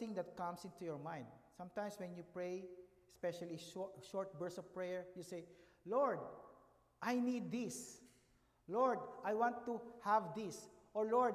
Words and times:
thing 0.00 0.14
that 0.14 0.36
comes 0.36 0.64
into 0.64 0.84
your 0.84 0.98
mind. 0.98 1.26
Sometimes 1.56 1.94
when 1.98 2.14
you 2.16 2.24
pray, 2.32 2.64
especially 3.12 3.58
short, 3.72 3.92
short 4.10 4.36
bursts 4.38 4.58
of 4.58 4.74
prayer, 4.74 5.04
you 5.14 5.22
say, 5.22 5.44
Lord, 5.86 6.18
I 7.02 7.14
need 7.20 7.52
this. 7.52 7.98
Lord, 8.66 8.98
I 9.24 9.34
want 9.34 9.64
to 9.66 9.80
have 10.02 10.34
this. 10.34 10.66
Or 10.94 11.04
Lord, 11.04 11.34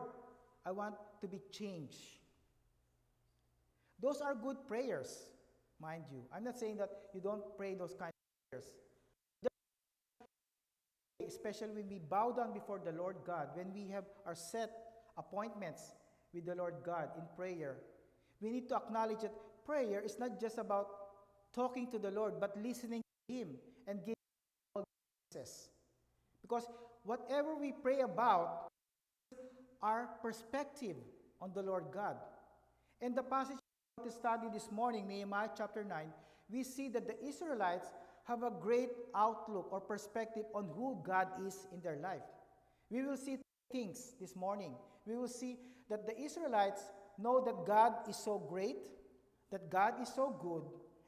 I 0.66 0.72
want 0.72 0.96
to 1.22 1.28
be 1.28 1.40
changed. 1.52 2.02
Those 4.02 4.20
are 4.20 4.36
good 4.36 4.58
prayers, 4.68 5.30
mind 5.80 6.04
you. 6.12 6.24
I'm 6.36 6.44
not 6.44 6.58
saying 6.58 6.78
that 6.78 6.90
you 7.14 7.22
don't 7.22 7.44
pray 7.56 7.76
those 7.76 7.94
kind 7.94 8.12
of 8.12 8.50
prayers. 8.50 8.66
Especially 11.26 11.74
when 11.74 11.90
we 11.90 12.00
bow 12.00 12.32
down 12.32 12.54
before 12.54 12.82
the 12.84 12.92
Lord 12.92 13.18
God, 13.26 13.50
when 13.54 13.74
we 13.74 13.88
have 13.92 14.06
our 14.26 14.36
set 14.36 14.70
appointments 15.18 15.92
with 16.34 16.46
the 16.46 16.56
Lord 16.56 16.76
God 16.86 17.10
in 17.18 17.24
prayer, 17.36 17.78
we 18.46 18.52
need 18.52 18.70
to 18.70 18.76
acknowledge 18.76 19.22
that 19.22 19.34
prayer 19.66 20.02
is 20.02 20.20
not 20.20 20.40
just 20.40 20.60
about 20.60 20.88
talking 21.52 21.90
to 21.90 21.98
the 21.98 22.12
Lord, 22.12 22.40
but 22.40 22.56
listening 22.62 23.02
to 23.02 23.34
Him 23.34 23.48
and 23.88 24.00
giving 24.02 24.14
all 24.76 24.84
says. 25.34 25.70
Because 26.44 26.68
whatever 27.04 27.56
we 27.56 27.72
pray 27.72 28.02
about, 28.02 28.68
our 29.82 30.10
perspective 30.22 30.96
on 31.42 31.52
the 31.54 31.62
Lord 31.62 31.86
God. 31.92 32.18
In 33.02 33.16
the 33.16 33.24
passage 33.24 33.58
to 34.04 34.12
study 34.12 34.48
this 34.54 34.72
morning, 34.72 35.08
Nehemiah 35.08 35.50
chapter 35.58 35.84
9, 35.84 36.06
we 36.52 36.64
see 36.64 36.88
that 36.90 37.08
the 37.08 37.24
Israelites 37.26 37.88
have 38.26 38.44
a 38.44 38.52
great 38.52 38.90
outlook 39.16 39.70
or 39.72 39.80
perspective 39.80 40.46
on 40.54 40.70
who 40.76 40.98
God 41.04 41.28
is 41.46 41.68
in 41.74 41.82
their 41.82 41.98
life. 41.98 42.26
We 42.90 43.04
will 43.04 43.18
see 43.18 43.38
things 43.72 44.14
this 44.20 44.36
morning. 44.36 44.74
We 45.06 45.16
will 45.16 45.28
see 45.28 45.58
that 45.90 46.08
the 46.08 46.20
Israelites 46.20 46.82
know 47.20 47.44
that 47.44 47.66
God 47.66 47.94
is 48.10 48.18
so 48.18 48.38
great, 48.38 48.90
that 49.52 49.70
God 49.70 49.94
is 50.02 50.10
so 50.14 50.36
good, 50.42 50.64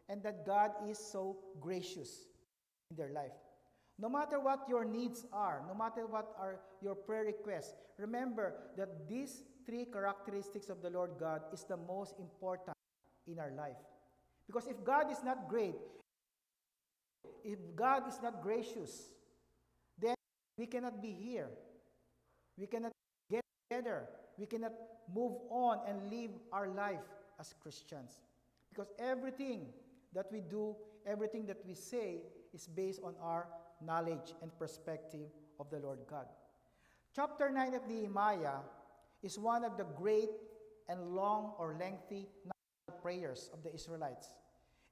and 0.09 0.23
that 0.23 0.45
God 0.45 0.71
is 0.89 0.97
so 0.97 1.37
gracious 1.59 2.25
in 2.89 2.97
their 2.97 3.11
life. 3.11 3.35
No 3.99 4.09
matter 4.09 4.39
what 4.39 4.69
your 4.69 4.85
needs 4.85 5.25
are, 5.33 5.63
no 5.67 5.73
matter 5.73 6.05
what 6.05 6.27
are 6.39 6.59
your 6.81 6.95
prayer 6.95 7.25
requests, 7.25 7.75
remember 7.97 8.53
that 8.77 9.09
these 9.09 9.41
three 9.65 9.85
characteristics 9.85 10.69
of 10.69 10.81
the 10.81 10.89
Lord 10.89 11.11
God 11.19 11.41
is 11.51 11.65
the 11.67 11.77
most 11.77 12.19
important 12.19 12.77
in 13.27 13.39
our 13.39 13.51
life. 13.57 13.75
Because 14.45 14.67
if 14.67 14.83
God 14.85 15.11
is 15.11 15.23
not 15.23 15.49
great, 15.49 15.75
if 17.43 17.59
God 17.75 18.07
is 18.07 18.19
not 18.21 18.41
gracious, 18.41 19.09
then 19.99 20.15
we 20.57 20.67
cannot 20.67 21.01
be 21.01 21.11
here. 21.11 21.49
We 22.57 22.67
cannot 22.67 22.91
get 23.29 23.43
together. 23.69 24.07
We 24.37 24.45
cannot 24.45 24.73
move 25.13 25.33
on 25.49 25.79
and 25.87 26.09
live 26.11 26.31
our 26.51 26.67
life 26.67 27.07
as 27.39 27.53
Christians. 27.61 28.19
Because 28.69 28.91
everything 28.99 29.67
that 30.13 30.31
we 30.31 30.41
do, 30.41 30.75
everything 31.05 31.45
that 31.47 31.57
we 31.65 31.73
say 31.73 32.21
is 32.53 32.67
based 32.67 33.01
on 33.03 33.13
our 33.21 33.47
knowledge 33.85 34.33
and 34.41 34.57
perspective 34.57 35.27
of 35.59 35.69
the 35.69 35.79
Lord 35.79 35.99
God. 36.09 36.27
Chapter 37.15 37.49
9 37.49 37.73
of 37.73 37.87
Nehemiah 37.87 38.59
is 39.23 39.39
one 39.39 39.63
of 39.63 39.77
the 39.77 39.83
great 39.83 40.29
and 40.89 41.15
long 41.15 41.53
or 41.57 41.75
lengthy 41.79 42.27
prayers 43.01 43.49
of 43.53 43.63
the 43.63 43.73
Israelites. 43.73 44.35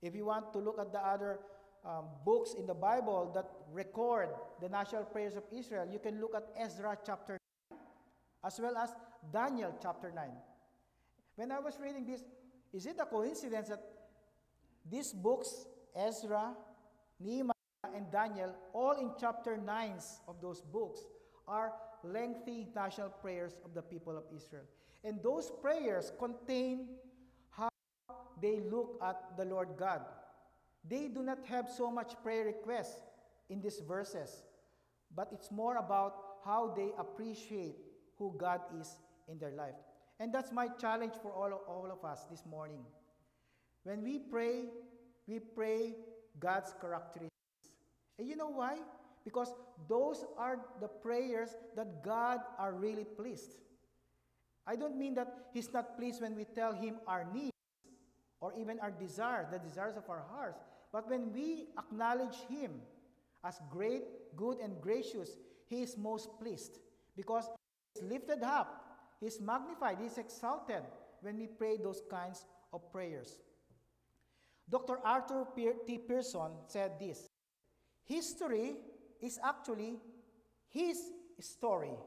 If 0.02 0.16
you 0.16 0.26
want 0.26 0.52
to 0.54 0.60
look 0.60 0.80
at 0.80 0.92
the 0.92 1.00
other 1.00 1.40
um, 1.86 2.06
books 2.26 2.54
in 2.58 2.66
the 2.66 2.74
Bible 2.74 3.32
that 3.36 3.46
record 3.72 4.30
the 4.62 4.70
national 4.70 5.04
prayers 5.04 5.36
of 5.36 5.44
Israel, 5.52 5.88
you 5.92 6.00
can 6.00 6.20
look 6.20 6.36
at 6.36 6.48
Ezra 6.58 6.98
chapter 7.06 7.38
9, 7.72 7.80
as 8.44 8.60
well 8.60 8.78
as 8.78 8.90
Daniel 9.32 9.74
chapter 9.82 10.12
9. 10.14 10.30
When 11.36 11.52
I 11.52 11.60
was 11.60 11.78
reading 11.82 12.06
this, 12.06 12.22
is 12.74 12.86
it 12.86 12.98
a 13.00 13.06
coincidence 13.06 13.70
that 13.70 13.84
these 14.90 15.14
books, 15.14 15.66
Ezra, 15.96 16.54
Nehemiah, 17.20 17.54
and 17.96 18.12
Daniel, 18.12 18.54
all 18.74 18.94
in 18.94 19.12
chapter 19.20 19.58
9s 19.58 20.20
of 20.28 20.42
those 20.42 20.62
books, 20.62 21.00
are 21.48 21.74
lengthy 22.04 22.68
national 22.76 23.10
prayers 23.10 23.54
of 23.64 23.74
the 23.74 23.82
people 23.82 24.18
of 24.18 24.24
Israel. 24.36 24.64
And 25.04 25.22
those 25.22 25.52
prayers 25.62 26.12
contain 26.20 26.88
how 27.50 27.70
they 28.42 28.60
look 28.60 29.00
at 29.04 29.38
the 29.38 29.46
Lord 29.46 29.70
God. 29.78 30.02
They 30.88 31.08
do 31.08 31.24
not 31.24 31.40
have 31.46 31.70
so 31.70 31.90
much 31.90 32.14
prayer 32.24 32.46
requests 32.46 33.02
in 33.50 33.62
these 33.62 33.82
verses, 33.88 34.44
but 35.16 35.30
it's 35.32 35.52
more 35.52 35.78
about 35.78 36.14
how 36.44 36.74
they 36.76 36.92
appreciate 36.98 37.76
who 38.18 38.34
God 38.38 38.62
is 38.80 39.00
in 39.28 39.38
their 39.40 39.52
life. 39.52 39.76
And 40.20 40.34
that's 40.34 40.52
my 40.52 40.68
challenge 40.80 41.14
for 41.22 41.32
all 41.32 41.48
of, 41.48 41.60
all 41.68 41.90
of 41.92 42.10
us 42.10 42.26
this 42.30 42.44
morning. 42.46 42.86
When 43.84 44.04
we 44.04 44.20
pray, 44.20 44.66
we 45.28 45.40
pray 45.40 45.96
God's 46.40 46.74
characteristics. 46.80 47.32
And 48.18 48.28
you 48.28 48.36
know 48.36 48.50
why? 48.50 48.78
Because 49.24 49.54
those 49.90 50.24
are 50.38 50.60
the 50.80 50.88
prayers 50.88 51.50
that 51.76 52.04
God 52.04 52.40
are 52.58 52.74
really 52.74 53.04
pleased. 53.04 53.56
I 54.68 54.76
don't 54.76 54.98
mean 54.98 55.16
that 55.16 55.50
He's 55.54 55.72
not 55.74 55.98
pleased 55.98 56.22
when 56.22 56.36
we 56.36 56.46
tell 56.46 56.74
Him 56.74 56.96
our 57.08 57.28
needs 57.34 57.52
or 58.42 58.54
even 58.58 58.80
our 58.80 58.92
desires, 58.92 59.48
the 59.52 59.60
desires 59.60 59.98
of 59.98 60.10
our 60.10 60.24
hearts. 60.32 60.64
But 60.92 61.10
when 61.10 61.34
we 61.34 61.68
acknowledge 61.78 62.36
Him 62.50 62.82
as 63.44 63.60
great, 63.70 64.04
good, 64.36 64.60
and 64.60 64.80
gracious, 64.82 65.38
He 65.68 65.82
is 65.82 65.98
most 65.98 66.30
pleased 66.40 66.80
because 67.16 67.50
He's 67.94 68.04
lifted 68.04 68.44
up, 68.44 68.85
He's 69.20 69.40
magnified, 69.40 69.98
He's 70.02 70.18
exalted 70.18 70.84
when 71.22 71.38
we 71.38 71.48
pray 71.48 71.78
those 71.78 72.02
kinds 72.10 72.46
of 72.74 72.92
prayers. 72.92 73.40
Dr. 74.70 74.98
Arthur 75.04 75.46
T. 75.56 75.98
Pierson 75.98 76.52
said 76.68 77.00
this 77.00 77.28
History 78.04 78.76
is 79.22 79.40
actually 79.44 79.98
his 80.70 80.98
story. 81.40 81.98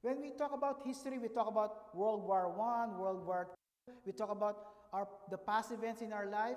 When 0.00 0.20
we 0.20 0.30
talk 0.32 0.52
about 0.52 0.82
history, 0.84 1.18
we 1.18 1.28
talk 1.28 1.46
about 1.46 1.94
World 1.94 2.26
War 2.26 2.50
I, 2.60 2.98
World 2.98 3.24
War 3.24 3.48
II, 3.88 3.94
we 4.04 4.12
talk 4.12 4.30
about 4.30 4.56
our, 4.92 5.06
the 5.30 5.38
past 5.38 5.70
events 5.70 6.02
in 6.02 6.12
our 6.12 6.26
life. 6.26 6.56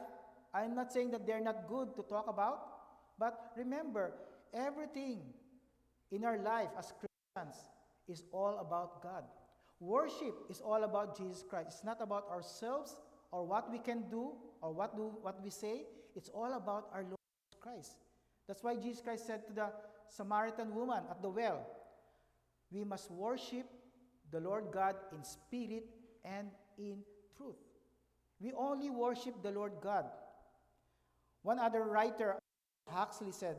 I'm 0.53 0.73
not 0.73 0.91
saying 0.91 1.11
that 1.11 1.27
they're 1.27 1.43
not 1.43 1.67
good 1.67 1.95
to 1.95 2.01
talk 2.03 2.27
about, 2.27 2.59
but 3.19 3.51
remember, 3.55 4.13
everything 4.53 5.21
in 6.11 6.23
our 6.23 6.39
life 6.39 6.69
as 6.77 6.93
Christians 6.93 7.57
is 8.07 8.23
all 8.31 8.59
about 8.59 9.01
God. 9.01 9.23
Worship 9.79 10.35
is 10.49 10.61
all 10.61 10.83
about 10.83 11.17
Jesus 11.17 11.43
Christ. 11.47 11.67
It's 11.71 11.83
not 11.83 12.01
about 12.01 12.29
ourselves 12.29 12.95
or 13.31 13.45
what 13.45 13.69
we 13.71 13.79
can 13.79 14.09
do 14.09 14.31
or 14.61 14.71
what 14.71 14.95
do 14.95 15.11
what 15.21 15.41
we 15.43 15.49
say. 15.49 15.83
It's 16.15 16.29
all 16.29 16.53
about 16.53 16.87
our 16.93 17.03
Lord 17.03 17.19
Christ. 17.59 17.97
That's 18.47 18.63
why 18.63 18.75
Jesus 18.75 19.01
Christ 19.01 19.27
said 19.27 19.45
to 19.47 19.53
the 19.53 19.67
Samaritan 20.07 20.73
woman 20.73 21.03
at 21.09 21.21
the 21.21 21.29
well, 21.29 21.65
we 22.71 22.83
must 22.83 23.11
worship 23.11 23.65
the 24.31 24.39
Lord 24.39 24.65
God 24.71 24.95
in 25.11 25.23
spirit 25.23 25.85
and 26.23 26.49
in 26.77 26.99
truth. 27.35 27.55
We 28.39 28.53
only 28.53 28.89
worship 28.89 29.41
the 29.41 29.51
Lord 29.51 29.73
God. 29.81 30.05
One 31.41 31.59
other 31.59 31.83
writer, 31.83 32.37
Huxley, 32.87 33.31
said 33.31 33.57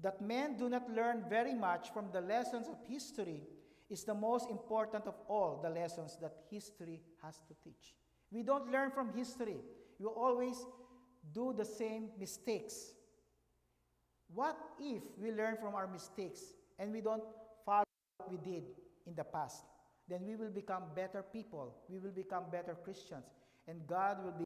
that 0.00 0.20
men 0.20 0.56
do 0.56 0.68
not 0.68 0.90
learn 0.90 1.24
very 1.28 1.54
much 1.54 1.90
from 1.92 2.06
the 2.12 2.20
lessons 2.20 2.68
of 2.68 2.76
history 2.88 3.42
is 3.88 4.04
the 4.04 4.14
most 4.14 4.50
important 4.50 5.06
of 5.06 5.14
all 5.28 5.60
the 5.62 5.70
lessons 5.70 6.16
that 6.20 6.34
history 6.50 7.00
has 7.22 7.36
to 7.48 7.54
teach. 7.62 7.94
We 8.30 8.42
don't 8.42 8.70
learn 8.70 8.90
from 8.90 9.12
history. 9.14 9.58
We 9.98 10.06
always 10.06 10.56
do 11.32 11.54
the 11.56 11.64
same 11.64 12.08
mistakes. 12.18 12.92
What 14.34 14.56
if 14.80 15.02
we 15.18 15.30
learn 15.30 15.56
from 15.56 15.74
our 15.74 15.86
mistakes 15.86 16.40
and 16.78 16.92
we 16.92 17.00
don't 17.00 17.22
follow 17.64 17.84
what 18.18 18.30
we 18.30 18.38
did 18.38 18.64
in 19.06 19.14
the 19.14 19.24
past? 19.24 19.64
Then 20.08 20.26
we 20.26 20.36
will 20.36 20.50
become 20.50 20.84
better 20.94 21.22
people. 21.22 21.74
We 21.88 21.98
will 21.98 22.10
become 22.10 22.44
better 22.50 22.76
Christians. 22.84 23.24
And 23.68 23.86
God 23.86 24.24
will 24.24 24.32
be. 24.32 24.44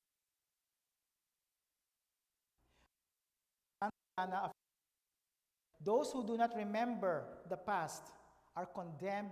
Those 5.83 6.13
who 6.13 6.27
do 6.27 6.37
not 6.37 6.55
remember 6.55 7.25
the 7.49 7.57
past 7.57 8.03
are 8.57 8.67
condemned 8.67 9.31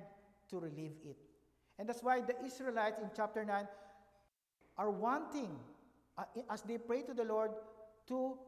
to 0.50 0.58
relive 0.58 0.96
it. 1.04 1.16
And 1.78 1.88
that's 1.88 2.02
why 2.02 2.20
the 2.20 2.34
Israelites 2.44 2.98
in 3.02 3.10
chapter 3.14 3.44
9 3.44 3.68
are 4.76 4.90
wanting, 4.90 5.58
uh, 6.16 6.24
as 6.50 6.62
they 6.62 6.78
pray 6.78 7.02
to 7.02 7.14
the 7.14 7.24
Lord, 7.24 7.50
to 8.08 8.38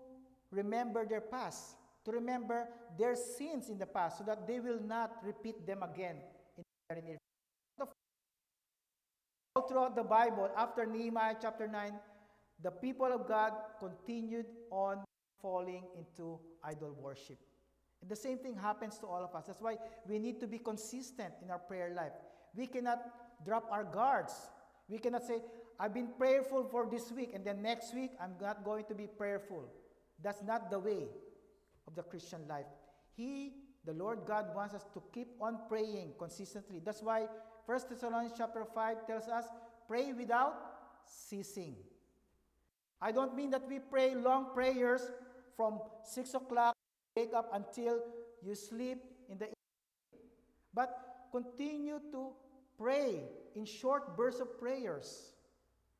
remember 0.51 1.07
their 1.07 1.21
past 1.21 1.77
to 2.05 2.13
remember 2.13 2.69
their 2.99 3.15
sins 3.15 3.69
in 3.69 3.79
the 3.79 3.87
past 3.87 4.19
so 4.19 4.25
that 4.25 4.47
they 4.47 4.61
will 4.61 4.81
not 4.81 5.17
repeat 5.25 5.67
them 5.67 5.83
again 5.83 6.17
in 6.57 6.65
the 6.89 7.03
near 7.03 7.19
All 9.57 9.67
throughout 9.69 9.97
the 9.97 10.05
Bible, 10.05 10.49
after 10.57 10.87
Nehemiah 10.87 11.35
chapter 11.41 11.67
9, 11.67 11.93
the 12.63 12.71
people 12.71 13.07
of 13.13 13.27
God 13.27 13.53
continued 13.79 14.47
on 14.71 15.05
falling 15.43 15.85
into 15.97 16.39
idol 16.63 16.97
worship. 17.01 17.39
The 18.09 18.17
same 18.17 18.39
thing 18.39 18.57
happens 18.57 18.99
to 18.99 19.07
all 19.07 19.23
of 19.23 19.35
us. 19.35 19.47
That's 19.47 19.61
why 19.61 19.77
we 20.09 20.19
need 20.19 20.41
to 20.41 20.47
be 20.47 20.59
consistent 20.59 21.35
in 21.43 21.51
our 21.51 21.59
prayer 21.59 21.93
life. 21.95 22.13
We 22.57 22.67
cannot 22.67 23.03
drop 23.45 23.69
our 23.71 23.85
guards. 23.85 24.35
We 24.89 24.99
cannot 24.99 25.25
say, 25.25 25.43
I've 25.79 25.95
been 25.95 26.09
prayerful 26.19 26.69
for 26.71 26.89
this 26.91 27.13
week, 27.13 27.33
and 27.35 27.45
then 27.45 27.63
next 27.63 27.95
week 27.95 28.13
I'm 28.21 28.35
not 28.41 28.65
going 28.65 28.85
to 28.87 28.95
be 28.95 29.07
prayerful. 29.07 29.65
That's 30.23 30.43
not 30.43 30.71
the 30.71 30.79
way 30.79 31.09
of 31.87 31.95
the 31.95 32.03
Christian 32.03 32.41
life. 32.49 32.67
He, 33.17 33.53
the 33.85 33.93
Lord 33.93 34.21
God, 34.27 34.55
wants 34.55 34.75
us 34.75 34.85
to 34.95 35.03
keep 35.13 35.29
on 35.41 35.59
praying 35.69 36.13
consistently. 36.19 36.81
That's 36.85 37.03
why 37.03 37.27
1 37.67 37.81
Thessalonians 37.89 38.35
chapter 38.37 38.65
5 38.75 39.07
tells 39.07 39.29
us, 39.29 39.45
pray 39.87 40.13
without 40.13 40.55
ceasing. 41.07 41.77
I 43.01 43.13
don't 43.13 43.35
mean 43.35 43.51
that 43.51 43.69
we 43.69 43.79
pray 43.79 44.15
long 44.15 44.53
prayers 44.53 45.11
from 45.57 45.81
6 46.05 46.35
o'clock, 46.35 46.75
wake 47.17 47.35
up 47.35 47.51
until 47.53 48.01
you 48.43 48.55
sleep 48.55 48.99
in 49.29 49.39
the 49.39 49.47
evening. 49.47 50.27
But 50.73 50.91
continue 51.33 52.01
to 52.13 52.31
pray 52.79 53.23
in 53.55 53.65
short 53.65 54.17
bursts 54.17 54.41
of 54.41 54.59
prayers. 54.59 55.33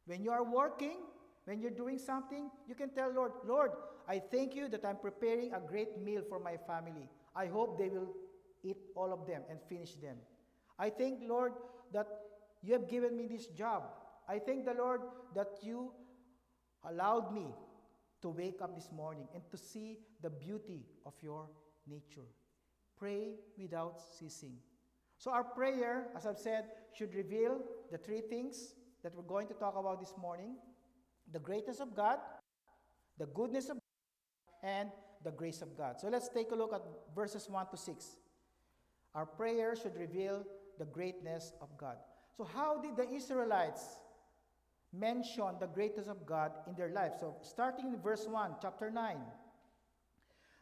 When 0.07 0.23
you 0.23 0.31
are 0.31 0.45
working, 0.45 0.99
when 1.45 1.61
you're 1.61 1.71
doing 1.71 1.99
something, 1.99 2.51
you 2.67 2.75
can 2.75 2.91
tell 2.91 3.13
Lord, 3.13 3.33
Lord, 3.45 3.73
I 4.09 4.19
thank 4.19 4.55
you 4.55 4.69
that 4.69 4.85
I'm 4.85 4.97
preparing 4.97 5.53
a 5.53 5.61
great 5.61 6.01
meal 6.01 6.23
for 6.29 6.41
my 6.41 6.57
family. 6.67 7.09
I 7.35 7.47
hope 7.47 7.79
they 7.79 7.89
will 7.89 8.15
eat 8.63 8.79
all 8.95 9.13
of 9.13 9.27
them 9.27 9.43
and 9.49 9.59
finish 9.69 9.95
them. 9.95 10.17
I 10.79 10.91
thank 10.91 11.21
Lord 11.23 11.53
that 11.93 12.07
you 12.63 12.73
have 12.73 12.89
given 12.89 13.17
me 13.17 13.27
this 13.27 13.47
job. 13.47 13.85
I 14.29 14.39
thank 14.39 14.65
the 14.65 14.75
Lord 14.75 15.01
that 15.35 15.59
you 15.63 15.93
allowed 16.85 17.35
me 17.35 17.47
to 18.23 18.29
wake 18.29 18.61
up 18.63 18.75
this 18.75 18.91
morning 18.93 19.27
and 19.35 19.43
to 19.51 19.57
see 19.57 19.99
the 20.23 20.31
beauty 20.31 20.85
of 21.07 21.15
your 21.23 21.49
nature. 21.87 22.29
Pray 22.99 23.35
without 23.59 24.01
ceasing. 24.19 24.57
So, 25.17 25.31
our 25.31 25.45
prayer, 25.45 26.07
as 26.17 26.27
I've 26.27 26.39
said, 26.39 26.65
should 26.93 27.15
reveal 27.15 27.61
the 27.91 27.99
three 27.99 28.21
things 28.21 28.75
that 29.03 29.15
we're 29.15 29.23
going 29.23 29.49
to 29.49 29.55
talk 29.55 29.75
about 29.77 30.01
this 30.01 30.15
morning 30.21 30.57
the 31.33 31.39
greatness 31.39 31.79
of 31.79 31.95
God, 31.95 32.19
the 33.19 33.27
goodness 33.27 33.69
of 33.69 33.77
God, 33.77 34.69
and 34.69 34.91
the 35.23 35.31
grace 35.31 35.63
of 35.63 35.77
God. 35.77 36.01
So, 36.01 36.09
let's 36.09 36.29
take 36.29 36.51
a 36.51 36.55
look 36.55 36.73
at 36.73 36.83
verses 37.15 37.49
1 37.49 37.67
to 37.71 37.77
6. 37.77 38.17
Our 39.15 39.27
prayer 39.27 39.75
should 39.77 39.97
reveal 39.97 40.45
the 40.79 40.87
greatness 40.87 41.53
of 41.61 41.69
God. 41.77 41.97
So, 42.37 42.45
how 42.45 42.81
did 42.81 42.97
the 42.97 43.09
Israelites 43.11 43.99
mention 44.93 45.57
the 45.59 45.67
greatness 45.67 46.09
of 46.09 46.27
God 46.27 46.53
in 46.67 46.75
their 46.75 46.91
life? 46.91 47.13
So, 47.21 47.37
starting 47.43 47.87
in 47.87 48.01
verse 48.01 48.27
1, 48.27 48.57
chapter 48.61 48.91
9. 48.91 49.17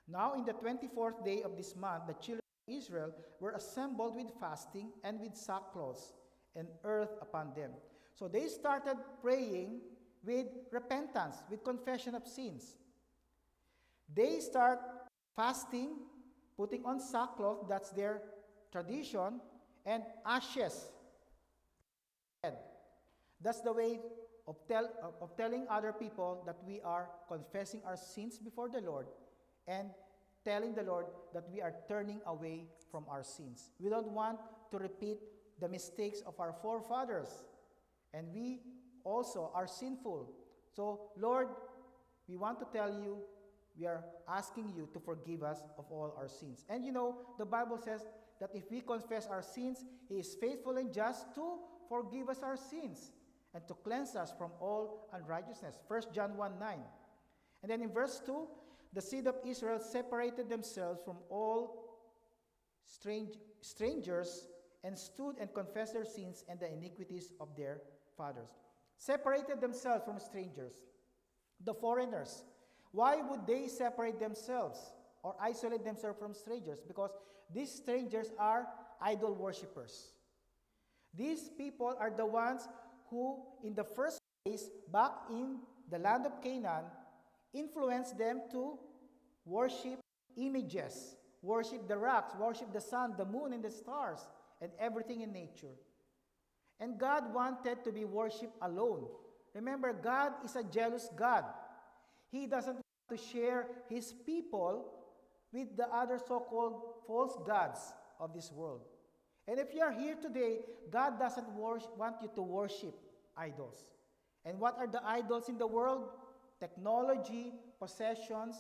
Now, 0.08 0.34
in 0.34 0.44
the 0.44 0.52
24th 0.52 1.24
day 1.24 1.42
of 1.42 1.56
this 1.56 1.76
month, 1.76 2.06
the 2.06 2.14
children 2.14 2.40
of 2.66 2.74
Israel 2.74 3.12
were 3.40 3.52
assembled 3.52 4.16
with 4.16 4.26
fasting 4.40 4.90
and 5.04 5.20
with 5.20 5.34
sackcloths 5.34 6.12
and 6.56 6.68
earth 6.84 7.10
upon 7.20 7.52
them. 7.54 7.70
So, 8.14 8.28
they 8.28 8.48
started 8.48 8.96
praying 9.22 9.80
with 10.24 10.46
repentance, 10.70 11.36
with 11.50 11.64
confession 11.64 12.14
of 12.14 12.26
sins. 12.26 12.76
They 14.14 14.40
start 14.40 14.80
fasting, 15.36 15.96
putting 16.56 16.84
on 16.84 17.00
sackcloth, 17.00 17.68
that's 17.68 17.90
their 17.90 18.22
tradition, 18.72 19.40
and 19.86 20.02
ashes. 20.26 20.90
That's 23.40 23.60
the 23.60 23.72
way 23.72 24.00
of, 24.48 24.56
tell, 24.66 24.88
uh, 25.02 25.22
of 25.22 25.36
telling 25.36 25.66
other 25.70 25.92
people 25.92 26.42
that 26.46 26.56
we 26.66 26.80
are 26.80 27.10
confessing 27.28 27.82
our 27.86 27.96
sins 27.96 28.38
before 28.38 28.68
the 28.70 28.80
Lord 28.80 29.06
and 29.68 29.90
telling 30.44 30.74
the 30.74 30.82
Lord 30.82 31.06
that 31.34 31.44
we 31.52 31.60
are 31.60 31.74
turning 31.86 32.20
away 32.26 32.64
from 32.90 33.04
our 33.10 33.22
sins. 33.22 33.70
We 33.78 33.90
don't 33.90 34.10
want 34.10 34.38
to 34.72 34.78
repeat 34.78 35.18
the 35.60 35.68
mistakes 35.68 36.22
of 36.26 36.40
our 36.40 36.54
forefathers. 36.62 37.28
And 38.14 38.32
we 38.32 38.60
also 39.04 39.52
are 39.54 39.66
sinful. 39.66 40.32
So, 40.74 41.10
Lord, 41.18 41.48
we 42.26 42.36
want 42.36 42.58
to 42.60 42.66
tell 42.72 42.90
you, 42.90 43.18
we 43.78 43.86
are 43.86 44.02
asking 44.28 44.72
you 44.74 44.88
to 44.94 44.98
forgive 44.98 45.42
us 45.42 45.62
of 45.76 45.84
all 45.90 46.14
our 46.16 46.28
sins. 46.28 46.64
And 46.70 46.84
you 46.84 46.92
know, 46.92 47.16
the 47.38 47.44
Bible 47.44 47.78
says 47.78 48.06
that 48.40 48.50
if 48.54 48.70
we 48.70 48.80
confess 48.80 49.26
our 49.26 49.42
sins, 49.42 49.84
He 50.08 50.16
is 50.16 50.36
faithful 50.40 50.78
and 50.78 50.92
just 50.92 51.34
to 51.34 51.58
forgive 51.88 52.30
us 52.30 52.40
our 52.42 52.56
sins 52.56 53.12
and 53.58 53.66
to 53.66 53.74
cleanse 53.74 54.14
us 54.14 54.32
from 54.38 54.52
all 54.60 55.08
unrighteousness. 55.12 55.80
1 55.88 56.02
John 56.14 56.36
1 56.36 56.60
9. 56.60 56.78
And 57.64 57.72
then 57.72 57.82
in 57.82 57.90
verse 57.90 58.22
2, 58.24 58.46
the 58.92 59.00
seed 59.00 59.26
of 59.26 59.34
Israel 59.44 59.80
separated 59.80 60.48
themselves 60.48 61.00
from 61.04 61.16
all 61.28 61.98
strange, 62.86 63.30
strangers 63.60 64.46
and 64.84 64.96
stood 64.96 65.38
and 65.40 65.52
confessed 65.52 65.94
their 65.94 66.04
sins 66.04 66.44
and 66.48 66.60
the 66.60 66.72
iniquities 66.72 67.32
of 67.40 67.48
their 67.56 67.80
fathers. 68.16 68.50
Separated 68.96 69.60
themselves 69.60 70.04
from 70.04 70.20
strangers, 70.20 70.74
the 71.64 71.74
foreigners. 71.74 72.44
Why 72.92 73.16
would 73.16 73.44
they 73.44 73.66
separate 73.66 74.20
themselves 74.20 74.78
or 75.24 75.34
isolate 75.40 75.84
themselves 75.84 76.16
from 76.20 76.32
strangers? 76.32 76.78
Because 76.86 77.10
these 77.52 77.72
strangers 77.72 78.28
are 78.38 78.68
idol 79.00 79.34
worshippers. 79.34 80.12
These 81.12 81.50
people 81.58 81.96
are 81.98 82.12
the 82.16 82.24
ones 82.24 82.68
who, 83.10 83.42
in 83.64 83.74
the 83.74 83.84
first 83.84 84.18
place, 84.44 84.68
back 84.92 85.12
in 85.30 85.58
the 85.90 85.98
land 85.98 86.26
of 86.26 86.42
Canaan, 86.42 86.84
influenced 87.52 88.18
them 88.18 88.42
to 88.52 88.78
worship 89.44 90.00
images, 90.36 91.16
worship 91.42 91.88
the 91.88 91.96
rocks, 91.96 92.34
worship 92.38 92.72
the 92.72 92.80
sun, 92.80 93.14
the 93.16 93.24
moon, 93.24 93.52
and 93.52 93.64
the 93.64 93.70
stars, 93.70 94.20
and 94.60 94.70
everything 94.78 95.22
in 95.22 95.32
nature. 95.32 95.74
And 96.80 96.98
God 96.98 97.34
wanted 97.34 97.82
to 97.84 97.92
be 97.92 98.04
worshiped 98.04 98.56
alone. 98.62 99.06
Remember, 99.54 99.92
God 99.92 100.32
is 100.44 100.54
a 100.56 100.62
jealous 100.62 101.08
God. 101.16 101.44
He 102.30 102.46
doesn't 102.46 102.74
want 102.74 102.84
to 103.10 103.16
share 103.16 103.66
his 103.88 104.12
people 104.12 104.92
with 105.52 105.76
the 105.76 105.88
other 105.88 106.18
so 106.18 106.40
called 106.40 106.82
false 107.06 107.36
gods 107.46 107.80
of 108.20 108.34
this 108.34 108.52
world. 108.52 108.82
And 109.48 109.58
if 109.58 109.74
you 109.74 109.80
are 109.80 109.90
here 109.90 110.14
today, 110.14 110.58
God 110.90 111.18
doesn't 111.18 111.48
want 111.48 112.16
you 112.22 112.30
to 112.34 112.42
worship 112.42 112.94
idols. 113.34 113.80
And 114.44 114.60
what 114.60 114.76
are 114.78 114.86
the 114.86 115.02
idols 115.04 115.48
in 115.48 115.56
the 115.56 115.66
world? 115.66 116.10
Technology, 116.60 117.54
possessions, 117.80 118.56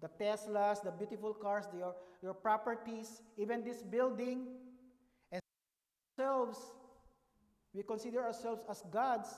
the 0.00 0.08
Teslas, 0.08 0.82
the 0.82 0.90
beautiful 0.90 1.32
cars, 1.32 1.64
your, 1.76 1.94
your 2.22 2.34
properties, 2.34 3.22
even 3.38 3.64
this 3.64 3.82
building. 3.82 4.46
And 5.32 5.40
ourselves, 6.18 6.58
we 7.72 7.82
consider 7.82 8.22
ourselves 8.22 8.62
as 8.68 8.82
gods. 8.90 9.30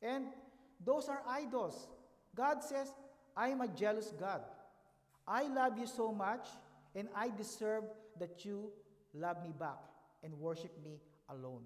And 0.00 0.28
those 0.82 1.10
are 1.10 1.20
idols. 1.28 1.88
God 2.34 2.64
says, 2.64 2.88
I 3.36 3.48
am 3.48 3.60
a 3.60 3.68
jealous 3.68 4.14
God. 4.18 4.40
I 5.26 5.42
love 5.42 5.78
you 5.78 5.86
so 5.86 6.10
much, 6.10 6.48
and 6.94 7.08
I 7.14 7.28
deserve 7.28 7.84
that 8.18 8.46
you 8.46 8.70
love 9.14 9.42
me 9.42 9.52
back 9.58 9.78
and 10.22 10.32
worship 10.34 10.72
me 10.82 11.00
alone. 11.28 11.62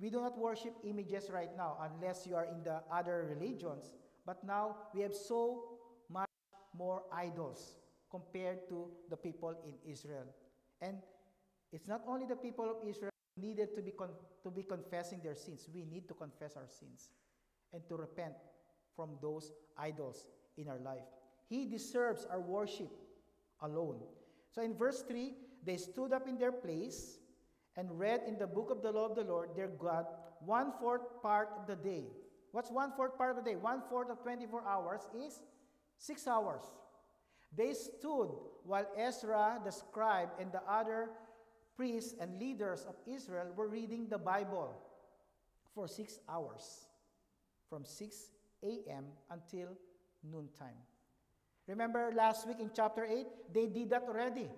We 0.00 0.08
do 0.08 0.20
not 0.20 0.38
worship 0.38 0.74
images 0.82 1.30
right 1.30 1.50
now 1.56 1.76
unless 1.80 2.26
you 2.26 2.34
are 2.34 2.46
in 2.46 2.64
the 2.64 2.80
other 2.90 3.26
religions. 3.28 3.92
But 4.24 4.42
now 4.44 4.76
we 4.94 5.02
have 5.02 5.14
so 5.14 5.64
much 6.08 6.28
more 6.74 7.02
idols 7.12 7.76
compared 8.10 8.68
to 8.68 8.88
the 9.10 9.16
people 9.16 9.54
in 9.64 9.90
Israel. 9.90 10.24
And 10.80 10.98
it's 11.72 11.86
not 11.86 12.02
only 12.08 12.26
the 12.26 12.36
people 12.36 12.64
of 12.64 12.88
Israel 12.88 13.10
needed 13.36 13.74
to 13.76 13.82
be, 13.82 13.90
con- 13.90 14.16
to 14.42 14.50
be 14.50 14.62
confessing 14.62 15.20
their 15.22 15.34
sins. 15.34 15.68
We 15.72 15.84
need 15.84 16.08
to 16.08 16.14
confess 16.14 16.56
our 16.56 16.68
sins 16.68 17.10
and 17.72 17.86
to 17.88 17.96
repent 17.96 18.34
from 18.96 19.10
those 19.20 19.52
idols 19.78 20.26
in 20.56 20.68
our 20.68 20.78
life. 20.78 21.04
He 21.48 21.66
deserves 21.66 22.26
our 22.30 22.40
worship 22.40 22.90
alone. 23.60 24.00
So 24.50 24.62
in 24.62 24.74
verse 24.74 25.02
3, 25.02 25.34
they 25.64 25.76
stood 25.76 26.12
up 26.12 26.26
in 26.28 26.38
their 26.38 26.52
place 26.52 27.18
and 27.76 27.98
read 27.98 28.22
in 28.26 28.38
the 28.38 28.46
book 28.46 28.70
of 28.70 28.82
the 28.82 28.92
law 28.92 29.06
of 29.08 29.14
the 29.14 29.24
Lord 29.24 29.50
their 29.54 29.68
God 29.68 30.06
one 30.40 30.72
fourth 30.80 31.22
part 31.22 31.50
of 31.58 31.66
the 31.66 31.76
day. 31.76 32.04
What's 32.52 32.70
one 32.70 32.92
fourth 32.96 33.16
part 33.16 33.36
of 33.36 33.44
the 33.44 33.50
day? 33.50 33.56
One 33.56 33.82
fourth 33.88 34.10
of 34.10 34.22
24 34.22 34.64
hours 34.66 35.02
is 35.14 35.40
six 35.98 36.26
hours. 36.26 36.62
They 37.56 37.74
stood 37.74 38.30
while 38.64 38.86
Ezra, 38.96 39.60
the 39.64 39.70
scribe, 39.70 40.30
and 40.38 40.52
the 40.52 40.62
other 40.68 41.10
priests 41.76 42.14
and 42.20 42.38
leaders 42.38 42.84
of 42.88 42.94
Israel 43.06 43.46
were 43.56 43.68
reading 43.68 44.08
the 44.08 44.18
Bible 44.18 44.74
for 45.74 45.86
six 45.86 46.18
hours, 46.28 46.86
from 47.68 47.84
6 47.84 48.16
a.m. 48.62 49.04
until 49.30 49.68
noontime. 50.22 50.76
Remember 51.66 52.12
last 52.14 52.46
week 52.46 52.58
in 52.60 52.70
chapter 52.74 53.04
8? 53.04 53.26
They 53.52 53.66
did 53.66 53.90
that 53.90 54.02
already. 54.02 54.48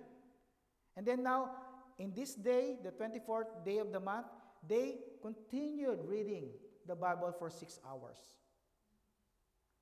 And 0.95 1.05
then 1.05 1.23
now, 1.23 1.51
in 1.97 2.13
this 2.13 2.35
day, 2.35 2.77
the 2.83 2.91
24th 2.91 3.65
day 3.65 3.79
of 3.79 3.91
the 3.91 3.99
month, 3.99 4.27
they 4.67 4.97
continued 5.21 5.99
reading 6.05 6.49
the 6.87 6.95
Bible 6.95 7.33
for 7.37 7.49
six 7.49 7.79
hours. 7.87 8.17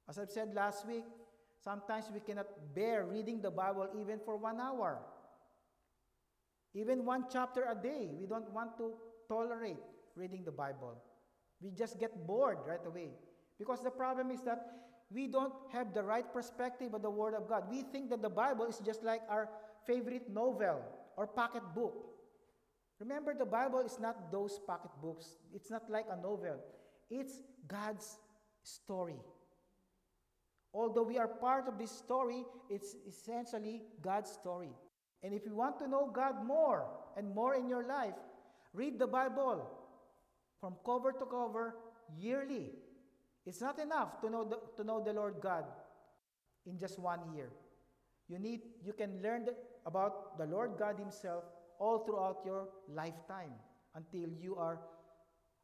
As 0.09 0.17
I've 0.17 0.31
said 0.31 0.53
last 0.53 0.87
week, 0.87 1.05
sometimes 1.63 2.05
we 2.13 2.19
cannot 2.19 2.47
bear 2.73 3.05
reading 3.05 3.41
the 3.41 3.51
Bible 3.51 3.87
even 3.99 4.19
for 4.23 4.37
one 4.37 4.59
hour. 4.59 4.99
Even 6.73 7.05
one 7.05 7.25
chapter 7.31 7.65
a 7.69 7.75
day, 7.75 8.09
we 8.19 8.25
don't 8.25 8.49
want 8.51 8.77
to 8.77 8.93
tolerate 9.27 9.77
reading 10.15 10.43
the 10.43 10.51
Bible. 10.51 10.95
We 11.61 11.71
just 11.71 11.99
get 11.99 12.25
bored 12.25 12.57
right 12.65 12.85
away. 12.85 13.09
Because 13.59 13.83
the 13.83 13.91
problem 13.91 14.31
is 14.31 14.41
that 14.43 14.65
we 15.11 15.27
don't 15.27 15.53
have 15.71 15.93
the 15.93 16.03
right 16.03 16.25
perspective 16.33 16.93
of 16.93 17.01
the 17.01 17.09
Word 17.09 17.33
of 17.33 17.47
God. 17.47 17.65
We 17.69 17.83
think 17.83 18.09
that 18.09 18.21
the 18.21 18.29
Bible 18.29 18.65
is 18.65 18.81
just 18.83 19.03
like 19.03 19.21
our 19.29 19.49
favorite 19.85 20.29
novel 20.29 20.81
or 21.17 21.27
pocket 21.27 21.63
book. 21.75 21.93
Remember, 22.99 23.33
the 23.33 23.45
Bible 23.45 23.79
is 23.79 23.99
not 23.99 24.31
those 24.31 24.59
pocket 24.65 24.91
books, 25.01 25.37
it's 25.53 25.71
not 25.71 25.89
like 25.89 26.05
a 26.11 26.15
novel, 26.15 26.59
it's 27.09 27.41
God's 27.67 28.17
story. 28.63 29.19
Although 30.73 31.03
we 31.03 31.17
are 31.17 31.27
part 31.27 31.67
of 31.67 31.77
this 31.77 31.91
story, 31.91 32.45
it's 32.69 32.95
essentially 33.07 33.81
God's 34.01 34.31
story. 34.31 34.71
And 35.23 35.33
if 35.33 35.45
you 35.45 35.55
want 35.55 35.77
to 35.79 35.87
know 35.87 36.09
God 36.13 36.45
more 36.45 36.87
and 37.17 37.33
more 37.35 37.55
in 37.55 37.67
your 37.67 37.85
life, 37.85 38.13
read 38.73 38.97
the 38.97 39.07
Bible 39.07 39.69
from 40.59 40.75
cover 40.85 41.11
to 41.11 41.25
cover 41.25 41.75
yearly. 42.17 42.69
It's 43.45 43.61
not 43.61 43.79
enough 43.79 44.21
to 44.21 44.29
know 44.29 44.45
the, 44.45 44.59
to 44.77 44.83
know 44.83 45.03
the 45.03 45.13
Lord 45.13 45.35
God 45.41 45.65
in 46.65 46.77
just 46.77 46.99
one 46.99 47.19
year. 47.35 47.49
You 48.29 48.39
need 48.39 48.61
you 48.85 48.93
can 48.93 49.21
learn 49.21 49.45
the, 49.45 49.55
about 49.85 50.37
the 50.37 50.45
Lord 50.45 50.71
God 50.77 50.97
himself 50.97 51.43
all 51.79 51.99
throughout 52.05 52.39
your 52.45 52.69
lifetime 52.87 53.53
until 53.95 54.29
you 54.39 54.55
are 54.55 54.79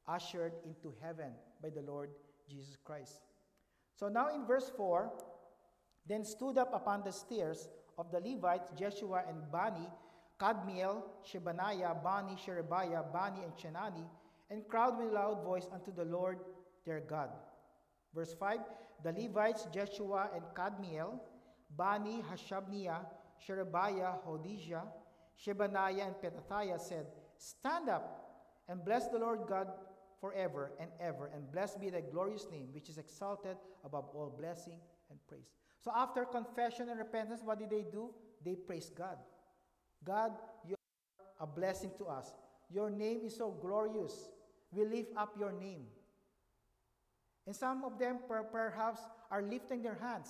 ushered 0.08 0.54
into 0.66 0.94
heaven 1.02 1.32
by 1.62 1.70
the 1.70 1.82
Lord 1.82 2.10
Jesus 2.50 2.78
Christ. 2.84 3.22
So 3.96 4.08
now 4.08 4.34
in 4.34 4.46
verse 4.46 4.72
4, 4.76 5.12
then 6.08 6.24
stood 6.24 6.58
up 6.58 6.74
upon 6.74 7.04
the 7.04 7.12
stairs 7.12 7.68
of 7.98 8.12
the 8.12 8.20
Levites 8.20 8.72
Jeshua 8.78 9.24
and 9.28 9.52
Bani, 9.52 9.88
Kadmiel, 10.40 11.04
Shebaniah, 11.26 12.02
Bani, 12.04 12.36
Sherebiah, 12.36 13.04
Bani, 13.12 13.42
and 13.44 13.54
Chenani, 13.56 14.06
and 14.50 14.68
cried 14.68 14.98
with 14.98 15.12
loud 15.12 15.44
voice 15.44 15.68
unto 15.74 15.94
the 15.94 16.06
Lord 16.06 16.40
their 16.86 17.02
God. 17.02 17.30
Verse 18.16 18.34
5 18.40 18.60
The 19.04 19.12
Levites 19.12 19.68
Jeshua 19.74 20.30
and 20.34 20.44
Kadmiel, 20.56 21.20
Bani, 21.76 22.24
Hashabniah, 22.32 23.06
Sherebiah, 23.46 24.14
Hodijah, 24.28 24.84
Shebaniah, 25.46 26.08
and 26.08 26.16
Pethathiah 26.16 26.80
said, 26.80 27.06
Stand 27.38 27.90
up 27.90 28.28
and 28.68 28.84
bless 28.84 29.08
the 29.08 29.20
Lord 29.20 29.42
God 29.48 29.68
forever 30.20 30.72
and 30.80 30.90
ever, 31.00 31.30
and 31.34 31.52
blessed 31.52 31.80
be 31.80 31.90
thy 31.90 32.02
glorious 32.02 32.48
name, 32.52 32.70
which 32.72 32.90
is 32.90 32.98
exalted 32.98 33.58
above 33.86 34.06
all 34.14 34.34
blessing 34.38 34.80
and 35.10 35.20
praise. 35.28 35.54
So 35.80 35.92
after 35.96 36.26
confession 36.26 36.90
and 36.90 36.98
repentance, 36.98 37.42
what 37.44 37.60
did 37.60 37.70
they 37.70 37.86
do? 37.92 38.10
They 38.44 38.56
praised 38.56 38.96
God. 38.96 39.18
God, 40.04 40.32
you 40.68 40.76
are 41.20 41.44
a 41.44 41.48
blessing 41.48 41.92
to 42.00 42.06
us. 42.06 42.34
Your 42.70 42.90
name 42.90 43.22
is 43.24 43.36
so 43.36 43.52
glorious. 43.52 44.30
We 44.72 44.86
lift 44.86 45.16
up 45.16 45.36
your 45.40 45.52
name. 45.52 45.86
And 47.46 47.56
some 47.56 47.86
of 47.86 47.98
them 47.98 48.20
per- 48.28 48.44
perhaps 48.44 49.00
are 49.32 49.42
lifting 49.42 49.82
their 49.82 49.98
hands. 50.02 50.28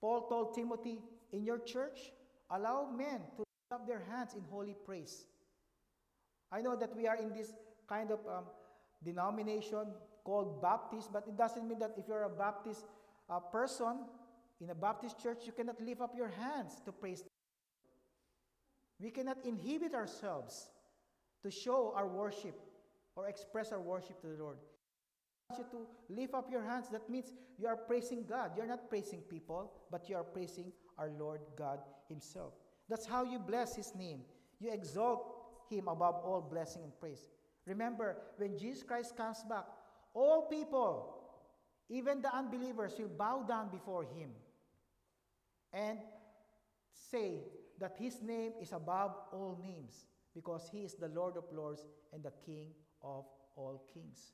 Paul 0.00 0.28
told 0.28 0.54
Timothy, 0.54 1.00
in 1.34 1.44
your 1.44 1.58
church, 1.58 2.12
allow 2.50 2.88
men 2.96 3.20
to 3.36 3.42
lift 3.42 3.72
up 3.72 3.86
their 3.86 4.02
hands 4.10 4.34
in 4.34 4.42
holy 4.50 4.76
praise. 4.86 5.24
I 6.52 6.60
know 6.60 6.76
that 6.76 6.96
we 6.96 7.08
are 7.08 7.16
in 7.16 7.32
this 7.32 7.52
kind 7.88 8.10
of 8.12 8.20
um, 8.26 8.44
denomination 9.04 9.86
called 10.24 10.62
Baptist, 10.62 11.12
but 11.12 11.24
it 11.26 11.36
doesn't 11.36 11.68
mean 11.68 11.80
that 11.80 11.94
if 11.98 12.06
you're 12.06 12.22
a 12.22 12.28
Baptist 12.28 12.86
uh, 13.28 13.40
person 13.40 13.98
in 14.60 14.70
a 14.70 14.74
Baptist 14.74 15.20
church, 15.20 15.38
you 15.44 15.52
cannot 15.52 15.80
lift 15.80 16.00
up 16.00 16.14
your 16.16 16.28
hands 16.28 16.80
to 16.84 16.92
praise. 16.92 17.24
We 19.00 19.10
cannot 19.10 19.38
inhibit 19.44 19.92
ourselves 19.92 20.68
to 21.42 21.50
show 21.50 21.92
our 21.96 22.06
worship 22.06 22.54
or 23.16 23.28
express 23.28 23.72
our 23.72 23.80
worship 23.80 24.20
to 24.20 24.28
the 24.28 24.42
Lord. 24.42 24.56
I 25.50 25.54
want 25.54 25.66
you 25.72 25.78
to 25.78 26.20
lift 26.20 26.34
up 26.34 26.50
your 26.50 26.62
hands. 26.62 26.88
That 26.90 27.10
means 27.10 27.32
you 27.58 27.66
are 27.66 27.76
praising 27.76 28.24
God. 28.24 28.52
You're 28.56 28.66
not 28.66 28.88
praising 28.88 29.20
people, 29.22 29.72
but 29.90 30.08
you 30.08 30.16
are 30.16 30.24
praising 30.24 30.72
our 30.98 31.10
Lord 31.18 31.40
God 31.56 31.80
Himself. 32.08 32.52
That's 32.88 33.06
how 33.06 33.24
you 33.24 33.38
bless 33.38 33.76
His 33.76 33.94
name. 33.94 34.20
You 34.60 34.72
exalt 34.72 35.34
Him 35.70 35.88
above 35.88 36.16
all 36.24 36.40
blessing 36.40 36.82
and 36.82 36.92
praise. 36.98 37.24
Remember, 37.66 38.16
when 38.36 38.58
Jesus 38.58 38.82
Christ 38.82 39.16
comes 39.16 39.42
back, 39.48 39.64
all 40.12 40.42
people, 40.42 41.14
even 41.88 42.20
the 42.20 42.34
unbelievers, 42.34 42.94
will 42.98 43.08
bow 43.08 43.44
down 43.48 43.70
before 43.70 44.04
Him 44.04 44.30
and 45.72 45.98
say 47.10 47.40
that 47.80 47.96
His 47.98 48.22
name 48.22 48.52
is 48.60 48.72
above 48.72 49.16
all 49.32 49.58
names 49.62 50.06
because 50.34 50.68
He 50.70 50.80
is 50.80 50.94
the 50.94 51.08
Lord 51.08 51.36
of 51.36 51.44
lords 51.52 51.84
and 52.12 52.22
the 52.22 52.32
King 52.44 52.66
of 53.02 53.24
all 53.56 53.82
kings. 53.92 54.32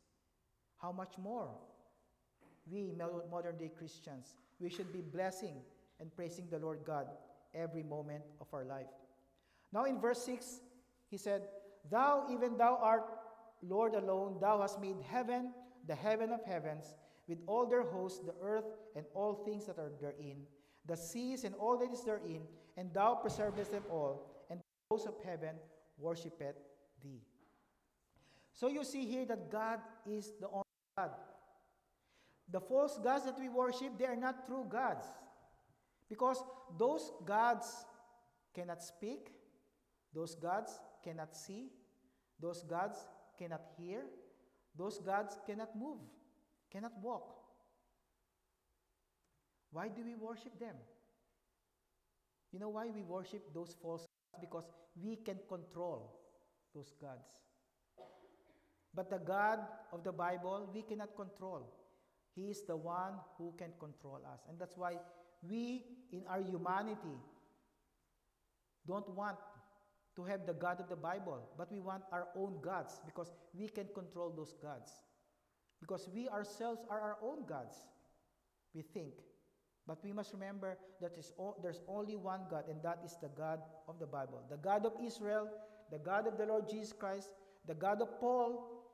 How 0.78 0.92
much 0.92 1.18
more? 1.18 1.50
We, 2.70 2.92
modern 3.30 3.56
day 3.58 3.70
Christians, 3.76 4.36
we 4.60 4.70
should 4.70 4.92
be 4.92 5.00
blessing 5.00 5.56
and 6.00 6.14
praising 6.14 6.46
the 6.50 6.58
Lord 6.58 6.80
God 6.84 7.06
every 7.54 7.82
moment 7.82 8.22
of 8.40 8.46
our 8.52 8.64
life. 8.64 8.86
Now, 9.72 9.84
in 9.84 10.00
verse 10.00 10.22
6, 10.24 10.60
he 11.10 11.16
said, 11.16 11.42
Thou, 11.90 12.26
even 12.30 12.56
thou 12.56 12.78
art 12.80 13.04
Lord 13.62 13.94
alone, 13.94 14.38
thou 14.40 14.60
hast 14.60 14.80
made 14.80 14.96
heaven, 15.08 15.52
the 15.86 15.94
heaven 15.94 16.32
of 16.32 16.44
heavens, 16.44 16.94
with 17.28 17.38
all 17.46 17.66
their 17.66 17.82
hosts, 17.82 18.20
the 18.24 18.34
earth 18.42 18.64
and 18.96 19.04
all 19.14 19.34
things 19.44 19.66
that 19.66 19.78
are 19.78 19.92
therein, 20.00 20.42
the 20.86 20.96
seas 20.96 21.44
and 21.44 21.54
all 21.54 21.78
that 21.78 21.92
is 21.92 22.02
therein, 22.04 22.42
and 22.76 22.92
thou 22.92 23.14
preservest 23.14 23.70
them 23.72 23.84
all, 23.90 24.44
and 24.50 24.58
the 24.58 24.64
hosts 24.94 25.06
of 25.06 25.14
heaven 25.24 25.54
worshipeth 25.98 26.56
thee. 27.02 27.20
So 28.52 28.68
you 28.68 28.84
see 28.84 29.06
here 29.06 29.24
that 29.26 29.50
God 29.50 29.80
is 30.06 30.32
the 30.40 30.48
only 30.48 30.64
God. 30.96 31.10
The 32.50 32.60
false 32.60 32.98
gods 33.02 33.24
that 33.24 33.38
we 33.38 33.48
worship, 33.48 33.96
they 33.96 34.06
are 34.06 34.16
not 34.16 34.46
true 34.46 34.66
gods. 34.68 35.06
Because 36.10 36.42
those 36.76 37.12
gods 37.24 37.86
cannot 38.52 38.82
speak, 38.82 39.30
those 40.12 40.34
gods 40.34 40.80
cannot 41.04 41.36
see, 41.36 41.70
those 42.40 42.64
gods 42.64 42.98
cannot 43.38 43.62
hear, 43.78 44.02
those 44.76 44.98
gods 44.98 45.38
cannot 45.46 45.76
move, 45.76 46.00
cannot 46.70 46.92
walk. 47.00 47.36
Why 49.70 49.86
do 49.86 50.02
we 50.04 50.16
worship 50.16 50.58
them? 50.58 50.74
You 52.52 52.58
know 52.58 52.70
why 52.70 52.88
we 52.92 53.02
worship 53.02 53.54
those 53.54 53.76
false 53.80 54.02
gods? 54.02 54.40
Because 54.40 54.64
we 55.00 55.14
can 55.14 55.38
control 55.48 56.10
those 56.74 56.92
gods. 57.00 57.28
But 58.92 59.10
the 59.10 59.18
God 59.18 59.60
of 59.92 60.02
the 60.02 60.10
Bible, 60.10 60.68
we 60.74 60.82
cannot 60.82 61.14
control. 61.14 61.72
He 62.34 62.50
is 62.50 62.64
the 62.66 62.76
one 62.76 63.14
who 63.38 63.54
can 63.56 63.70
control 63.78 64.20
us. 64.32 64.40
And 64.48 64.58
that's 64.58 64.76
why 64.76 64.94
we, 65.42 65.84
in 66.12 66.22
our 66.28 66.40
humanity, 66.40 67.16
don't 68.86 69.08
want 69.14 69.36
to 70.16 70.24
have 70.24 70.46
the 70.46 70.52
God 70.52 70.80
of 70.80 70.88
the 70.88 70.96
Bible, 70.96 71.40
but 71.56 71.70
we 71.70 71.80
want 71.80 72.02
our 72.12 72.28
own 72.36 72.56
gods 72.60 73.00
because 73.06 73.32
we 73.54 73.68
can 73.68 73.86
control 73.94 74.32
those 74.36 74.54
gods. 74.60 74.92
Because 75.80 76.08
we 76.14 76.28
ourselves 76.28 76.80
are 76.90 77.00
our 77.00 77.16
own 77.22 77.46
gods, 77.46 77.76
we 78.74 78.82
think. 78.82 79.14
But 79.86 80.04
we 80.04 80.12
must 80.12 80.32
remember 80.32 80.76
that 81.00 81.12
there's 81.62 81.80
only 81.88 82.16
one 82.16 82.40
God, 82.50 82.64
and 82.68 82.82
that 82.82 83.00
is 83.04 83.16
the 83.22 83.28
God 83.28 83.60
of 83.88 83.98
the 83.98 84.06
Bible. 84.06 84.42
The 84.50 84.58
God 84.58 84.84
of 84.84 84.92
Israel, 85.02 85.48
the 85.90 85.98
God 85.98 86.26
of 86.26 86.36
the 86.36 86.46
Lord 86.46 86.68
Jesus 86.68 86.92
Christ, 86.92 87.30
the 87.66 87.74
God 87.74 88.02
of 88.02 88.20
Paul, 88.20 88.84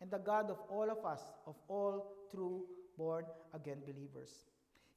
and 0.00 0.10
the 0.10 0.18
God 0.18 0.50
of 0.50 0.58
all 0.70 0.88
of 0.90 1.04
us, 1.04 1.22
of 1.46 1.56
all 1.68 2.12
true 2.30 2.64
born 2.96 3.24
again 3.54 3.78
believers. 3.84 4.44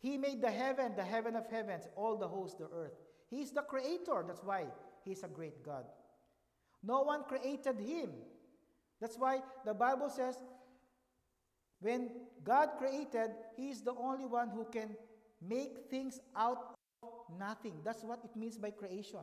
He 0.01 0.17
made 0.17 0.41
the 0.41 0.51
heaven, 0.51 0.93
the 0.95 1.03
heaven 1.03 1.35
of 1.35 1.47
heavens, 1.47 1.87
all 1.95 2.17
the 2.17 2.27
hosts, 2.27 2.57
the 2.57 2.69
earth. 2.73 2.93
He 3.29 3.41
is 3.41 3.51
the 3.51 3.61
creator. 3.61 4.23
That's 4.25 4.43
why 4.43 4.65
He's 5.03 5.23
a 5.23 5.27
great 5.27 5.63
God. 5.63 5.85
No 6.83 7.01
one 7.01 7.23
created 7.23 7.79
Him. 7.79 8.11
That's 9.01 9.17
why 9.17 9.41
the 9.65 9.73
Bible 9.73 10.09
says 10.09 10.37
when 11.81 12.09
God 12.43 12.69
created, 12.77 13.31
He 13.55 13.69
is 13.69 13.81
the 13.81 13.93
only 13.93 14.25
one 14.25 14.49
who 14.49 14.65
can 14.65 14.95
make 15.41 15.89
things 15.89 16.19
out 16.35 16.75
of 17.03 17.09
nothing. 17.37 17.75
That's 17.83 18.03
what 18.03 18.19
it 18.23 18.35
means 18.35 18.57
by 18.57 18.71
creation. 18.71 19.21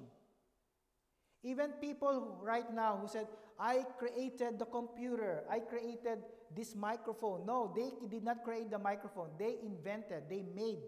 Even 1.42 1.72
people 1.80 2.38
right 2.42 2.72
now 2.74 2.98
who 3.00 3.08
said, 3.08 3.26
I 3.58 3.84
created 3.98 4.58
the 4.58 4.66
computer, 4.66 5.44
I 5.50 5.60
created 5.60 6.18
this 6.54 6.74
microphone. 6.74 7.46
No, 7.46 7.72
they 7.74 7.90
did 8.08 8.24
not 8.24 8.44
create 8.44 8.70
the 8.70 8.78
microphone. 8.78 9.30
They 9.38 9.56
invented, 9.62 10.24
they 10.28 10.44
made. 10.54 10.82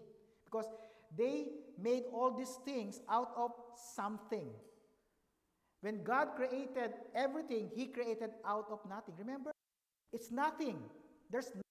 Because 0.45 0.65
they 1.17 1.47
made 1.81 2.03
all 2.13 2.31
these 2.31 2.57
things 2.65 3.01
out 3.09 3.31
of 3.35 3.51
something. 3.95 4.49
When 5.81 6.03
God 6.03 6.29
created 6.35 6.93
everything, 7.15 7.69
He 7.73 7.87
created 7.87 8.31
out 8.45 8.65
of 8.69 8.79
nothing. 8.89 9.15
Remember? 9.17 9.51
It's 10.11 10.31
nothing. 10.31 10.77
There's 11.31 11.47
nothing 11.47 11.61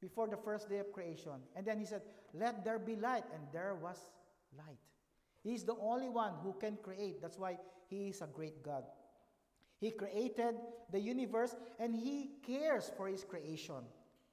before 0.00 0.28
the 0.28 0.36
first 0.36 0.68
day 0.68 0.78
of 0.78 0.92
creation. 0.92 1.32
And 1.56 1.66
then 1.66 1.78
He 1.78 1.86
said, 1.86 2.02
Let 2.32 2.64
there 2.64 2.78
be 2.78 2.96
light. 2.96 3.24
And 3.32 3.42
there 3.52 3.74
was 3.74 3.98
light. 4.56 4.78
He's 5.44 5.62
the 5.62 5.76
only 5.80 6.08
one 6.08 6.32
who 6.42 6.54
can 6.54 6.78
create. 6.82 7.20
That's 7.20 7.38
why 7.38 7.58
He 7.88 8.08
is 8.08 8.22
a 8.22 8.26
great 8.26 8.64
God. 8.64 8.84
He 9.78 9.90
created 9.90 10.56
the 10.90 10.98
universe 10.98 11.54
and 11.78 11.94
He 11.94 12.30
cares 12.44 12.90
for 12.96 13.06
His 13.06 13.22
creation. 13.22 13.84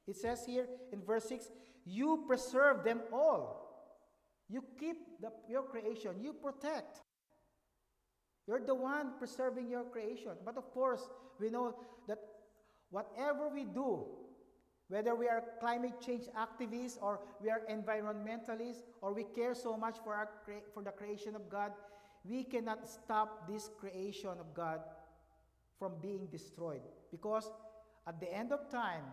It 0.08 0.15
says 0.15 0.46
here 0.46 0.65
in 0.94 1.03
verse 1.03 1.25
6 1.25 1.51
You 1.86 2.24
preserve 2.25 2.86
them 2.86 3.01
all. 3.12 3.68
You 4.50 4.63
keep 4.80 4.98
the, 5.22 5.32
your 5.50 5.63
creation, 5.63 6.15
you 6.22 6.34
protect. 6.34 7.01
You're 8.48 8.65
the 8.65 8.75
one 8.75 9.13
preserving 9.18 9.70
your 9.70 9.84
creation. 9.84 10.32
But 10.44 10.58
of 10.58 10.72
course, 10.72 11.08
we 11.39 11.50
know 11.50 11.75
that 12.08 12.20
whatever 12.89 13.50
we 13.50 13.65
do, 13.65 14.06
whether 14.92 15.16
we 15.16 15.26
are 15.26 15.42
climate 15.62 16.02
change 16.06 16.26
activists 16.38 16.98
or 17.02 17.22
we 17.42 17.50
are 17.50 17.62
environmentalists 17.72 18.84
or 19.02 19.14
we 19.14 19.24
care 19.24 19.56
so 19.56 19.78
much 19.78 19.96
for, 20.04 20.14
our 20.14 20.30
for 20.74 20.84
the 20.84 20.92
creation 20.92 21.34
of 21.34 21.50
God, 21.50 21.72
we 22.26 22.44
cannot 22.44 22.90
stop 22.90 23.48
this 23.48 23.70
creation 23.80 24.32
of 24.38 24.54
God 24.54 24.82
from 25.80 25.94
being 26.02 26.28
destroyed. 26.30 26.82
Because 27.10 27.50
at 28.06 28.20
the 28.20 28.32
end 28.36 28.52
of 28.52 28.70
time, 28.70 29.06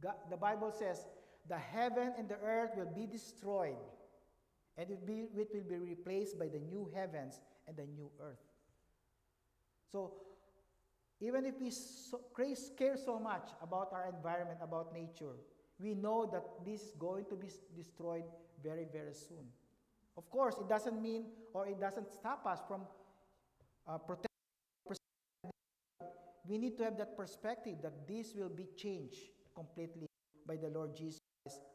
God, 0.00 0.14
the 0.30 0.36
Bible 0.36 0.70
says, 0.70 1.04
the 1.48 1.58
heaven 1.58 2.12
and 2.16 2.28
the 2.28 2.38
earth 2.44 2.70
will 2.76 2.92
be 2.94 3.06
destroyed, 3.06 3.74
and 4.78 4.88
it, 4.88 5.04
be, 5.04 5.26
it 5.36 5.48
will 5.52 5.68
be 5.68 5.78
replaced 5.78 6.38
by 6.38 6.46
the 6.46 6.60
new 6.60 6.88
heavens 6.94 7.40
and 7.66 7.76
the 7.76 7.86
new 7.86 8.08
earth. 8.22 8.38
So, 9.90 10.12
even 11.20 11.44
if 11.44 11.60
we 11.60 11.70
so, 11.70 12.20
care 12.76 12.96
so 12.96 13.18
much 13.18 13.50
about 13.62 13.92
our 13.92 14.08
environment, 14.08 14.58
about 14.62 14.92
nature, 14.94 15.36
we 15.78 15.94
know 15.94 16.28
that 16.32 16.44
this 16.64 16.82
is 16.82 16.94
going 16.98 17.24
to 17.26 17.36
be 17.36 17.48
destroyed 17.76 18.24
very, 18.62 18.86
very 18.90 19.12
soon. 19.12 19.44
Of 20.16 20.30
course, 20.30 20.56
it 20.58 20.68
doesn't 20.68 21.00
mean 21.00 21.26
or 21.52 21.66
it 21.66 21.80
doesn't 21.80 22.10
stop 22.12 22.46
us 22.46 22.60
from 22.66 22.82
uh, 23.86 23.98
protecting. 23.98 24.26
We 26.48 26.58
need 26.58 26.76
to 26.78 26.84
have 26.84 26.98
that 26.98 27.16
perspective 27.16 27.76
that 27.82 28.08
this 28.08 28.34
will 28.34 28.48
be 28.48 28.66
changed 28.76 29.30
completely 29.54 30.06
by 30.46 30.56
the 30.56 30.68
Lord 30.68 30.96
Jesus 30.96 31.20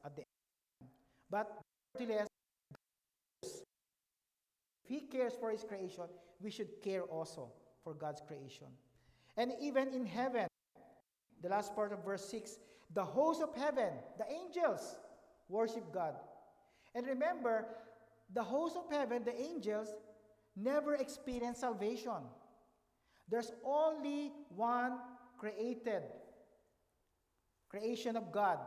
at 0.03 0.15
the 0.15 0.23
end. 0.81 0.89
But 1.29 1.61
nevertheless, 1.97 2.27
if 3.43 3.51
He 4.83 5.01
cares 5.01 5.33
for 5.39 5.51
His 5.51 5.63
creation, 5.63 6.03
we 6.41 6.51
should 6.51 6.81
care 6.83 7.03
also 7.03 7.51
for 7.83 7.93
God's 7.93 8.21
creation. 8.27 8.67
And 9.37 9.53
even 9.61 9.93
in 9.93 10.05
heaven, 10.05 10.47
the 11.41 11.49
last 11.49 11.75
part 11.75 11.91
of 11.91 12.03
verse 12.03 12.25
6, 12.29 12.57
the 12.93 13.03
host 13.03 13.41
of 13.41 13.53
heaven, 13.55 13.89
the 14.17 14.25
angels, 14.31 14.95
worship 15.49 15.93
God. 15.93 16.15
And 16.93 17.05
remember, 17.05 17.65
the 18.33 18.43
host 18.43 18.77
of 18.77 18.83
heaven, 18.89 19.23
the 19.25 19.39
angels, 19.39 19.89
never 20.55 20.95
experience 20.95 21.59
salvation. 21.59 22.23
There's 23.29 23.51
only 23.65 24.31
one 24.55 24.93
created 25.37 26.03
creation 27.69 28.15
of 28.15 28.31
God 28.31 28.59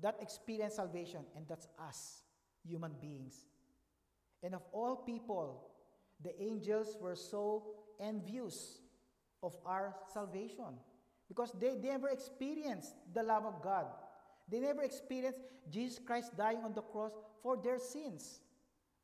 that 0.00 0.16
experience 0.20 0.74
salvation, 0.74 1.20
and 1.34 1.46
that's 1.48 1.68
us, 1.88 2.22
human 2.68 2.92
beings. 3.00 3.46
And 4.42 4.54
of 4.54 4.62
all 4.72 4.96
people, 4.96 5.68
the 6.22 6.40
angels 6.42 6.98
were 7.00 7.14
so 7.14 7.64
envious 7.98 8.78
of 9.46 9.54
our 9.64 9.94
salvation 10.12 10.74
because 11.28 11.52
they, 11.60 11.74
never 11.74 12.08
experienced 12.08 12.94
the 13.14 13.22
love 13.22 13.44
of 13.46 13.62
God. 13.62 13.86
They 14.50 14.60
never 14.60 14.82
experienced 14.82 15.38
Jesus 15.70 15.98
Christ 16.04 16.36
dying 16.36 16.60
on 16.64 16.74
the 16.74 16.82
cross 16.82 17.12
for 17.42 17.56
their 17.56 17.78
sins. 17.78 18.40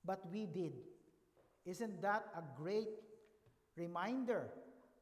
But 0.04 0.20
we 0.30 0.46
did. 0.46 0.72
Isn't 1.64 2.02
that 2.02 2.24
a 2.36 2.42
great 2.60 2.88
reminder, 3.76 4.48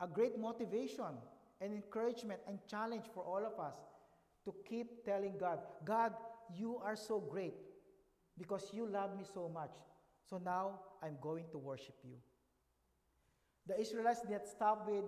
a 0.01 0.07
great 0.07 0.39
motivation, 0.39 1.17
and 1.61 1.75
encouragement 1.75 2.41
and 2.47 2.59
challenge 2.69 3.05
for 3.15 3.23
all 3.23 3.45
of 3.45 3.59
us 3.63 3.75
to 4.45 4.55
keep 4.69 5.05
telling 5.05 5.35
God, 5.39 5.59
God, 5.85 6.13
you 6.55 6.81
are 6.83 6.97
so 6.97 7.21
great 7.21 7.55
because 8.39 8.71
you 8.73 8.87
love 8.87 9.17
me 9.17 9.25
so 9.35 9.51
much. 9.53 9.73
So 10.29 10.39
now 10.39 10.81
I'm 11.03 11.17
going 11.21 11.45
to 11.53 11.59
worship 11.59 11.97
you. 12.03 12.17
The 13.67 13.79
Israelites 13.79 14.23
did 14.27 14.41
stop 14.47 14.89
with 14.89 15.05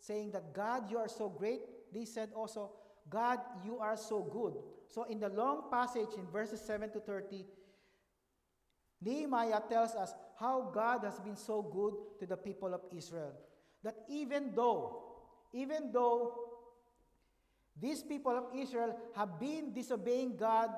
saying 0.00 0.32
that, 0.32 0.52
God, 0.54 0.90
you 0.90 0.98
are 0.98 1.08
so 1.08 1.28
great. 1.28 1.60
They 1.92 2.04
said 2.04 2.30
also, 2.34 2.72
God, 3.10 3.38
you 3.64 3.78
are 3.78 3.96
so 3.96 4.22
good. 4.22 4.54
So 4.88 5.04
in 5.04 5.20
the 5.20 5.28
long 5.28 5.70
passage 5.70 6.08
in 6.16 6.26
verses 6.26 6.60
7 6.60 6.90
to 6.92 7.00
30, 7.00 7.44
Nehemiah 9.00 9.60
tells 9.68 9.94
us 9.94 10.12
how 10.38 10.70
God 10.74 11.04
has 11.04 11.20
been 11.20 11.36
so 11.36 11.62
good 11.62 11.94
to 12.20 12.26
the 12.26 12.36
people 12.36 12.74
of 12.74 12.80
Israel. 12.94 13.32
That 13.82 13.96
even 14.08 14.52
though, 14.54 15.02
even 15.52 15.92
though 15.92 16.34
these 17.80 18.02
people 18.02 18.36
of 18.36 18.44
Israel 18.56 18.98
have 19.14 19.38
been 19.38 19.72
disobeying 19.72 20.36
God 20.36 20.70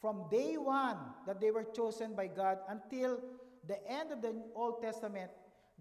from 0.00 0.24
day 0.30 0.56
one 0.56 0.96
that 1.26 1.40
they 1.40 1.50
were 1.50 1.64
chosen 1.64 2.14
by 2.14 2.26
God 2.26 2.58
until 2.68 3.20
the 3.68 3.78
end 3.90 4.12
of 4.12 4.22
the 4.22 4.34
Old 4.54 4.82
Testament, 4.82 5.30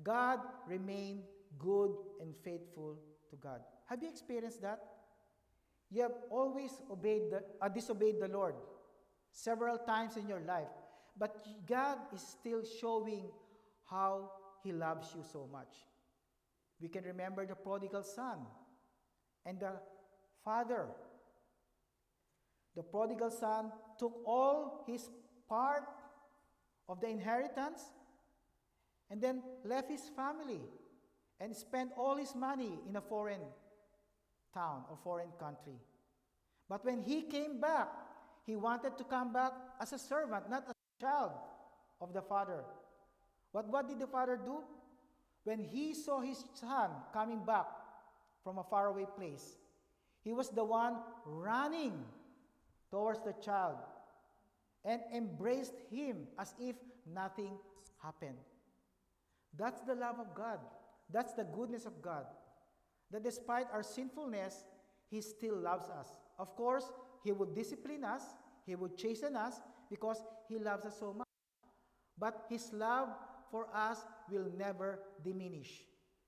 God 0.04 0.40
remained 0.68 1.24
good 1.60 1.92
and 2.20 2.36
faithful 2.44 2.98
to 3.30 3.36
God. 3.38 3.62
Have 3.86 4.02
you 4.02 4.10
experienced 4.10 4.62
that? 4.62 4.80
You 5.90 6.04
have 6.04 6.14
always 6.30 6.72
obeyed 6.90 7.24
the, 7.32 7.44
uh, 7.62 7.68
disobeyed 7.68 8.22
the 8.22 8.28
Lord 8.28 8.56
several 9.32 9.78
times 9.78 10.18
in 10.18 10.28
your 10.28 10.40
life, 10.40 10.72
but 11.18 11.46
God 11.68 11.98
is 12.14 12.22
still 12.22 12.64
showing 12.80 13.30
how 13.90 14.32
He 14.64 14.72
loves 14.72 15.14
you 15.16 15.24
so 15.24 15.50
much. 15.52 15.76
We 16.82 16.88
can 16.88 17.04
remember 17.04 17.46
the 17.46 17.56
prodigal 17.56 18.04
son 18.04 18.40
and 19.46 19.60
the 19.60 19.74
father. 20.44 20.88
The 22.76 22.84
prodigal 22.84 23.30
son 23.30 23.72
took 24.00 24.22
all 24.26 24.84
his 24.88 25.10
part 25.48 25.84
of 26.88 27.00
the 27.02 27.08
inheritance 27.08 27.82
and 29.10 29.22
then 29.22 29.44
left 29.64 29.90
his 29.90 30.10
family 30.16 30.62
and 31.42 31.56
spent 31.56 31.92
all 31.98 32.16
his 32.16 32.36
money 32.36 32.78
in 32.88 32.96
a 32.96 33.02
foreign 33.02 33.42
town 34.54 34.84
or 34.90 34.98
foreign 35.04 35.32
country. 35.40 35.80
But 36.70 36.86
when 36.86 37.02
he 37.02 37.24
came 37.24 37.60
back, 37.60 37.90
he 38.46 38.56
wanted 38.56 38.98
to 38.98 39.04
come 39.04 39.34
back 39.34 39.54
as 39.82 39.92
a 39.92 40.00
servant, 40.00 40.50
not 40.50 40.64
as 40.70 40.76
a 40.76 41.04
child 41.04 41.32
of 42.00 42.14
the 42.14 42.22
father. 42.22 42.64
But 43.52 43.68
what 43.68 43.88
did 43.88 44.00
the 44.00 44.08
father 44.08 44.38
do? 44.38 44.60
When 45.44 45.64
he 45.64 45.96
saw 45.96 46.22
his 46.22 46.44
son 46.54 46.92
coming 47.12 47.44
back 47.44 47.66
from 48.44 48.60
a 48.60 48.64
faraway 48.64 49.08
place, 49.18 49.58
he 50.24 50.34
was 50.34 50.50
the 50.50 50.64
one 50.64 50.98
running 51.26 52.06
towards 52.92 53.20
the 53.24 53.34
child 53.44 53.78
and 54.86 55.02
embraced 55.14 55.74
him 55.90 56.28
as 56.38 56.54
if 56.60 56.76
nothing 57.12 57.54
happened. 58.04 58.38
That's 59.58 59.82
the 59.82 59.96
love 59.96 60.20
of 60.20 60.36
God. 60.36 60.60
That's 61.12 61.34
the 61.34 61.44
goodness 61.44 61.86
of 61.86 62.02
God. 62.02 62.26
That 63.12 63.24
despite 63.24 63.68
our 63.74 63.84
sinfulness, 63.84 64.64
He 65.10 65.22
still 65.22 65.58
loves 65.58 65.90
us. 65.90 66.08
Of 66.40 66.56
course, 66.56 66.92
He 67.24 67.32
would 67.32 67.56
discipline 67.56 68.04
us, 68.04 68.24
He 68.66 68.76
would 68.76 68.98
chasten 68.98 69.36
us 69.36 69.60
because 69.90 70.24
He 70.48 70.58
loves 70.58 70.86
us 70.86 70.98
so 71.00 71.14
much. 71.14 71.28
But 72.18 72.46
His 72.50 72.72
love 72.72 73.10
for 73.50 73.68
us 73.76 74.00
will 74.30 74.48
never 74.58 75.00
diminish. 75.24 75.84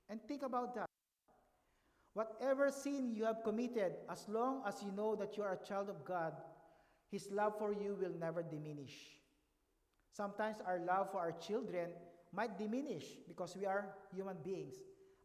And 0.08 0.20
think 0.28 0.42
about 0.42 0.74
that. 0.74 0.86
Whatever 2.12 2.70
sin 2.70 3.12
you 3.14 3.24
have 3.24 3.42
committed, 3.42 3.94
as 4.08 4.28
long 4.28 4.62
as 4.66 4.82
you 4.84 4.92
know 4.92 5.16
that 5.16 5.36
you 5.36 5.42
are 5.42 5.58
a 5.60 5.66
child 5.66 5.88
of 5.88 6.04
God, 6.04 6.34
His 7.10 7.28
love 7.30 7.58
for 7.58 7.72
you 7.72 7.96
will 8.00 8.14
never 8.20 8.42
diminish. 8.42 8.92
Sometimes 10.12 10.58
our 10.64 10.78
love 10.78 11.10
for 11.10 11.18
our 11.18 11.32
children 11.32 11.88
might 12.34 12.58
diminish 12.58 13.04
because 13.28 13.56
we 13.56 13.66
are 13.66 13.94
human 14.14 14.36
beings, 14.44 14.74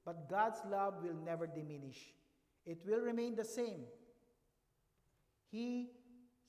but 0.06 0.30
God's 0.30 0.60
love 0.70 0.96
will 1.04 1.16
never 1.26 1.48
diminish. 1.48 1.98
It 2.66 2.80
will 2.86 3.00
remain 3.00 3.36
the 3.36 3.46
same. 3.46 3.82
He 5.52 5.90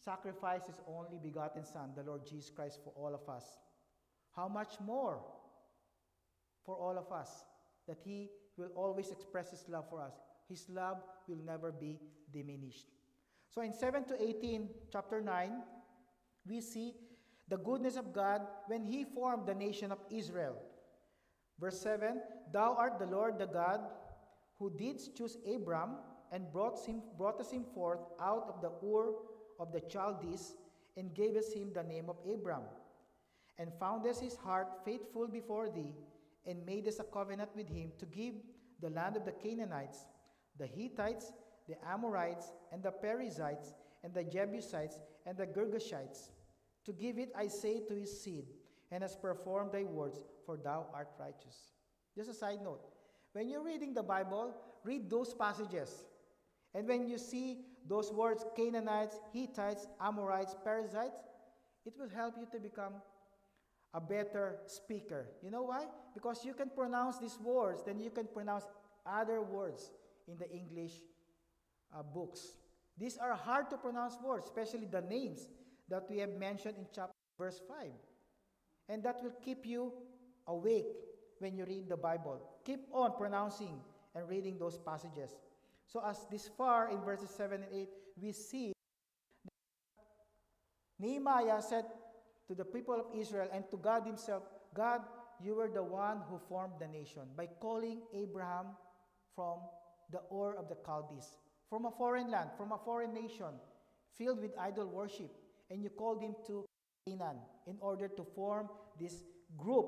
sacrificed 0.05 0.67
His 0.67 0.81
only 0.87 1.19
begotten 1.23 1.65
Son, 1.65 1.91
the 1.97 2.03
Lord 2.03 2.27
Jesus 2.27 2.51
Christ, 2.51 2.81
for 2.85 2.93
all 2.97 3.15
of 3.15 3.29
us. 3.29 3.45
How 4.35 4.49
much 4.49 4.75
more 4.85 5.21
for 6.65 6.77
all 6.77 6.99
of 6.99 7.11
us 7.13 7.45
that 7.89 7.99
He 8.05 8.31
will 8.57 8.71
always 8.75 9.11
express 9.11 9.51
His 9.51 9.65
love 9.69 9.89
for 9.89 10.01
us? 10.01 10.15
His 10.49 10.67
love 10.69 10.99
will 11.29 11.39
never 11.45 11.73
be 11.73 11.99
diminished. 12.33 12.87
So 13.49 13.63
in 13.63 13.73
7 13.73 14.05
to 14.05 14.23
18, 14.23 14.69
chapter 14.93 15.21
9, 15.21 15.63
we 16.47 16.61
see 16.61 16.95
the 17.51 17.59
goodness 17.59 17.97
of 17.97 18.13
God 18.15 18.43
when 18.69 18.85
He 18.85 19.05
formed 19.05 19.47
the 19.47 19.55
nation 19.55 19.93
of 19.93 19.99
Israel. 20.11 20.57
Verse 21.59 21.81
7 21.81 22.23
Thou 22.53 22.75
art 22.75 22.99
the 22.99 23.07
Lord 23.07 23.39
the 23.39 23.47
God 23.47 23.81
who 24.59 24.71
didst 24.77 25.17
choose 25.17 25.37
Abram 25.55 25.97
and 26.33 26.51
brought 26.53 26.79
him, 26.87 27.03
broughtest 27.19 27.53
him 27.53 27.65
forth 27.75 28.01
out 28.21 28.47
of 28.49 28.63
the 28.63 28.71
Ur 28.87 29.15
of 29.59 29.73
the 29.73 29.83
Chaldees 29.91 30.55
and 30.97 31.15
gavest 31.15 31.55
him 31.55 31.73
the 31.73 31.83
name 31.83 32.09
of 32.09 32.17
Abram, 32.31 32.63
and 33.59 33.73
foundest 33.79 34.23
his 34.23 34.37
heart 34.37 34.69
faithful 34.85 35.27
before 35.27 35.69
thee, 35.71 35.95
and 36.47 36.65
madest 36.65 37.01
a 37.01 37.05
covenant 37.05 37.51
with 37.55 37.69
him 37.69 37.93
to 37.99 38.07
give 38.07 38.35
the 38.81 38.91
land 38.91 39.17
of 39.17 39.25
the 39.25 39.33
Canaanites, 39.33 40.07
the 40.59 40.67
Hittites, 40.67 41.33
the 41.69 41.77
Amorites, 41.87 42.53
and 42.73 42.83
the 42.83 42.91
Perizzites, 42.91 43.75
and 44.03 44.15
the 44.15 44.25
Jebusites, 44.25 44.99
and 45.27 45.37
the 45.37 45.47
Girgashites. 45.47 46.31
To 46.87 46.93
give 46.93 47.19
it, 47.19 47.31
I 47.37 47.49
say, 47.49 47.81
to 47.89 47.95
his 47.95 48.23
seed, 48.23 48.47
and 48.91 49.03
has 49.03 49.17
performed 49.17 49.73
thy 49.73 49.85
words, 49.85 50.21
for 50.47 50.57
thou 50.57 50.87
art 50.93 51.09
righteous. 51.19 51.73
Just 52.17 52.31
a 52.31 52.35
side 52.35 52.61
note. 52.63 52.81
When 53.33 53.49
you're 53.49 53.63
reading 53.63 53.95
the 53.95 54.03
Bible, 54.03 54.55
read 54.85 55.09
those 55.09 55.35
passages. 55.35 56.05
And 56.75 56.89
when 56.89 57.07
you 57.07 57.19
see 57.19 57.59
those 57.87 58.13
words, 58.13 58.45
Canaanites, 58.57 59.19
Hittites, 59.33 59.87
Amorites, 60.01 60.57
Perizzites, 60.65 61.21
it 61.85 61.95
will 61.99 62.09
help 62.09 62.35
you 62.39 62.47
to 62.53 62.59
become 62.59 62.95
a 63.95 64.01
better 64.01 64.57
speaker. 64.67 65.27
You 65.43 65.51
know 65.51 65.63
why? 65.63 65.87
Because 66.15 66.45
you 66.45 66.55
can 66.55 66.71
pronounce 66.71 67.19
these 67.19 67.39
words, 67.43 67.83
then 67.85 67.99
you 67.99 68.11
can 68.11 68.27
pronounce 68.27 68.65
other 69.07 69.43
words 69.43 69.91
in 70.29 70.39
the 70.39 70.51
English 70.51 70.93
uh, 71.97 72.03
books. 72.03 72.59
These 72.99 73.19
are 73.19 73.35
hard 73.35 73.71
to 73.71 73.77
pronounce 73.79 74.17
words, 74.23 74.45
especially 74.47 74.87
the 74.87 75.01
names 75.01 75.49
that 75.91 76.05
we 76.09 76.19
have 76.19 76.31
mentioned 76.39 76.77
in 76.79 76.87
chapter 76.95 77.15
verse 77.39 77.61
5. 77.69 77.91
And 78.89 79.03
that 79.03 79.23
will 79.23 79.35
keep 79.45 79.67
you 79.67 79.93
awake 80.47 80.87
when 81.39 81.57
you 81.57 81.65
read 81.65 81.89
the 81.89 81.97
Bible. 81.97 82.41
Keep 82.65 82.81
on 82.93 83.17
pronouncing 83.17 83.81
and 84.15 84.29
reading 84.29 84.59
those 84.59 84.79
passages. 84.79 85.31
So, 85.87 86.03
as 86.07 86.27
this 86.31 86.49
far 86.57 86.91
in 86.91 87.01
verses 87.01 87.31
7 87.31 87.63
and 87.63 87.73
8, 87.73 87.89
we 88.21 88.33
see 88.33 88.73
that 89.45 89.53
Nehemiah 90.99 91.63
said 91.63 91.85
to 92.49 92.55
the 92.55 92.65
people 92.65 92.95
of 92.95 93.07
Israel 93.19 93.49
and 93.53 93.65
to 93.71 93.77
God 93.77 94.05
Himself, 94.07 94.43
God, 94.75 95.01
you 95.43 95.55
were 95.55 95.71
the 95.73 95.83
one 95.83 96.19
who 96.29 96.39
formed 96.49 96.75
the 96.79 96.87
nation 96.87 97.23
by 97.37 97.47
calling 97.61 98.03
Abraham 98.15 98.67
from 99.35 99.59
the 100.13 100.21
Ur 100.33 100.55
of 100.57 100.69
the 100.69 100.77
Chaldees, 100.85 101.39
from 101.69 101.87
a 101.87 101.91
foreign 101.91 102.31
land, 102.31 102.51
from 102.57 102.73
a 102.73 102.79
foreign 102.79 103.15
nation, 103.15 103.55
filled 104.19 104.41
with 104.41 104.53
idol 104.59 104.87
worship, 104.87 105.31
and 105.71 105.83
you 105.83 105.91
called 105.91 106.23
him 106.23 106.35
to 106.47 106.65
Canaan 107.07 107.37
in 107.67 107.77
order 107.81 108.09
to 108.09 108.25
form 108.35 108.69
this 108.99 109.23
group 109.57 109.87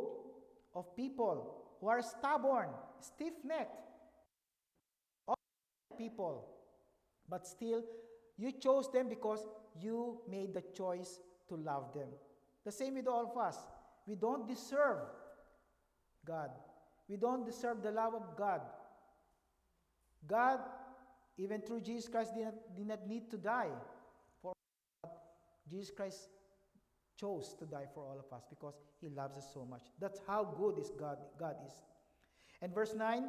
of 0.75 0.97
people 0.97 1.57
who 1.81 1.89
are 1.89 2.03
stubborn, 2.03 2.69
stiff 3.01 3.35
necked, 3.45 3.81
people. 5.99 6.49
But 7.29 7.47
still, 7.47 7.83
you 8.39 8.53
chose 8.53 8.91
them 8.91 9.09
because 9.09 9.47
you 9.81 10.21
made 10.29 10.55
the 10.55 10.63
choice 10.75 11.21
to 11.49 11.57
love 11.57 11.93
them. 11.95 12.09
The 12.65 12.73
same 12.73 12.95
with 12.95 13.07
all 13.07 13.31
of 13.31 13.37
us. 13.37 13.59
We 14.07 14.17
don't 14.17 14.49
deserve 14.49 14.99
God. 16.27 16.51
We 17.09 17.17
don't 17.17 17.45
deserve 17.45 17.83
the 17.83 17.91
love 17.91 18.15
of 18.15 18.37
God. 18.37 18.61
God, 20.27 20.61
even 21.37 21.61
through 21.61 21.81
Jesus 21.81 22.09
Christ, 22.09 22.35
did 22.35 22.45
not, 22.45 22.55
did 22.77 22.87
not 22.87 23.07
need 23.07 23.31
to 23.31 23.37
die 23.37 23.71
Jesus 25.69 25.91
Christ 25.95 26.29
chose 27.17 27.55
to 27.59 27.67
die 27.67 27.87
for 27.95 28.05
all 28.05 28.19
of 28.19 28.37
us 28.37 28.45
because 28.49 28.75
he 29.01 29.09
loves 29.09 29.37
us 29.37 29.47
so 29.53 29.65
much. 29.65 29.83
That's 30.01 30.21
how 30.27 30.45
good 30.45 30.79
is 30.79 30.91
God, 30.99 31.19
God 31.39 31.57
is. 31.67 31.75
And 32.61 32.75
verse 32.75 32.95
9, 32.95 33.29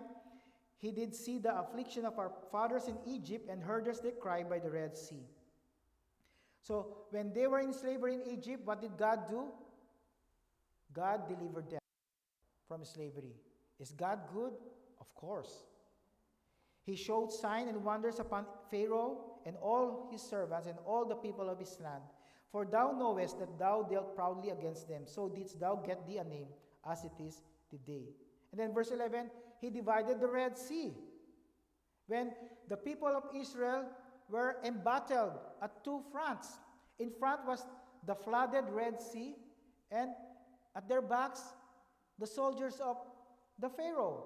he 0.77 0.91
did 0.91 1.15
see 1.15 1.37
the 1.37 1.57
affliction 1.57 2.05
of 2.05 2.17
our 2.19 2.31
fathers 2.51 2.87
in 2.87 2.97
Egypt 3.05 3.49
and 3.49 3.61
heard 3.61 3.87
us 3.87 3.99
they 3.99 4.11
cry 4.11 4.43
by 4.43 4.59
the 4.59 4.69
Red 4.69 4.97
Sea. 4.97 5.25
So 6.61 6.97
when 7.11 7.33
they 7.33 7.47
were 7.47 7.59
in 7.59 7.73
slavery 7.73 8.15
in 8.15 8.23
Egypt, 8.23 8.65
what 8.65 8.81
did 8.81 8.97
God 8.97 9.27
do? 9.29 9.45
God 10.93 11.27
delivered 11.27 11.69
them 11.69 11.79
from 12.67 12.85
slavery. 12.85 13.35
Is 13.79 13.91
God 13.91 14.19
good? 14.33 14.53
Of 14.99 15.13
course. 15.15 15.63
He 16.85 16.95
showed 16.95 17.31
signs 17.31 17.69
and 17.69 17.83
wonders 17.83 18.19
upon 18.19 18.45
Pharaoh 18.69 19.39
and 19.45 19.55
all 19.57 20.09
his 20.11 20.21
servants 20.21 20.67
and 20.67 20.77
all 20.85 21.05
the 21.05 21.15
people 21.15 21.49
of 21.49 21.59
his 21.59 21.77
land. 21.81 22.03
For 22.53 22.65
thou 22.65 22.93
knowest 22.97 23.39
that 23.39 23.57
thou 23.57 23.81
dealt 23.81 24.15
proudly 24.15 24.51
against 24.51 24.87
them, 24.87 25.01
so 25.05 25.27
didst 25.27 25.59
thou 25.59 25.75
get 25.75 26.07
thee 26.07 26.19
a 26.19 26.23
name, 26.23 26.47
as 26.89 27.03
it 27.03 27.11
is 27.19 27.41
today. 27.69 28.13
And 28.51 28.61
then 28.61 28.73
verse 28.73 28.91
11, 28.91 29.31
he 29.59 29.71
divided 29.71 30.21
the 30.21 30.27
Red 30.27 30.55
Sea. 30.55 30.93
When 32.05 32.31
the 32.69 32.77
people 32.77 33.07
of 33.07 33.23
Israel 33.35 33.85
were 34.29 34.57
embattled 34.63 35.33
at 35.61 35.83
two 35.83 36.01
fronts. 36.11 36.49
In 36.99 37.09
front 37.09 37.45
was 37.45 37.65
the 38.05 38.15
flooded 38.15 38.65
Red 38.69 39.01
Sea, 39.01 39.35
and 39.91 40.11
at 40.75 40.87
their 40.87 41.01
backs, 41.01 41.41
the 42.19 42.27
soldiers 42.27 42.79
of 42.79 42.97
the 43.59 43.69
Pharaoh. 43.69 44.25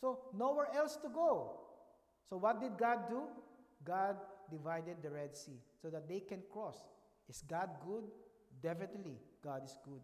So, 0.00 0.20
nowhere 0.36 0.68
else 0.74 0.96
to 0.96 1.08
go. 1.08 1.60
So, 2.28 2.36
what 2.36 2.60
did 2.60 2.76
God 2.78 3.08
do? 3.08 3.22
God 3.84 4.16
divided 4.50 4.96
the 5.02 5.10
Red 5.10 5.36
Sea 5.36 5.60
so 5.80 5.88
that 5.90 6.08
they 6.08 6.20
can 6.20 6.42
cross. 6.52 6.78
Is 7.28 7.42
God 7.48 7.70
good? 7.84 8.04
Definitely, 8.62 9.18
God 9.42 9.64
is 9.64 9.78
good. 9.84 10.00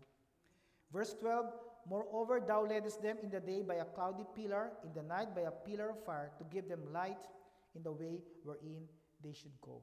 Verse 0.93 1.15
12 1.21 1.47
Moreover, 1.89 2.41
thou 2.47 2.65
leddest 2.65 3.03
them 3.03 3.17
in 3.23 3.31
the 3.31 3.41
day 3.41 3.63
by 3.63 3.75
a 3.75 3.85
cloudy 3.85 4.25
pillar, 4.37 4.71
in 4.85 4.93
the 4.95 5.03
night 5.03 5.35
by 5.35 5.43
a 5.43 5.51
pillar 5.51 5.91
of 5.91 6.05
fire, 6.05 6.31
to 6.39 6.45
give 6.45 6.69
them 6.69 6.81
light 6.93 7.27
in 7.75 7.83
the 7.83 7.91
way 7.91 8.21
wherein 8.45 8.87
they 9.23 9.33
should 9.33 9.61
go. 9.61 9.83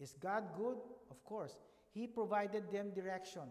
Is 0.00 0.14
God 0.20 0.44
good? 0.56 0.78
Of 1.10 1.22
course. 1.24 1.56
He 1.92 2.06
provided 2.06 2.72
them 2.72 2.90
direction. 2.94 3.42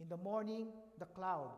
In 0.00 0.08
the 0.08 0.16
morning, 0.16 0.68
the 0.98 1.06
cloud. 1.06 1.50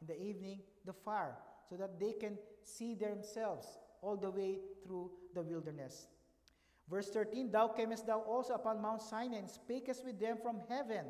In 0.00 0.06
the 0.06 0.22
evening, 0.22 0.60
the 0.84 0.92
fire, 0.92 1.36
so 1.68 1.76
that 1.76 1.98
they 1.98 2.12
can 2.12 2.38
see 2.62 2.94
themselves 2.94 3.66
all 4.00 4.16
the 4.16 4.30
way 4.30 4.58
through 4.84 5.10
the 5.34 5.42
wilderness. 5.42 6.06
Verse 6.90 7.08
13 7.10 7.50
Thou 7.50 7.68
camest 7.68 8.06
thou 8.06 8.20
also 8.20 8.54
upon 8.54 8.80
Mount 8.80 9.02
Sinai, 9.02 9.38
and 9.38 9.48
spakest 9.48 10.04
with 10.04 10.18
them 10.18 10.38
from 10.42 10.60
heaven, 10.68 11.04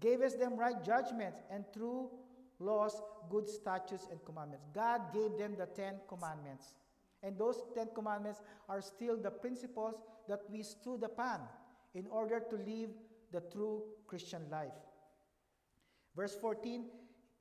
gavest 0.00 0.38
them 0.38 0.56
right 0.56 0.82
judgments, 0.84 1.40
and 1.50 1.64
true 1.72 2.10
laws, 2.58 3.00
good 3.30 3.48
statutes, 3.48 4.08
and 4.10 4.22
commandments. 4.24 4.66
God 4.74 5.12
gave 5.12 5.38
them 5.38 5.54
the 5.56 5.66
Ten 5.66 5.94
Commandments. 6.08 6.74
And 7.22 7.38
those 7.38 7.62
Ten 7.74 7.88
Commandments 7.94 8.42
are 8.68 8.80
still 8.80 9.16
the 9.16 9.30
principles 9.30 9.94
that 10.28 10.40
we 10.50 10.62
stood 10.62 11.02
upon 11.02 11.40
in 11.94 12.06
order 12.08 12.40
to 12.40 12.56
live 12.56 12.90
the 13.32 13.40
true 13.52 13.82
Christian 14.06 14.42
life. 14.50 14.76
Verse 16.14 16.36
14 16.40 16.84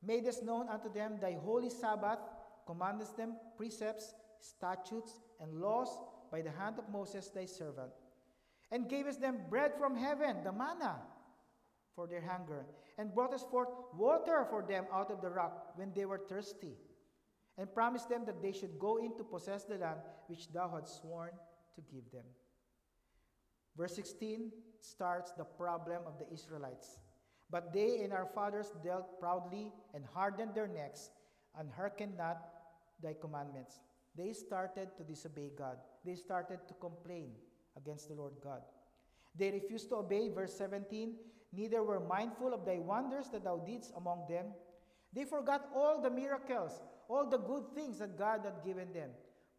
Made 0.04 0.28
us 0.28 0.42
known 0.44 0.70
unto 0.70 0.94
them 0.94 1.18
thy 1.20 1.38
holy 1.44 1.70
Sabbath, 1.70 2.20
commandest 2.66 3.18
them 3.18 3.36
precepts, 3.58 4.14
statutes, 4.40 5.20
and 5.42 5.60
laws 5.60 5.98
by 6.32 6.42
the 6.42 6.52
hand 6.52 6.78
of 6.78 6.90
Moses 6.90 7.30
thy 7.30 7.46
servant, 7.46 7.92
and 8.72 8.90
gavest 8.90 9.22
them 9.22 9.40
bread 9.50 9.72
from 9.78 9.96
heaven, 9.96 10.38
the 10.44 10.52
manna, 10.52 10.98
for 11.96 12.08
their 12.08 12.22
hunger, 12.22 12.66
and 12.98 13.14
brought 13.14 13.34
us 13.34 13.44
forth 13.50 13.70
water 13.96 14.46
for 14.50 14.64
them 14.64 14.86
out 14.94 15.12
of 15.12 15.22
the 15.22 15.30
rock 15.30 15.74
when 15.76 15.92
they 15.94 16.06
were 16.06 16.22
thirsty, 16.30 16.76
and 17.58 17.74
promised 17.74 18.10
them 18.10 18.26
that 18.26 18.42
they 18.42 18.52
should 18.52 18.78
go 18.80 18.98
in 18.98 19.16
to 19.18 19.24
possess 19.24 19.64
the 19.64 19.78
land 19.78 20.00
which 20.28 20.52
thou 20.52 20.70
hadst 20.70 21.02
sworn 21.02 21.32
to 21.76 21.82
give 21.94 22.12
them. 22.12 22.26
Verse 23.76 23.96
16 23.96 24.52
starts 24.82 25.32
the 25.34 25.44
problem 25.44 26.02
of 26.06 26.18
the 26.20 26.32
Israelites. 26.34 27.00
But 27.50 27.72
they 27.72 28.02
and 28.04 28.12
our 28.12 28.26
fathers 28.26 28.74
dealt 28.84 29.20
proudly 29.20 29.72
and 29.94 30.04
hardened 30.14 30.54
their 30.54 30.68
necks 30.68 31.12
and 31.58 31.70
hearkened 31.72 32.18
not 32.18 32.38
thy 33.02 33.14
commandments. 33.14 33.80
They 34.18 34.34
started 34.34 34.90
to 34.98 35.04
disobey 35.04 35.52
God. 35.58 35.78
They 36.04 36.16
started 36.16 36.60
to 36.68 36.74
complain 36.76 37.32
against 37.78 38.08
the 38.08 38.16
Lord 38.16 38.34
God. 38.44 38.62
They 39.38 39.52
refused 39.52 39.90
to 39.90 39.98
obey, 39.98 40.30
verse 40.30 40.58
17, 40.58 41.16
neither 41.54 41.84
were 41.84 42.00
mindful 42.00 42.54
of 42.54 42.66
thy 42.66 42.80
wonders 42.80 43.28
that 43.32 43.44
thou 43.44 43.58
didst 43.58 43.94
among 43.96 44.26
them. 44.28 44.48
They 45.14 45.26
forgot 45.26 45.70
all 45.76 46.02
the 46.02 46.10
miracles, 46.10 46.82
all 47.08 47.30
the 47.30 47.38
good 47.38 47.64
things 47.76 48.00
that 48.00 48.18
God 48.18 48.42
had 48.44 48.66
given 48.66 48.92
them. 48.92 49.12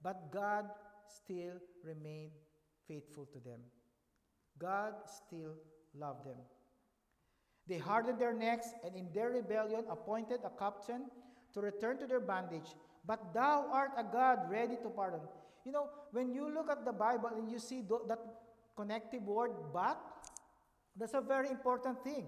But 0.03 0.33
God 0.33 0.67
still 1.07 1.55
remained 1.85 2.33
faithful 2.87 3.27
to 3.27 3.39
them. 3.39 3.61
God 4.59 4.95
still 5.07 5.55
loved 5.95 6.27
them. 6.27 6.37
They 7.69 7.79
hardened 7.79 8.19
their 8.19 8.33
necks 8.33 8.69
and 8.85 8.97
in 8.97 9.09
their 9.13 9.31
rebellion 9.31 9.85
appointed 9.91 10.41
a 10.45 10.51
captain 10.59 11.07
to 11.53 11.61
return 11.61 11.99
to 11.99 12.07
their 12.07 12.21
bondage. 12.21 12.75
But 13.09 13.33
thou 13.33 13.67
art 13.73 13.93
a 13.97 14.05
God 14.05 14.51
ready 14.51 14.77
to 14.83 14.91
pardon. 14.91 15.21
You 15.65 15.73
know, 15.73 15.89
when 16.13 16.31
you 16.31 16.53
look 16.55 16.71
at 16.71 16.85
the 16.85 16.93
Bible 16.93 17.31
and 17.35 17.51
you 17.51 17.59
see 17.59 17.81
that 17.81 18.19
connective 18.77 19.23
word, 19.23 19.53
but, 19.73 19.99
that's 20.95 21.15
a 21.15 21.21
very 21.21 21.49
important 21.49 22.05
thing. 22.05 22.27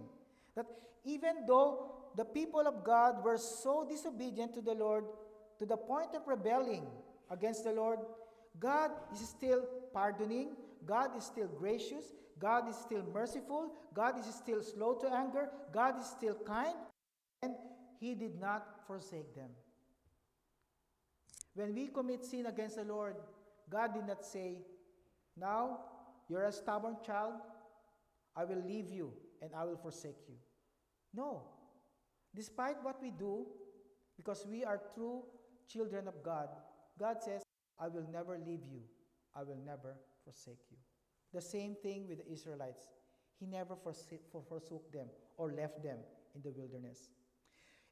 That 0.57 0.66
even 1.05 1.45
though 1.47 1.93
the 2.16 2.25
people 2.25 2.66
of 2.66 2.83
God 2.83 3.23
were 3.23 3.37
so 3.37 3.87
disobedient 3.88 4.55
to 4.55 4.62
the 4.62 4.75
Lord 4.75 5.05
to 5.59 5.66
the 5.66 5.77
point 5.77 6.14
of 6.14 6.27
rebelling 6.27 6.87
against 7.31 7.64
the 7.64 7.73
Lord, 7.73 7.99
God 8.59 8.90
is 9.12 9.29
still 9.29 9.62
pardoning, 9.93 10.57
God 10.87 11.11
is 11.16 11.25
still 11.25 11.49
gracious, 11.49 12.14
God 12.38 12.69
is 12.69 12.77
still 12.77 13.05
merciful, 13.12 13.75
God 13.93 14.19
is 14.19 14.25
still 14.35 14.62
slow 14.62 14.95
to 14.95 15.12
anger, 15.12 15.51
God 15.75 16.01
is 16.01 16.07
still 16.07 16.37
kind, 16.47 16.75
and 17.43 17.55
He 18.01 18.14
did 18.14 18.40
not 18.40 18.81
forsake 18.87 19.35
them. 19.35 19.51
When 21.54 21.74
we 21.74 21.88
commit 21.88 22.24
sin 22.24 22.46
against 22.46 22.76
the 22.76 22.84
Lord, 22.84 23.16
God 23.68 23.94
did 23.94 24.06
not 24.06 24.24
say, 24.24 24.58
Now 25.36 25.80
you're 26.28 26.44
a 26.44 26.52
stubborn 26.52 26.96
child, 27.04 27.34
I 28.36 28.44
will 28.44 28.62
leave 28.66 28.90
you 28.90 29.12
and 29.42 29.50
I 29.56 29.64
will 29.64 29.76
forsake 29.76 30.18
you. 30.28 30.34
No. 31.14 31.42
Despite 32.34 32.82
what 32.82 33.02
we 33.02 33.10
do, 33.10 33.46
because 34.16 34.46
we 34.48 34.64
are 34.64 34.80
true 34.94 35.24
children 35.68 36.06
of 36.06 36.22
God, 36.22 36.48
God 36.98 37.16
says, 37.22 37.42
I 37.78 37.88
will 37.88 38.06
never 38.12 38.38
leave 38.38 38.64
you, 38.70 38.82
I 39.34 39.42
will 39.42 39.58
never 39.64 39.96
forsake 40.24 40.60
you. 40.70 40.76
The 41.32 41.40
same 41.40 41.74
thing 41.82 42.06
with 42.08 42.18
the 42.18 42.32
Israelites. 42.32 42.88
He 43.38 43.46
never 43.46 43.74
forsook 43.74 44.92
them 44.92 45.06
or 45.38 45.52
left 45.52 45.82
them 45.82 45.96
in 46.34 46.42
the 46.42 46.50
wilderness. 46.50 47.08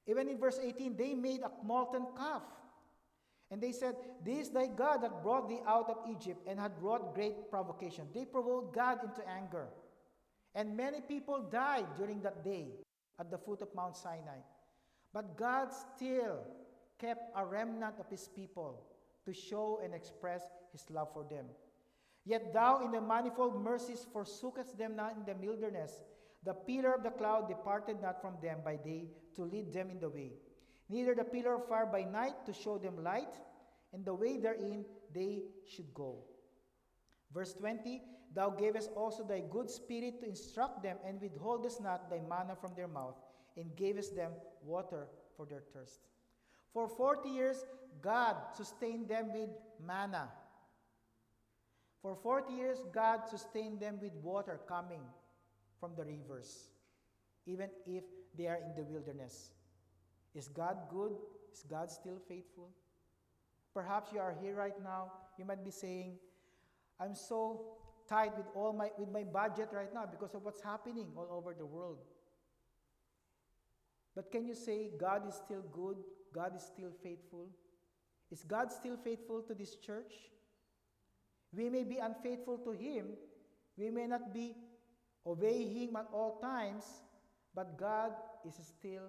Even 0.06 0.28
in 0.28 0.38
verse 0.38 0.58
18, 0.62 0.96
they 0.96 1.14
made 1.14 1.40
a 1.40 1.50
molten 1.64 2.06
calf. 2.16 2.42
And 3.50 3.60
they 3.62 3.72
said, 3.72 3.96
This 4.24 4.48
is 4.48 4.50
thy 4.50 4.66
God 4.66 5.02
that 5.02 5.22
brought 5.22 5.48
thee 5.48 5.60
out 5.66 5.88
of 5.88 5.98
Egypt 6.10 6.46
and 6.46 6.60
had 6.60 6.72
wrought 6.80 7.14
great 7.14 7.50
provocation. 7.50 8.06
They 8.14 8.24
provoked 8.24 8.74
God 8.74 8.98
into 9.02 9.26
anger. 9.28 9.68
And 10.54 10.76
many 10.76 11.00
people 11.00 11.48
died 11.50 11.86
during 11.96 12.20
that 12.22 12.44
day 12.44 12.68
at 13.18 13.30
the 13.30 13.38
foot 13.38 13.62
of 13.62 13.74
Mount 13.74 13.96
Sinai. 13.96 14.40
But 15.12 15.36
God 15.36 15.68
still 15.72 16.40
kept 16.98 17.32
a 17.36 17.44
remnant 17.44 17.94
of 17.98 18.10
his 18.10 18.28
people 18.28 18.82
to 19.24 19.32
show 19.32 19.80
and 19.82 19.94
express 19.94 20.42
his 20.72 20.84
love 20.90 21.12
for 21.12 21.24
them. 21.24 21.46
Yet 22.24 22.52
thou 22.52 22.84
in 22.84 22.92
the 22.92 23.00
manifold 23.00 23.62
mercies 23.62 24.06
forsookest 24.14 24.76
them 24.76 24.96
not 24.96 25.16
in 25.16 25.24
the 25.24 25.34
wilderness. 25.34 26.02
The 26.44 26.54
pillar 26.54 26.92
of 26.92 27.02
the 27.02 27.10
cloud 27.10 27.48
departed 27.48 28.02
not 28.02 28.20
from 28.20 28.34
them 28.42 28.58
by 28.64 28.76
day 28.76 29.08
to 29.36 29.44
lead 29.44 29.72
them 29.72 29.90
in 29.90 29.98
the 29.98 30.10
way, 30.10 30.32
neither 30.88 31.14
the 31.14 31.24
pillar 31.24 31.54
of 31.54 31.68
fire 31.68 31.86
by 31.86 32.02
night 32.02 32.46
to 32.46 32.52
show 32.52 32.78
them 32.78 33.02
light, 33.02 33.34
and 33.92 34.04
the 34.04 34.14
way 34.14 34.38
therein 34.38 34.84
they 35.14 35.42
should 35.66 35.92
go. 35.94 36.24
Verse 37.32 37.54
20 37.54 38.02
Thou 38.34 38.50
gavest 38.50 38.90
also 38.94 39.24
thy 39.24 39.42
good 39.50 39.70
spirit 39.70 40.20
to 40.20 40.28
instruct 40.28 40.82
them, 40.82 40.98
and 41.06 41.20
withholdest 41.20 41.82
not 41.82 42.10
thy 42.10 42.20
manna 42.28 42.54
from 42.60 42.74
their 42.76 42.88
mouth, 42.88 43.16
and 43.56 43.74
gavest 43.74 44.14
them 44.14 44.32
water 44.62 45.06
for 45.36 45.46
their 45.46 45.62
thirst. 45.72 46.00
For 46.74 46.88
forty 46.88 47.30
years, 47.30 47.64
God 48.02 48.36
sustained 48.54 49.08
them 49.08 49.32
with 49.32 49.50
manna. 49.84 50.28
For 52.02 52.14
40 52.14 52.54
years, 52.54 52.78
God 52.92 53.28
sustained 53.28 53.80
them 53.80 53.98
with 54.00 54.14
water 54.22 54.60
coming 54.68 55.00
from 55.80 55.92
the 55.96 56.04
rivers, 56.04 56.68
even 57.46 57.70
if 57.86 58.04
they 58.36 58.46
are 58.46 58.56
in 58.56 58.74
the 58.76 58.84
wilderness. 58.84 59.50
Is 60.38 60.46
God 60.46 60.76
good? 60.88 61.16
Is 61.52 61.64
God 61.68 61.90
still 61.90 62.18
faithful? 62.28 62.68
Perhaps 63.74 64.12
you 64.12 64.20
are 64.20 64.36
here 64.40 64.54
right 64.54 64.80
now. 64.82 65.10
You 65.36 65.44
might 65.44 65.64
be 65.64 65.72
saying, 65.72 66.12
I'm 67.00 67.16
so 67.16 67.62
tight 68.08 68.36
with 68.36 68.46
all 68.54 68.72
my 68.72 68.90
with 68.96 69.10
my 69.10 69.24
budget 69.24 69.70
right 69.72 69.92
now 69.92 70.06
because 70.06 70.34
of 70.36 70.44
what's 70.44 70.62
happening 70.62 71.08
all 71.16 71.26
over 71.32 71.54
the 71.58 71.66
world. 71.66 71.98
But 74.14 74.30
can 74.30 74.46
you 74.46 74.54
say 74.54 74.92
God 74.98 75.28
is 75.28 75.34
still 75.34 75.64
good? 75.72 75.96
God 76.32 76.54
is 76.54 76.62
still 76.62 76.92
faithful? 77.02 77.48
Is 78.30 78.44
God 78.44 78.70
still 78.70 78.96
faithful 78.96 79.42
to 79.42 79.54
this 79.54 79.74
church? 79.74 80.12
We 81.52 81.68
may 81.68 81.82
be 81.82 81.98
unfaithful 81.98 82.58
to 82.58 82.70
Him. 82.70 83.06
We 83.76 83.90
may 83.90 84.06
not 84.06 84.32
be 84.32 84.54
obeying 85.26 85.74
Him 85.74 85.96
at 85.96 86.06
all 86.12 86.38
times, 86.40 86.84
but 87.54 87.76
God 87.76 88.12
is 88.46 88.54
still 88.62 89.08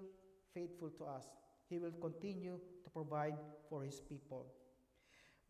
faithful 0.54 0.90
to 0.98 1.04
us. 1.04 1.26
He 1.68 1.78
will 1.78 1.92
continue 2.00 2.58
to 2.84 2.90
provide 2.90 3.34
for 3.68 3.82
His 3.84 4.00
people. 4.00 4.46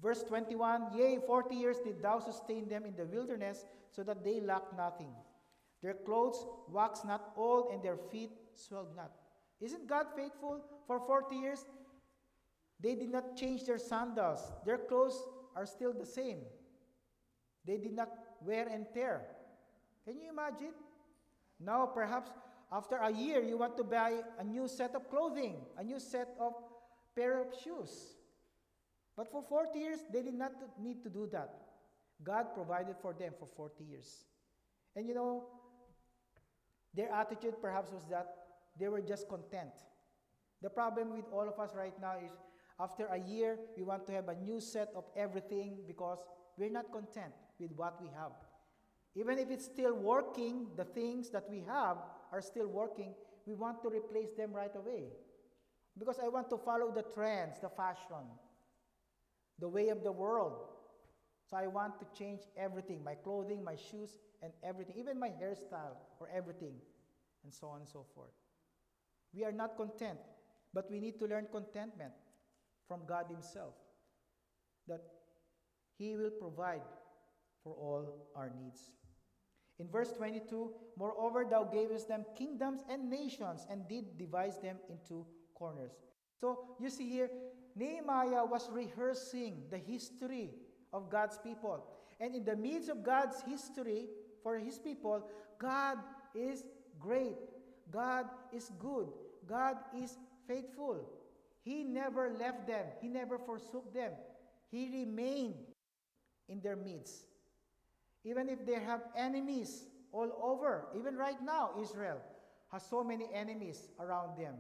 Verse 0.03 0.23
21 0.23 0.97
Yea, 0.97 1.19
forty 1.27 1.57
years 1.57 1.79
did 1.85 2.03
thou 2.03 2.21
sustain 2.21 2.69
them 2.69 2.85
in 2.85 2.97
the 2.97 3.07
wilderness, 3.07 3.65
so 3.91 4.03
that 4.03 4.25
they 4.25 4.41
lacked 4.41 4.77
nothing. 4.77 5.13
Their 5.83 5.95
clothes 5.95 6.45
waxed 6.69 7.05
not 7.05 7.33
old, 7.37 7.73
and 7.73 7.83
their 7.83 7.97
feet 7.97 8.31
swelled 8.55 8.95
not. 8.97 9.13
Isn't 9.61 9.87
God 9.89 10.07
faithful? 10.17 10.63
For 10.87 11.01
40 11.01 11.37
years, 11.37 11.65
they 12.81 12.95
did 12.95 13.11
not 13.11 13.37
change 13.37 13.65
their 13.65 13.79
sandals. 13.79 14.41
Their 14.65 14.79
clothes 14.79 15.23
are 15.55 15.67
still 15.67 15.93
the 15.93 16.07
same. 16.07 16.39
They 17.67 17.77
did 17.77 17.93
not 17.93 18.09
wear 18.41 18.67
and 18.69 18.87
tear. 18.95 19.23
Can 20.05 20.19
you 20.19 20.31
imagine? 20.31 20.73
Now, 21.61 21.87
perhaps 21.87 22.31
after 22.73 22.97
a 22.99 23.11
year, 23.11 23.43
you 23.43 23.59
want 23.59 23.77
to 23.79 23.85
buy 23.85 24.21
a 24.39 24.45
new 24.45 24.69
set 24.69 24.95
of 24.95 25.11
clothing, 25.11 25.57
a 25.77 25.83
new 25.83 25.99
set 25.99 26.29
of 26.39 26.53
pair 27.17 27.41
of 27.41 27.49
shoes. 27.63 28.15
But 29.17 29.31
for 29.31 29.43
40 29.43 29.79
years, 29.79 29.99
they 30.13 30.23
did 30.23 30.35
not 30.35 30.53
need 30.81 31.03
to 31.03 31.11
do 31.11 31.29
that. 31.33 31.51
God 32.23 32.55
provided 32.55 32.97
for 33.03 33.13
them 33.13 33.33
for 33.39 33.47
40 33.47 33.85
years. 33.85 34.25
And 34.95 35.07
you 35.07 35.15
know, 35.15 35.47
their 36.95 37.13
attitude 37.13 37.55
perhaps 37.61 37.91
was 37.91 38.05
that 38.11 38.27
they 38.79 38.89
were 38.89 39.01
just 39.01 39.29
content. 39.29 39.73
The 40.63 40.71
problem 40.71 41.17
with 41.17 41.25
all 41.33 41.49
of 41.49 41.59
us 41.59 41.75
right 41.75 41.95
now 42.01 42.15
is 42.25 42.33
after 42.79 43.07
a 43.07 43.19
year, 43.19 43.59
we 43.77 43.83
want 43.83 44.07
to 44.07 44.13
have 44.13 44.29
a 44.29 44.35
new 44.35 44.61
set 44.61 44.89
of 44.95 45.05
everything 45.17 45.79
because 45.87 46.19
we're 46.57 46.71
not 46.71 46.93
content 46.93 47.35
with 47.59 47.73
what 47.77 48.01
we 48.01 48.09
have. 48.17 48.33
Even 49.17 49.39
if 49.39 49.51
it's 49.51 49.65
still 49.65 49.95
working, 49.95 50.69
the 50.77 50.85
things 50.85 51.31
that 51.31 51.45
we 51.51 51.65
have 51.67 51.99
are 52.33 52.41
still 52.41 52.67
working, 52.67 53.15
we 53.47 53.55
want 53.55 53.83
to 53.83 53.89
replace 53.89 54.33
them 54.33 54.53
right 54.53 54.75
away. 54.77 55.05
Because 55.99 56.19
I 56.23 56.29
want 56.29 56.49
to 56.51 56.59
follow 56.59 56.93
the 56.95 57.03
trends, 57.03 57.59
the 57.61 57.69
fashion, 57.69 58.25
the 59.59 59.69
way 59.69 59.89
of 59.89 60.03
the 60.03 60.13
world. 60.13 60.69
So 61.49 61.57
I 61.57 61.67
want 61.67 61.99
to 61.99 62.07
change 62.17 62.41
everything 62.57 63.03
my 63.03 63.15
clothing, 63.15 63.65
my 63.65 63.77
shoes, 63.77 64.11
and 64.43 64.53
everything, 64.63 64.97
even 64.97 65.19
my 65.19 65.29
hairstyle 65.29 65.97
or 66.21 66.29
everything, 66.33 66.75
and 67.45 67.53
so 67.53 67.67
on 67.69 67.81
and 67.81 67.89
so 67.89 68.07
forth. 68.15 68.31
We 69.35 69.45
are 69.45 69.53
not 69.53 69.77
content, 69.77 70.19
but 70.73 70.91
we 70.91 71.01
need 71.01 71.19
to 71.19 71.27
learn 71.27 71.47
contentment 71.53 72.13
from 72.89 73.01
God 73.07 73.27
Himself. 73.29 73.75
That 74.89 75.03
He 75.99 76.17
will 76.17 76.31
provide 76.31 76.83
for 77.63 77.75
all 77.75 78.31
our 78.35 78.51
needs. 78.51 78.81
In 79.81 79.89
verse 79.89 80.13
22, 80.13 80.71
moreover, 80.99 81.47
thou 81.49 81.65
gavest 81.65 82.07
them 82.07 82.27
kingdoms 82.37 82.83
and 82.89 83.09
nations 83.09 83.67
and 83.71 83.89
did 83.89 84.19
devise 84.19 84.59
them 84.59 84.77
into 84.91 85.27
corners. 85.55 85.93
So 86.39 86.77
you 86.79 86.91
see 86.91 87.09
here, 87.09 87.31
Nehemiah 87.75 88.45
was 88.45 88.69
rehearsing 88.71 89.63
the 89.71 89.79
history 89.79 90.51
of 90.93 91.11
God's 91.11 91.39
people. 91.39 91.83
And 92.21 92.35
in 92.35 92.45
the 92.45 92.57
midst 92.57 92.91
of 92.91 93.03
God's 93.03 93.41
history 93.41 94.09
for 94.43 94.59
his 94.59 94.79
people, 94.79 95.27
God 95.59 95.97
is 96.35 96.65
great. 96.99 97.39
God 97.91 98.27
is 98.53 98.71
good. 98.79 99.09
God 99.49 99.77
is 99.97 100.19
faithful. 100.47 101.09
He 101.63 101.85
never 101.85 102.33
left 102.39 102.67
them, 102.67 102.85
He 103.01 103.09
never 103.09 103.39
forsook 103.39 103.93
them. 103.95 104.13
He 104.71 104.89
remained 104.91 105.55
in 106.49 106.61
their 106.61 106.77
midst. 106.77 107.25
Even 108.25 108.49
if 108.49 108.65
they 108.67 108.75
have 108.75 109.03
enemies 109.17 109.85
all 110.13 110.31
over, 110.43 110.87
even 110.97 111.17
right 111.17 111.41
now, 111.43 111.71
Israel 111.81 112.21
has 112.71 112.83
so 112.85 113.03
many 113.03 113.27
enemies 113.33 113.89
around 113.99 114.39
them, 114.39 114.55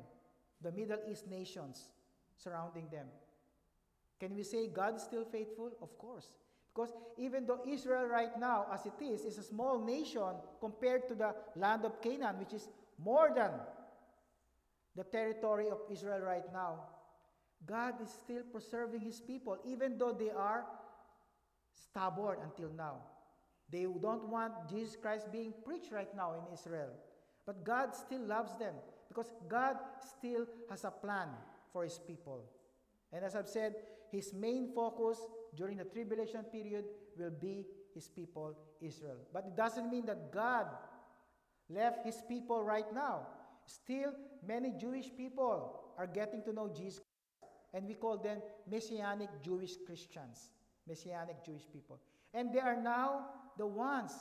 the 0.62 0.72
Middle 0.72 0.98
East 1.08 1.28
nations 1.28 1.88
surrounding 2.36 2.88
them. 2.90 3.06
Can 4.18 4.34
we 4.34 4.42
say 4.42 4.68
God 4.68 4.96
is 4.96 5.02
still 5.02 5.24
faithful? 5.24 5.72
Of 5.82 5.96
course. 5.98 6.26
Because 6.74 6.92
even 7.18 7.46
though 7.46 7.60
Israel 7.66 8.06
right 8.06 8.38
now, 8.38 8.66
as 8.72 8.86
it 8.86 9.02
is, 9.02 9.22
is 9.22 9.38
a 9.38 9.42
small 9.42 9.84
nation 9.84 10.34
compared 10.60 11.08
to 11.08 11.14
the 11.14 11.34
land 11.56 11.84
of 11.84 12.00
Canaan, 12.00 12.38
which 12.38 12.52
is 12.52 12.68
more 12.98 13.32
than 13.34 13.50
the 14.94 15.04
territory 15.04 15.68
of 15.68 15.78
Israel 15.90 16.20
right 16.20 16.52
now, 16.52 16.80
God 17.66 17.94
is 18.02 18.08
still 18.08 18.42
preserving 18.52 19.00
his 19.00 19.20
people, 19.20 19.58
even 19.64 19.98
though 19.98 20.12
they 20.12 20.30
are 20.30 20.64
stubborn 21.74 22.38
until 22.42 22.70
now. 22.76 22.96
They 23.70 23.82
don't 23.82 24.28
want 24.28 24.68
Jesus 24.68 24.96
Christ 24.96 25.30
being 25.30 25.52
preached 25.64 25.92
right 25.92 26.14
now 26.16 26.34
in 26.34 26.52
Israel. 26.52 26.90
But 27.46 27.64
God 27.64 27.94
still 27.94 28.22
loves 28.22 28.56
them 28.58 28.74
because 29.08 29.30
God 29.48 29.76
still 30.16 30.46
has 30.68 30.84
a 30.84 30.90
plan 30.90 31.28
for 31.72 31.84
his 31.84 31.98
people. 31.98 32.44
And 33.12 33.24
as 33.24 33.34
I've 33.34 33.48
said, 33.48 33.74
his 34.10 34.32
main 34.32 34.72
focus 34.74 35.18
during 35.56 35.78
the 35.78 35.84
tribulation 35.84 36.42
period 36.44 36.84
will 37.16 37.30
be 37.30 37.66
his 37.94 38.08
people, 38.08 38.56
Israel. 38.80 39.18
But 39.32 39.46
it 39.46 39.56
doesn't 39.56 39.90
mean 39.90 40.06
that 40.06 40.32
God 40.32 40.66
left 41.68 42.04
his 42.04 42.22
people 42.28 42.62
right 42.62 42.92
now. 42.94 43.26
Still, 43.66 44.12
many 44.46 44.72
Jewish 44.78 45.06
people 45.16 45.80
are 45.98 46.06
getting 46.06 46.42
to 46.44 46.52
know 46.52 46.68
Jesus 46.68 47.00
and 47.72 47.86
we 47.86 47.94
call 47.94 48.18
them 48.18 48.38
Messianic 48.68 49.28
Jewish 49.44 49.72
Christians, 49.86 50.50
Messianic 50.88 51.44
Jewish 51.44 51.66
people. 51.72 52.00
And 52.34 52.52
they 52.52 52.60
are 52.60 52.80
now 52.80 53.26
the 53.60 53.66
ones 53.66 54.12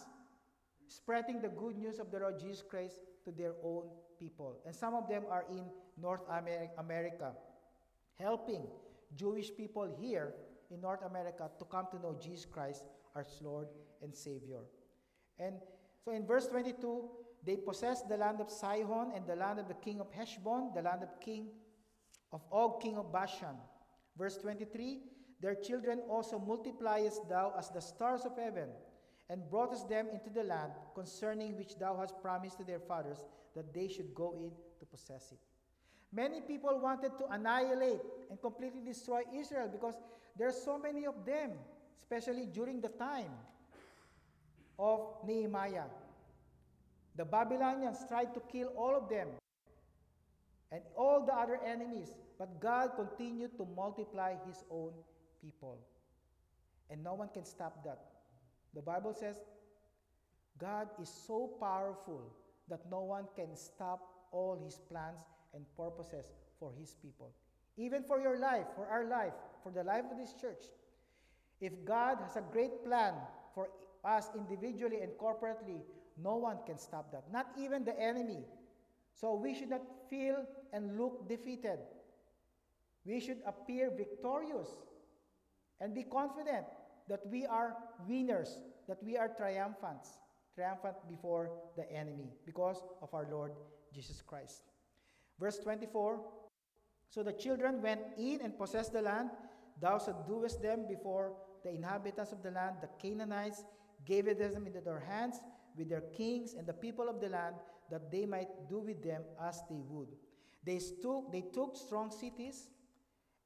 spreading 0.89 1.41
the 1.41 1.47
good 1.47 1.77
news 1.77 1.97
of 1.97 2.11
the 2.11 2.19
Lord 2.19 2.37
Jesus 2.37 2.61
Christ 2.61 2.99
to 3.23 3.31
their 3.31 3.53
own 3.63 3.83
people. 4.19 4.57
And 4.65 4.75
some 4.75 4.93
of 4.93 5.07
them 5.07 5.23
are 5.31 5.45
in 5.49 5.63
North 5.97 6.23
America, 6.77 7.31
helping 8.19 8.67
Jewish 9.15 9.49
people 9.55 9.87
here 9.97 10.33
in 10.69 10.81
North 10.81 11.03
America 11.09 11.49
to 11.57 11.65
come 11.65 11.87
to 11.91 11.99
know 11.99 12.17
Jesus 12.21 12.45
Christ 12.45 12.83
as 13.15 13.27
Lord 13.41 13.67
and 14.03 14.13
Savior. 14.13 14.59
And 15.39 15.55
so 16.03 16.11
in 16.11 16.25
verse 16.25 16.47
22, 16.47 17.09
they 17.45 17.55
possessed 17.55 18.09
the 18.09 18.17
land 18.17 18.41
of 18.41 18.51
Sihon 18.51 19.13
and 19.15 19.25
the 19.25 19.37
land 19.37 19.57
of 19.59 19.69
the 19.69 19.73
king 19.75 20.01
of 20.01 20.11
Heshbon, 20.11 20.71
the 20.75 20.81
land 20.81 21.01
of 21.01 21.17
king 21.21 21.47
of 22.33 22.41
Og, 22.51 22.81
king 22.81 22.97
of 22.97 23.09
Bashan. 23.13 23.55
Verse 24.17 24.37
23, 24.37 24.99
their 25.41 25.55
children 25.55 26.01
also 26.09 26.37
multipliest 26.37 27.29
thou 27.29 27.53
as 27.57 27.69
the 27.69 27.79
stars 27.79 28.25
of 28.25 28.37
heaven, 28.37 28.67
and 29.29 29.49
broughtest 29.49 29.87
them 29.87 30.07
into 30.11 30.29
the 30.29 30.43
land 30.43 30.71
concerning 30.95 31.55
which 31.55 31.77
thou 31.77 31.95
hast 31.97 32.19
promised 32.21 32.57
to 32.57 32.63
their 32.63 32.79
fathers 32.79 33.19
that 33.55 33.73
they 33.73 33.87
should 33.87 34.13
go 34.15 34.33
in 34.33 34.51
to 34.79 34.85
possess 34.85 35.31
it. 35.31 35.39
Many 36.11 36.41
people 36.41 36.79
wanted 36.79 37.17
to 37.19 37.25
annihilate 37.29 38.01
and 38.29 38.41
completely 38.41 38.81
destroy 38.81 39.21
Israel 39.33 39.69
because 39.71 39.95
there 40.37 40.47
are 40.47 40.59
so 40.65 40.79
many 40.79 41.05
of 41.05 41.25
them, 41.25 41.51
especially 41.99 42.47
during 42.47 42.81
the 42.81 42.89
time 42.89 43.31
of 44.79 45.01
Nehemiah. 45.27 45.83
The 47.15 47.25
Babylonians 47.25 47.99
tried 48.07 48.33
to 48.33 48.39
kill 48.51 48.69
all 48.75 48.95
of 48.95 49.09
them 49.09 49.27
and 50.71 50.81
all 50.95 51.25
the 51.25 51.33
other 51.33 51.59
enemies, 51.63 52.13
but 52.39 52.59
God 52.59 52.91
continued 52.95 53.57
to 53.57 53.67
multiply 53.75 54.35
his 54.47 54.63
own 54.71 54.93
people. 55.41 55.77
And 56.89 57.03
no 57.03 57.13
one 57.13 57.29
can 57.31 57.45
stop 57.45 57.83
that. 57.83 58.08
The 58.75 58.81
Bible 58.81 59.13
says 59.13 59.35
God 60.59 60.87
is 61.01 61.09
so 61.27 61.51
powerful 61.59 62.21
that 62.69 62.81
no 62.91 63.01
one 63.01 63.25
can 63.35 63.55
stop 63.55 63.99
all 64.31 64.59
his 64.63 64.79
plans 64.89 65.21
and 65.53 65.65
purposes 65.75 66.25
for 66.59 66.71
his 66.79 66.95
people. 67.01 67.31
Even 67.77 68.03
for 68.03 68.19
your 68.19 68.37
life, 68.39 68.65
for 68.75 68.85
our 68.87 69.05
life, 69.05 69.33
for 69.63 69.71
the 69.71 69.83
life 69.83 70.03
of 70.11 70.17
this 70.17 70.33
church. 70.39 70.65
If 71.61 71.73
God 71.85 72.17
has 72.21 72.35
a 72.35 72.43
great 72.51 72.83
plan 72.85 73.13
for 73.53 73.69
us 74.05 74.27
individually 74.35 75.01
and 75.01 75.11
corporately, 75.13 75.81
no 76.21 76.35
one 76.35 76.57
can 76.65 76.77
stop 76.77 77.11
that, 77.11 77.23
not 77.31 77.47
even 77.57 77.83
the 77.83 77.97
enemy. 77.99 78.43
So 79.15 79.33
we 79.35 79.55
should 79.55 79.69
not 79.69 79.81
feel 80.09 80.45
and 80.73 80.97
look 80.97 81.27
defeated. 81.27 81.79
We 83.05 83.19
should 83.19 83.39
appear 83.45 83.91
victorious 83.95 84.67
and 85.81 85.95
be 85.95 86.03
confident 86.03 86.65
that 87.09 87.25
we 87.25 87.45
are 87.45 87.75
winners, 88.07 88.59
that 88.87 89.03
we 89.03 89.17
are 89.17 89.27
triumphants, 89.27 90.19
triumphant 90.55 90.95
before 91.09 91.49
the 91.75 91.91
enemy 91.91 92.31
because 92.45 92.83
of 93.01 93.13
our 93.13 93.27
Lord 93.29 93.51
Jesus 93.93 94.21
Christ. 94.21 94.61
Verse 95.39 95.57
24 95.59 96.21
So 97.09 97.23
the 97.23 97.33
children 97.33 97.81
went 97.81 98.01
in 98.17 98.39
and 98.43 98.57
possessed 98.57 98.93
the 98.93 99.01
land. 99.01 99.31
Thou 99.81 99.97
subduest 99.97 100.61
them 100.61 100.85
before 100.87 101.33
the 101.63 101.71
inhabitants 101.71 102.31
of 102.31 102.43
the 102.43 102.51
land, 102.51 102.75
the 102.81 102.89
Canaanites, 103.01 103.63
gave 104.05 104.27
it 104.27 104.39
them 104.39 104.67
into 104.67 104.81
their 104.81 104.99
hands 104.99 105.39
with 105.77 105.89
their 105.89 106.03
kings 106.15 106.53
and 106.53 106.67
the 106.67 106.73
people 106.73 107.09
of 107.09 107.19
the 107.19 107.29
land, 107.29 107.55
that 107.89 108.11
they 108.11 108.25
might 108.25 108.69
do 108.69 108.79
with 108.79 109.01
them 109.03 109.23
as 109.41 109.61
they 109.69 109.81
would. 109.89 110.09
They 110.63 110.79
took, 111.01 111.31
they 111.31 111.45
took 111.53 111.75
strong 111.75 112.11
cities 112.11 112.67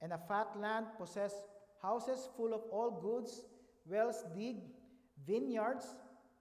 and 0.02 0.12
a 0.12 0.18
fat 0.28 0.48
land, 0.58 0.88
possessed 0.98 1.38
houses 1.82 2.28
full 2.36 2.54
of 2.54 2.62
all 2.72 2.92
goods, 2.92 3.42
wells 3.86 4.24
digged, 4.36 4.70
vineyards, 5.26 5.86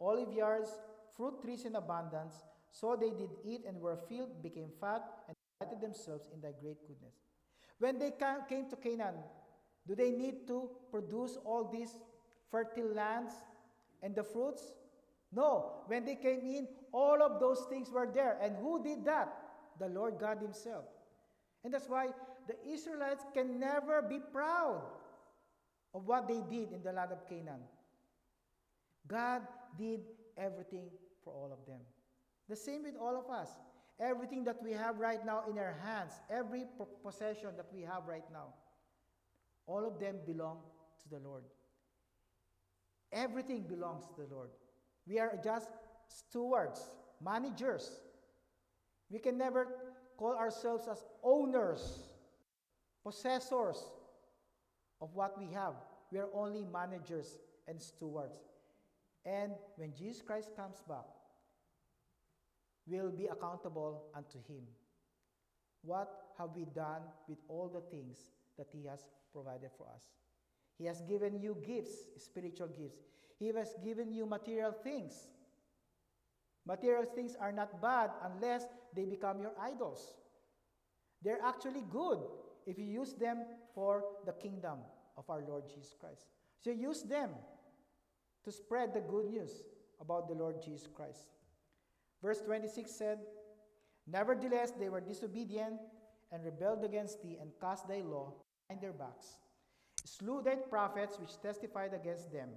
olive 0.01 0.33
yards, 0.33 0.71
fruit 1.17 1.41
trees 1.43 1.65
in 1.65 1.77
abundance. 1.77 2.35
So 2.73 2.97
they 2.99 3.11
did 3.11 3.31
eat 3.45 3.63
and 3.67 3.81
were 3.81 3.99
filled, 4.09 4.43
became 4.43 4.71
fat, 4.81 5.03
and 5.29 5.37
delighted 5.61 5.81
themselves 5.83 6.29
in 6.33 6.41
thy 6.41 6.53
great 6.61 6.81
goodness. 6.87 7.15
When 7.79 7.99
they 7.99 8.13
came 8.49 8.69
to 8.71 8.77
Canaan, 8.77 9.17
do 9.87 9.95
they 9.95 10.11
need 10.11 10.47
to 10.47 10.71
produce 10.91 11.37
all 11.45 11.69
these 11.71 11.91
fertile 12.51 12.95
lands 12.95 13.33
and 14.03 14.15
the 14.15 14.23
fruits? 14.23 14.63
No. 15.33 15.83
When 15.87 16.05
they 16.05 16.15
came 16.15 16.41
in, 16.41 16.69
all 16.93 17.23
of 17.23 17.41
those 17.41 17.67
things 17.69 17.91
were 17.91 18.09
there. 18.13 18.39
And 18.41 18.57
who 18.57 18.83
did 18.83 19.05
that? 19.07 19.33
The 19.79 19.89
Lord 19.89 20.19
God 20.21 20.39
Himself. 20.41 20.85
And 21.65 21.73
that's 21.73 21.89
why 21.89 22.09
the 22.47 22.55
Israelites 22.69 23.25
can 23.35 23.59
never 23.59 24.03
be 24.03 24.19
proud 24.33 24.83
of 25.95 26.07
what 26.07 26.29
they 26.29 26.41
did 26.51 26.73
in 26.73 26.83
the 26.83 26.93
land 26.93 27.13
of 27.13 27.29
Canaan. 27.29 27.61
God 29.07 29.43
did 29.79 30.01
everything 30.39 30.89
for 31.25 31.33
all 31.33 31.51
of 31.53 31.67
them. 31.67 31.81
The 32.49 32.57
same 32.57 32.83
with 32.85 32.97
all 33.01 33.17
of 33.17 33.31
us. 33.31 33.49
Everything 34.01 34.45
that 34.45 34.57
we 34.63 34.73
have 34.73 34.99
right 34.99 35.25
now 35.25 35.43
in 35.49 35.59
our 35.59 35.77
hands, 35.85 36.13
every 36.31 36.65
possession 37.05 37.51
that 37.57 37.67
we 37.73 37.83
have 37.83 38.07
right 38.07 38.25
now, 38.33 38.55
all 39.67 39.87
of 39.87 40.01
them 40.01 40.17
belong 40.27 40.59
to 41.03 41.09
the 41.09 41.21
Lord. 41.21 41.45
Everything 43.13 43.63
belongs 43.63 44.05
to 44.07 44.23
the 44.23 44.35
Lord. 44.35 44.51
We 45.07 45.19
are 45.19 45.39
just 45.45 45.69
stewards, 46.09 46.91
managers. 47.23 48.01
We 49.11 49.19
can 49.19 49.37
never 49.37 49.69
call 50.17 50.35
ourselves 50.35 50.89
as 50.91 51.05
owners, 51.23 52.01
possessors 53.05 53.85
of 55.03 55.11
what 55.15 55.37
we 55.39 55.53
have. 55.53 55.75
We 56.11 56.19
are 56.21 56.29
only 56.33 56.65
managers 56.65 57.37
and 57.67 57.81
stewards. 57.83 58.39
And 59.27 59.53
when 59.77 59.93
Jesus 59.95 60.23
Christ 60.23 60.51
comes 60.57 60.77
back, 60.89 61.05
we'll 62.87 63.11
be 63.11 63.27
accountable 63.27 64.05
unto 64.15 64.39
him. 64.49 64.63
What 65.83 66.09
have 66.39 66.51
we 66.55 66.65
done 66.65 67.03
with 67.29 67.39
all 67.49 67.69
the 67.69 67.81
things 67.95 68.19
that 68.57 68.69
he 68.73 68.87
has 68.87 69.05
provided 69.33 69.71
for 69.77 69.89
us? 69.95 70.05
He 70.79 70.87
has 70.87 71.03
given 71.03 71.41
you 71.41 71.57
gifts, 71.67 71.97
spiritual 72.19 72.69
gifts. 72.69 72.99
He 73.39 73.49
has 73.49 73.75
given 73.85 74.13
you 74.13 74.25
material 74.25 74.73
things. 74.73 75.29
Material 76.67 77.05
things 77.15 77.37
are 77.41 77.53
not 77.53 77.83
bad 77.83 78.11
unless 78.25 78.65
they 78.95 79.05
become 79.05 79.41
your 79.41 79.53
idols. 79.61 80.15
They're 81.23 81.43
actually 81.45 81.83
good 81.91 82.19
if 82.67 82.79
you 82.79 82.85
use 82.85 83.15
them 83.15 83.39
for 83.75 84.05
the 84.27 84.33
kingdom 84.33 84.79
of 85.17 85.29
our 85.29 85.43
Lord 85.47 85.65
Jesus 85.69 85.95
Christ. 85.99 86.27
So 86.61 86.71
use 86.71 87.03
them 87.03 87.31
to 88.45 88.53
spread 88.53 88.95
the 88.95 89.01
good 89.01 89.27
news 89.27 89.63
about 90.01 90.29
the 90.29 90.35
Lord 90.35 90.63
Jesus 90.63 90.89
Christ. 90.95 91.29
Verse 92.23 92.41
26 92.41 92.91
said, 92.91 93.19
Nevertheless, 94.07 94.73
they 94.79 94.89
were 94.89 95.01
disobedient 95.01 95.81
and 96.33 96.45
rebelled 96.45 96.85
against 96.85 97.23
thee 97.23 97.39
and 97.41 97.51
cast 97.61 97.89
thy 97.89 98.01
law 98.01 98.33
behind 98.69 98.83
their 98.83 98.93
backs, 98.93 99.37
slew 100.05 100.43
thy 100.43 100.57
prophets 100.57 101.19
which 101.21 101.41
testified 101.41 101.93
against 101.95 102.33
them, 102.33 102.49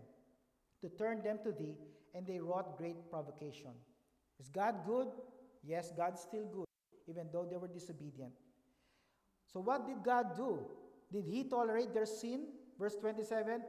to 0.82 0.90
turn 0.90 1.22
them 1.22 1.40
to 1.44 1.52
thee, 1.52 1.76
and 2.14 2.26
they 2.26 2.40
wrought 2.40 2.78
great 2.78 3.10
provocation. 3.10 3.72
Is 4.40 4.50
God 4.50 4.76
good? 4.86 5.08
Yes, 5.64 5.92
God's 5.96 6.22
still 6.22 6.46
good, 6.46 6.66
even 7.08 7.28
though 7.32 7.48
they 7.50 7.58
were 7.58 7.68
disobedient. 7.68 8.34
So, 9.52 9.60
what 9.60 9.88
did 9.88 10.04
God 10.04 10.36
do? 10.36 10.60
Did 11.12 11.26
He 11.26 11.44
tolerate 11.44 11.94
their 11.94 12.06
sin? 12.06 12.48
Verse 12.80 12.96
27 12.96 13.62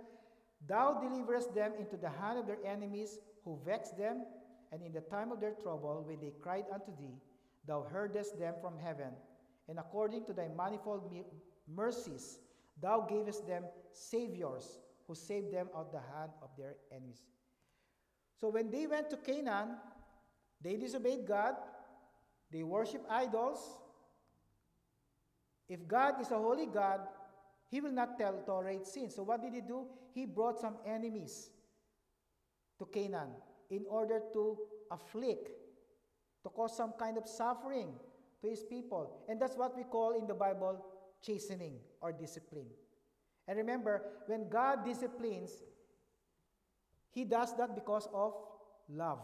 Thou 0.67 1.01
deliverest 1.01 1.55
them 1.55 1.73
into 1.79 1.97
the 1.97 2.09
hand 2.09 2.39
of 2.39 2.47
their 2.47 2.59
enemies 2.65 3.19
who 3.45 3.61
vexed 3.65 3.97
them, 3.97 4.25
and 4.73 4.83
in 4.83 4.93
the 4.93 5.03
time 5.03 5.31
of 5.31 5.41
their 5.41 5.53
trouble, 5.63 6.05
when 6.07 6.21
they 6.21 6.33
cried 6.41 6.65
unto 6.73 6.91
thee, 6.97 7.21
thou 7.67 7.87
heardest 7.91 8.39
them 8.39 8.55
from 8.61 8.79
heaven, 8.79 9.13
and 9.69 9.79
according 9.79 10.25
to 10.25 10.33
thy 10.33 10.49
manifold 10.49 11.13
mercies, 11.69 12.39
thou 12.81 13.07
gavest 13.09 13.47
them 13.47 13.65
saviors 13.93 14.79
who 15.07 15.15
saved 15.15 15.53
them 15.53 15.69
out 15.75 15.87
of 15.87 15.93
the 15.93 16.01
hand 16.17 16.33
of 16.43 16.51
their 16.59 16.75
enemies. 16.91 17.23
So 18.41 18.49
when 18.49 18.71
they 18.71 18.87
went 18.87 19.09
to 19.11 19.17
Canaan, 19.17 19.77
they 20.61 20.77
disobeyed 20.77 21.27
God, 21.27 21.55
they 22.51 22.63
worship 22.63 23.05
idols. 23.09 23.79
If 25.69 25.87
God 25.87 26.21
is 26.21 26.31
a 26.31 26.39
holy 26.39 26.67
God, 26.67 27.01
he 27.71 27.81
will 27.81 27.93
not 27.93 28.19
tell 28.19 28.43
tolerate 28.47 28.87
sin. 28.87 29.11
So 29.11 29.23
what 29.23 29.43
did 29.43 29.53
he 29.53 29.61
do? 29.61 29.87
He 30.15 30.27
brought 30.27 30.59
some 30.61 30.77
enemies 30.87 31.51
to 32.79 32.87
Canaan 32.87 33.31
in 33.71 33.85
order 33.89 34.21
to 34.33 34.57
afflict, 34.91 35.51
to 36.43 36.49
cause 36.51 36.77
some 36.77 36.93
kind 36.99 37.19
of 37.19 37.27
suffering 37.27 37.95
to 38.43 38.49
his 38.49 38.63
people. 38.63 39.25
And 39.29 39.41
that's 39.41 39.57
what 39.57 39.77
we 39.77 39.83
call 39.85 40.19
in 40.19 40.27
the 40.27 40.35
Bible 40.35 40.85
chastening 41.23 41.79
or 42.01 42.13
discipline. 42.13 42.69
And 43.49 43.59
remember, 43.59 44.03
when 44.27 44.49
God 44.49 44.85
disciplines, 44.85 45.51
he 47.11 47.25
does 47.25 47.57
that 47.57 47.75
because 47.75 48.09
of 48.13 48.35
love. 48.89 49.21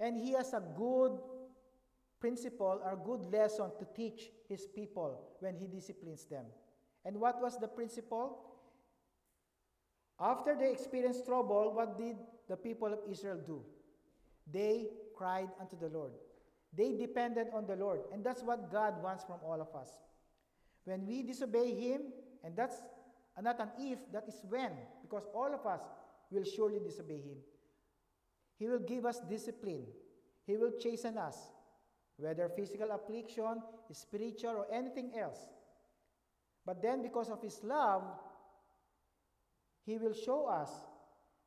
And 0.00 0.16
he 0.16 0.32
has 0.32 0.52
a 0.52 0.62
good 0.76 1.18
principle 2.20 2.80
or 2.84 2.96
good 3.04 3.32
lesson 3.32 3.70
to 3.78 3.86
teach 3.94 4.30
his 4.48 4.66
people 4.66 5.20
when 5.40 5.56
he 5.56 5.66
disciplines 5.66 6.24
them. 6.24 6.46
And 7.04 7.20
what 7.20 7.40
was 7.42 7.58
the 7.58 7.68
principle? 7.68 8.38
After 10.20 10.56
they 10.58 10.70
experienced 10.70 11.26
trouble, 11.26 11.72
what 11.74 11.98
did 11.98 12.16
the 12.48 12.56
people 12.56 12.92
of 12.92 13.00
Israel 13.10 13.40
do? 13.44 13.62
They 14.50 14.88
cried 15.16 15.48
unto 15.60 15.76
the 15.78 15.88
Lord. 15.88 16.12
They 16.72 16.92
depended 16.92 17.48
on 17.52 17.66
the 17.66 17.76
Lord. 17.76 18.00
And 18.12 18.24
that's 18.24 18.42
what 18.42 18.70
God 18.70 19.02
wants 19.02 19.24
from 19.24 19.38
all 19.44 19.60
of 19.60 19.74
us. 19.74 19.90
When 20.84 21.06
we 21.06 21.22
disobey 21.22 21.74
Him, 21.74 22.02
and 22.42 22.56
that's 22.56 22.76
not 23.40 23.60
an 23.60 23.70
if, 23.78 23.98
that 24.12 24.24
is 24.28 24.40
when, 24.48 24.72
because 25.02 25.24
all 25.34 25.52
of 25.52 25.66
us 25.66 25.80
will 26.30 26.44
surely 26.44 26.78
disobey 26.78 27.20
Him. 27.20 27.36
He 28.58 28.68
will 28.68 28.80
give 28.80 29.06
us 29.06 29.20
discipline, 29.28 29.86
He 30.46 30.56
will 30.56 30.72
chasten 30.78 31.18
us, 31.18 31.36
whether 32.16 32.48
physical 32.48 32.90
affliction, 32.92 33.62
spiritual, 33.92 34.50
or 34.50 34.66
anything 34.72 35.12
else. 35.18 35.38
But 36.64 36.82
then, 36.82 37.02
because 37.02 37.28
of 37.28 37.42
His 37.42 37.60
love, 37.62 38.02
He 39.84 39.98
will 39.98 40.14
show 40.14 40.46
us 40.46 40.70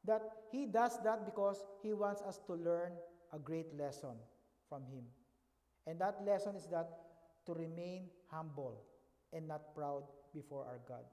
that 0.06 0.22
He 0.52 0.66
does 0.66 1.00
that 1.04 1.26
because 1.26 1.64
He 1.82 1.94
wants 1.94 2.22
us 2.22 2.40
to 2.48 2.54
learn 2.54 2.92
a 3.34 3.40
great 3.40 3.74
lesson 3.78 4.16
from 4.70 4.84
Him. 4.86 5.04
And 5.88 6.00
that 6.00 6.24
lesson 6.26 6.56
is 6.56 6.68
that 6.68 6.90
to 7.46 7.54
remain 7.54 8.10
humble 8.32 8.82
and 9.32 9.48
not 9.48 9.76
proud 9.76 10.04
before 10.34 10.66
our 10.66 10.80
God. 10.88 11.06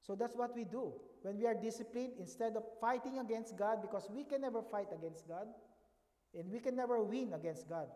So 0.00 0.14
that's 0.14 0.36
what 0.36 0.54
we 0.54 0.64
do. 0.64 0.92
When 1.22 1.38
we 1.38 1.46
are 1.46 1.54
disciplined, 1.54 2.14
instead 2.18 2.56
of 2.56 2.64
fighting 2.80 3.18
against 3.18 3.56
God, 3.56 3.80
because 3.80 4.08
we 4.10 4.24
can 4.24 4.40
never 4.40 4.60
fight 4.60 4.88
against 4.92 5.28
God, 5.28 5.46
and 6.34 6.50
we 6.50 6.58
can 6.58 6.74
never 6.74 7.00
win 7.02 7.34
against 7.34 7.68
God. 7.68 7.86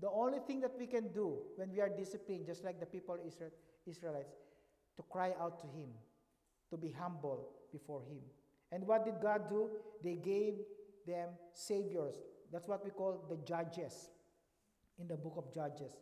The 0.00 0.10
only 0.10 0.38
thing 0.46 0.60
that 0.62 0.72
we 0.78 0.86
can 0.86 1.12
do 1.12 1.38
when 1.56 1.70
we 1.70 1.80
are 1.80 1.88
disciplined, 1.88 2.46
just 2.46 2.64
like 2.64 2.80
the 2.80 2.86
people 2.86 3.14
of 3.14 3.20
Israel, 3.24 3.50
Israelites, 3.86 4.34
to 4.96 5.02
cry 5.10 5.32
out 5.40 5.60
to 5.60 5.66
Him, 5.66 5.90
to 6.70 6.76
be 6.76 6.90
humble 6.90 7.48
before 7.72 8.02
Him. 8.02 8.22
And 8.72 8.86
what 8.86 9.04
did 9.04 9.14
God 9.22 9.48
do? 9.48 9.70
They 10.02 10.14
gave 10.14 10.54
them 11.06 11.30
saviors. 11.54 12.16
That's 12.52 12.68
what 12.68 12.84
we 12.84 12.90
call 12.90 13.24
the 13.28 13.36
judges 13.46 14.10
in 14.98 15.08
the 15.08 15.16
book 15.16 15.34
of 15.36 15.52
Judges, 15.52 15.92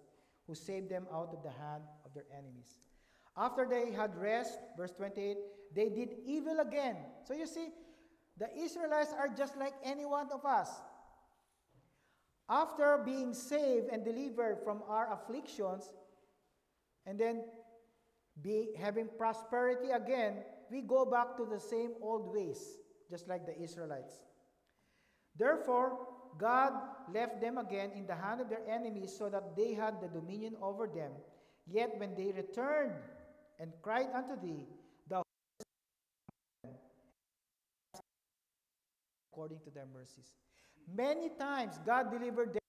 who 0.47 0.55
saved 0.55 0.91
them 0.91 1.07
out 1.12 1.31
of 1.33 1.43
the 1.43 1.51
hand 1.51 1.85
of 2.05 2.12
their 2.14 2.24
enemies. 2.37 2.74
After 3.37 3.66
they 3.68 3.93
had 3.93 4.16
rest, 4.16 4.59
verse 4.76 4.93
28, 4.93 5.37
they 5.74 5.89
did 5.89 6.16
evil 6.26 6.59
again. 6.61 6.97
So 7.24 7.35
you 7.35 7.47
see, 7.47 7.68
the 8.37 8.49
Israelites 8.57 9.12
are 9.16 9.29
just 9.29 9.57
like 9.57 9.74
any 9.85 10.05
one 10.05 10.29
of 10.33 10.45
us. 10.45 10.68
After 12.49 13.03
being 13.05 13.35
saved 13.35 13.89
and 13.93 14.05
delivered 14.05 14.59
from 14.64 14.83
our 14.89 15.12
afflictions, 15.12 15.93
and 17.07 17.18
then 17.18 17.43
be, 18.43 18.70
having 18.78 19.09
prosperity 19.18 19.91
again, 19.91 20.45
we 20.70 20.82
go 20.82 21.05
back 21.05 21.36
to 21.36 21.47
the 21.47 21.59
same 21.59 21.93
old 22.03 22.32
ways, 22.32 22.78
just 23.11 23.28
like 23.28 23.47
the 23.47 23.59
Israelites. 23.61 24.14
Therefore, 25.36 25.99
God 26.39 26.72
left 27.12 27.41
them 27.41 27.59
again 27.59 27.91
in 27.95 28.07
the 28.07 28.14
hand 28.14 28.41
of 28.41 28.49
their 28.49 28.66
enemies 28.68 29.14
so 29.16 29.28
that 29.28 29.57
they 29.57 29.72
had 29.72 30.01
the 30.01 30.09
dominion 30.09 30.57
over 30.62 30.86
them. 30.86 31.12
Yet 31.66 31.93
when 31.97 32.14
they 32.14 32.32
returned 32.32 32.93
and 33.59 33.72
cried 33.82 34.09
unto 34.14 34.41
thee, 34.41 34.66
thou 35.09 35.22
according 39.32 39.61
to 39.64 39.70
their 39.70 39.86
mercies. 39.93 40.32
Many 40.95 41.30
times 41.39 41.78
God 41.84 42.11
delivered 42.11 42.55
them 42.55 42.62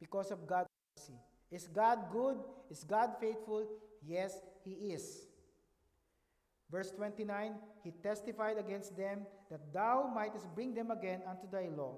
because 0.00 0.30
of 0.30 0.46
God's 0.46 0.68
mercy. 0.96 1.18
Is 1.50 1.68
God 1.68 2.10
good? 2.12 2.36
Is 2.70 2.84
God 2.84 3.10
faithful? 3.20 3.66
Yes, 4.06 4.40
He 4.68 4.92
is. 4.92 5.24
Verse 6.70 6.90
29 6.90 7.54
He 7.82 7.92
testified 8.02 8.58
against 8.58 8.96
them 8.96 9.26
that 9.50 9.72
thou 9.72 10.10
mightest 10.14 10.54
bring 10.54 10.74
them 10.74 10.90
again 10.90 11.22
unto 11.26 11.48
thy 11.50 11.68
law. 11.74 11.96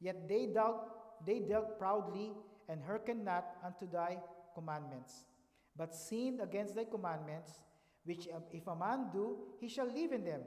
Yet 0.00 0.28
they 0.28 0.46
dealt, 0.46 1.26
they 1.26 1.40
dealt 1.40 1.78
proudly 1.78 2.32
and 2.68 2.80
hearkened 2.82 3.24
not 3.24 3.44
unto 3.64 3.90
thy 3.90 4.18
commandments, 4.54 5.24
but 5.76 5.94
sinned 5.94 6.40
against 6.40 6.76
thy 6.76 6.84
commandments, 6.84 7.60
which 8.04 8.28
if 8.52 8.66
a 8.66 8.76
man 8.76 9.08
do, 9.12 9.38
he 9.60 9.68
shall 9.68 9.86
live 9.86 10.12
in 10.12 10.24
them, 10.24 10.42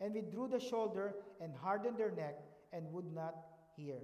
and 0.00 0.14
withdrew 0.14 0.48
the 0.48 0.60
shoulder 0.60 1.14
and 1.40 1.54
hardened 1.56 1.96
their 1.96 2.10
neck 2.10 2.36
and 2.72 2.92
would 2.92 3.10
not 3.12 3.34
hear. 3.76 3.98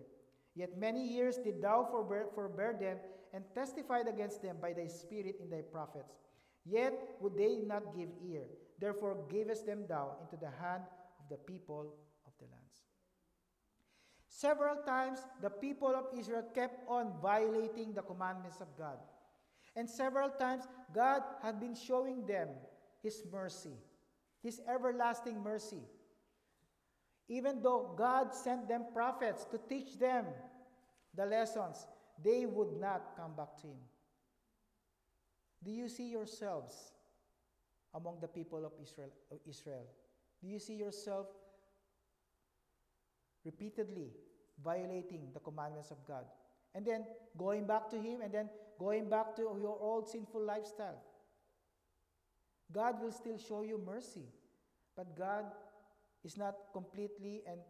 Yet 0.54 0.78
many 0.78 1.06
years 1.06 1.36
did 1.36 1.60
thou 1.60 1.86
forbear, 1.90 2.26
forbear 2.34 2.76
them 2.80 2.98
and 3.34 3.44
testified 3.54 4.06
against 4.08 4.40
them 4.42 4.56
by 4.62 4.72
thy 4.72 4.86
spirit 4.86 5.36
in 5.42 5.50
thy 5.50 5.60
prophets. 5.60 6.23
Yet 6.64 6.94
would 7.20 7.36
they 7.36 7.58
not 7.66 7.96
give 7.96 8.08
ear. 8.26 8.44
Therefore 8.78 9.18
gavest 9.30 9.66
them 9.66 9.84
thou 9.88 10.16
into 10.20 10.36
the 10.36 10.50
hand 10.50 10.82
of 11.20 11.28
the 11.28 11.36
people 11.36 11.94
of 12.26 12.32
the 12.38 12.46
lands. 12.46 12.80
Several 14.28 14.76
times, 14.84 15.20
the 15.40 15.50
people 15.50 15.94
of 15.94 16.06
Israel 16.18 16.44
kept 16.54 16.88
on 16.88 17.12
violating 17.22 17.92
the 17.92 18.02
commandments 18.02 18.60
of 18.60 18.66
God. 18.76 18.98
And 19.76 19.88
several 19.88 20.30
times, 20.30 20.64
God 20.94 21.22
had 21.42 21.60
been 21.60 21.74
showing 21.74 22.26
them 22.26 22.48
His 23.02 23.22
mercy, 23.30 23.76
His 24.42 24.60
everlasting 24.68 25.42
mercy. 25.42 25.82
Even 27.28 27.62
though 27.62 27.94
God 27.96 28.34
sent 28.34 28.68
them 28.68 28.86
prophets 28.92 29.44
to 29.52 29.58
teach 29.68 29.98
them 29.98 30.26
the 31.14 31.26
lessons, 31.26 31.86
they 32.22 32.44
would 32.44 32.80
not 32.80 33.16
come 33.16 33.34
back 33.36 33.56
to 33.62 33.68
Him. 33.68 33.78
Do 35.64 35.70
you 35.70 35.88
see 35.88 36.08
yourselves 36.10 36.92
among 37.94 38.18
the 38.20 38.28
people 38.28 38.64
of 38.66 38.72
Israel? 38.80 39.10
Of 39.30 39.38
Israel? 39.48 39.86
Do 40.42 40.48
you 40.48 40.58
see 40.58 40.74
yourself 40.74 41.26
repeatedly 43.44 44.10
violating 44.62 45.30
the 45.32 45.40
commandments 45.40 45.90
of 45.90 46.04
God? 46.06 46.24
And 46.74 46.84
then 46.84 47.06
going 47.38 47.66
back 47.66 47.88
to 47.90 47.96
Him 47.96 48.20
and 48.20 48.32
then 48.32 48.50
going 48.78 49.08
back 49.08 49.34
to 49.36 49.42
your 49.42 49.78
old 49.80 50.08
sinful 50.08 50.44
lifestyle. 50.44 51.00
God 52.72 53.00
will 53.00 53.12
still 53.12 53.38
show 53.38 53.62
you 53.62 53.80
mercy, 53.84 54.26
but 54.96 55.16
God 55.16 55.44
is 56.24 56.36
not 56.36 56.54
completely 56.72 57.42
and 57.46 57.60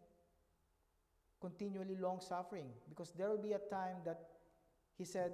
continually 1.41 1.97
long 2.01 2.21
suffering 2.21 2.69
because 2.89 3.13
there 3.13 3.29
will 3.29 3.43
be 3.43 3.53
a 3.53 3.59
time 3.59 3.97
that 4.05 4.21
He 4.97 5.05
said, 5.05 5.33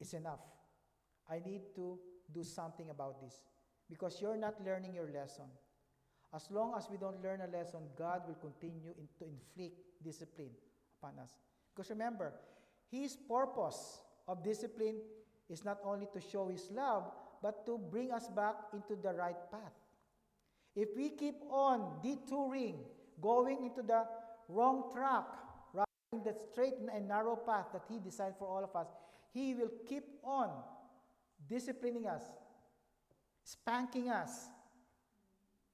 It's 0.00 0.12
enough. 0.12 0.40
I 1.30 1.40
need 1.44 1.62
to 1.76 1.98
do 2.32 2.42
something 2.44 2.90
about 2.90 3.20
this 3.20 3.42
because 3.90 4.20
you're 4.20 4.36
not 4.36 4.54
learning 4.64 4.94
your 4.94 5.10
lesson. 5.10 5.44
As 6.34 6.50
long 6.50 6.74
as 6.76 6.88
we 6.90 6.98
don't 6.98 7.22
learn 7.22 7.40
a 7.40 7.56
lesson, 7.56 7.80
God 7.96 8.22
will 8.26 8.34
continue 8.34 8.92
in, 8.98 9.08
to 9.18 9.24
inflict 9.24 9.80
discipline 10.04 10.50
upon 11.00 11.18
us. 11.18 11.30
Because 11.74 11.90
remember, 11.90 12.32
His 12.90 13.16
purpose 13.16 14.00
of 14.26 14.44
discipline 14.44 15.00
is 15.48 15.64
not 15.64 15.78
only 15.84 16.06
to 16.12 16.20
show 16.20 16.48
His 16.48 16.70
love, 16.70 17.04
but 17.42 17.64
to 17.66 17.78
bring 17.78 18.12
us 18.12 18.28
back 18.28 18.56
into 18.74 19.00
the 19.00 19.14
right 19.14 19.50
path. 19.50 19.72
If 20.76 20.90
we 20.96 21.10
keep 21.10 21.36
on 21.50 22.00
detouring, 22.02 22.76
going 23.20 23.64
into 23.64 23.82
the 23.82 24.04
wrong 24.48 24.90
track, 24.92 25.24
than 26.10 26.22
the 26.22 26.34
straight 26.50 26.74
and 26.92 27.08
narrow 27.08 27.36
path 27.36 27.66
that 27.72 27.82
He 27.88 27.98
designed 27.98 28.34
for 28.38 28.48
all 28.48 28.64
of 28.64 28.74
us, 28.74 28.88
He 29.32 29.54
will 29.54 29.70
keep 29.86 30.04
on 30.24 30.50
disciplining 31.46 32.06
us, 32.06 32.22
spanking 33.44 34.08
us, 34.08 34.48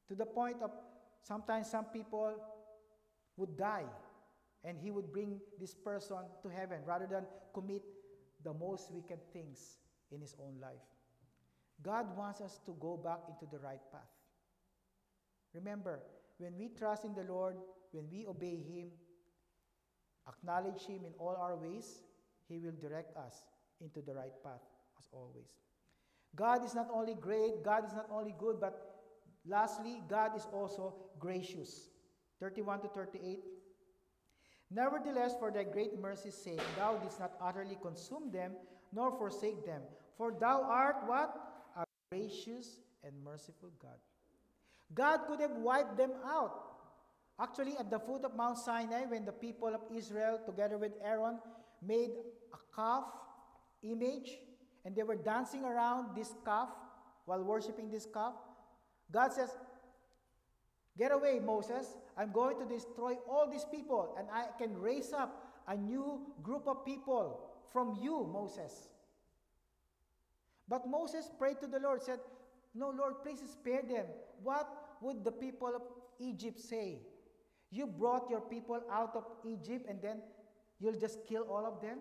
to 0.09 0.15
the 0.15 0.27
point 0.27 0.57
of 0.63 0.71
sometimes 1.23 1.71
some 1.71 1.87
people 1.87 2.35
would 3.37 3.57
die 3.57 3.87
and 4.65 4.79
he 4.79 4.91
would 4.91 5.13
bring 5.13 5.41
this 5.59 5.75
person 5.75 6.19
to 6.43 6.49
heaven 6.49 6.79
rather 6.87 7.07
than 7.07 7.25
commit 7.53 7.83
the 8.45 8.53
most 8.53 8.93
wicked 8.93 9.19
things 9.33 9.77
in 10.13 10.21
his 10.21 10.37
own 10.41 10.61
life. 10.61 10.85
God 11.83 12.17
wants 12.17 12.41
us 12.41 12.61
to 12.67 12.77
go 12.81 12.97
back 12.97 13.21
into 13.29 13.51
the 13.51 13.59
right 13.59 13.81
path. 13.91 14.13
Remember, 15.55 16.01
when 16.39 16.57
we 16.59 16.69
trust 16.69 17.05
in 17.05 17.15
the 17.15 17.25
Lord, 17.25 17.57
when 17.93 18.05
we 18.11 18.27
obey 18.27 18.57
Him, 18.57 18.89
acknowledge 20.29 20.83
Him 20.83 21.05
in 21.05 21.13
all 21.19 21.37
our 21.41 21.57
ways, 21.57 22.03
He 22.49 22.59
will 22.59 22.75
direct 22.81 23.17
us 23.17 23.45
into 23.81 24.01
the 24.01 24.15
right 24.15 24.33
path 24.43 24.63
as 25.05 25.13
always. 25.13 25.51
God 26.37 26.65
is 26.65 26.75
not 26.75 26.89
only 26.93 27.15
great, 27.15 27.63
God 27.65 27.85
is 27.87 27.93
not 27.93 28.09
only 28.11 28.35
good, 28.39 28.61
but 28.61 29.03
lastly, 29.47 30.03
God 30.09 30.37
is 30.37 30.47
also 30.53 30.95
gracious. 31.19 31.89
31 32.41 32.81
to 32.81 32.89
38. 32.89 33.45
Nevertheless, 34.71 35.35
for 35.39 35.53
thy 35.53 35.65
great 35.65 36.01
mercy's 36.01 36.35
sake, 36.35 36.61
thou 36.77 36.97
didst 36.97 37.21
not 37.21 37.33
utterly 37.41 37.77
consume 37.81 38.33
them, 38.33 38.53
nor 38.93 39.17
forsake 39.17 39.65
them. 39.65 39.83
For 40.19 40.33
thou 40.33 40.63
art 40.63 40.97
what? 41.07 41.35
A 41.77 41.85
gracious 42.11 42.81
and 43.05 43.13
merciful 43.25 43.71
God. 43.81 43.99
God 44.95 45.21
could 45.29 45.41
have 45.41 45.53
wiped 45.53 45.97
them 45.97 46.13
out. 46.27 46.75
Actually, 47.41 47.77
at 47.79 47.91
the 47.91 47.99
foot 47.99 48.25
of 48.25 48.37
Mount 48.37 48.59
Sinai, 48.59 49.05
when 49.07 49.25
the 49.25 49.33
people 49.33 49.75
of 49.75 49.81
Israel, 49.95 50.41
together 50.45 50.79
with 50.79 50.93
Aaron, 51.05 51.39
made 51.83 52.11
a 52.53 52.75
calf 52.75 53.05
image, 53.83 54.39
and 54.85 54.95
they 54.95 55.03
were 55.03 55.17
dancing 55.17 55.65
around 55.65 56.17
this 56.17 56.35
calf 56.45 56.69
while 57.25 57.43
worshiping 57.43 57.91
this 57.91 58.07
calf, 58.13 58.35
God 59.11 59.33
says, 59.33 59.51
Get 60.97 61.11
away, 61.11 61.41
Moses. 61.45 61.97
I'm 62.17 62.31
going 62.31 62.59
to 62.61 62.67
destroy 62.67 63.15
all 63.29 63.51
these 63.51 63.65
people, 63.65 64.15
and 64.17 64.29
I 64.33 64.47
can 64.59 64.79
raise 64.79 65.13
up 65.13 65.45
a 65.67 65.77
new 65.77 66.21
group 66.43 66.69
of 66.69 66.85
people 66.85 67.41
from 67.73 67.99
you, 68.01 68.29
Moses. 68.33 68.91
But 70.69 70.89
Moses 70.89 71.29
prayed 71.39 71.61
to 71.61 71.67
the 71.67 71.81
Lord, 71.81 72.03
said, 72.03 72.21
No, 72.75 72.91
Lord, 72.91 73.15
please 73.23 73.41
spare 73.51 73.83
them. 73.83 74.07
What 74.43 74.69
would 75.01 75.25
the 75.25 75.33
people 75.33 75.73
of 75.75 75.83
Egypt 76.21 76.61
say? 76.61 77.01
You 77.71 77.87
brought 77.87 78.31
your 78.31 78.41
people 78.41 78.81
out 78.91 79.17
of 79.17 79.25
Egypt 79.45 79.87
and 79.89 80.01
then 80.01 80.23
you'll 80.79 80.99
just 80.99 81.27
kill 81.27 81.43
all 81.43 81.67
of 81.67 81.83
them? 81.83 81.99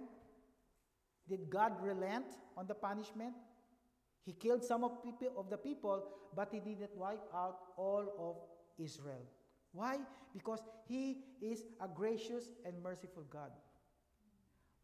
Did 1.29 1.49
God 1.49 1.73
relent 1.81 2.25
on 2.57 2.67
the 2.67 2.73
punishment? 2.73 3.33
He 4.25 4.33
killed 4.33 4.63
some 4.63 4.83
of, 4.83 5.03
people, 5.03 5.33
of 5.37 5.49
the 5.49 5.57
people, 5.57 6.03
but 6.35 6.49
he 6.51 6.59
didn't 6.59 6.95
wipe 6.95 7.23
out 7.33 7.59
all 7.77 8.05
of 8.19 8.83
Israel. 8.83 9.25
Why? 9.73 9.97
Because 10.33 10.61
he 10.87 11.19
is 11.41 11.63
a 11.81 11.87
gracious 11.87 12.49
and 12.65 12.81
merciful 12.81 13.23
God. 13.29 13.51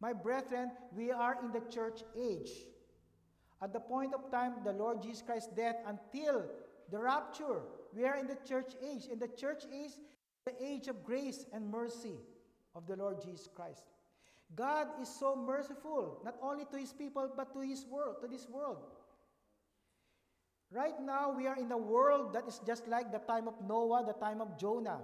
My 0.00 0.12
brethren, 0.12 0.70
we 0.94 1.10
are 1.10 1.36
in 1.42 1.52
the 1.52 1.60
church 1.70 2.02
age. 2.18 2.50
At 3.62 3.72
the 3.72 3.80
point 3.80 4.14
of 4.14 4.30
time, 4.30 4.54
the 4.64 4.72
Lord 4.72 5.02
Jesus 5.02 5.22
Christ's 5.22 5.52
death 5.54 5.76
until 5.86 6.44
the 6.90 6.98
rapture, 6.98 7.60
we 7.94 8.04
are 8.04 8.16
in 8.16 8.26
the 8.26 8.38
church 8.46 8.72
age. 8.82 9.06
And 9.10 9.20
the 9.20 9.28
church 9.28 9.64
age 9.72 9.92
the 10.46 10.64
age 10.64 10.88
of 10.88 11.04
grace 11.04 11.44
and 11.52 11.70
mercy 11.70 12.16
of 12.74 12.86
the 12.86 12.96
Lord 12.96 13.22
Jesus 13.22 13.48
Christ. 13.54 13.82
God 14.56 14.88
is 15.00 15.08
so 15.08 15.36
merciful, 15.36 16.20
not 16.24 16.34
only 16.42 16.64
to 16.72 16.78
his 16.78 16.92
people, 16.92 17.30
but 17.36 17.52
to 17.54 17.60
his 17.60 17.86
world, 17.86 18.16
to 18.22 18.28
this 18.28 18.48
world. 18.48 18.78
Right 20.72 20.94
now, 21.02 21.34
we 21.36 21.46
are 21.46 21.56
in 21.56 21.70
a 21.70 21.78
world 21.78 22.32
that 22.34 22.46
is 22.46 22.60
just 22.66 22.86
like 22.86 23.10
the 23.12 23.18
time 23.18 23.48
of 23.48 23.54
Noah, 23.66 24.04
the 24.06 24.18
time 24.24 24.40
of 24.40 24.58
Jonah. 24.58 25.00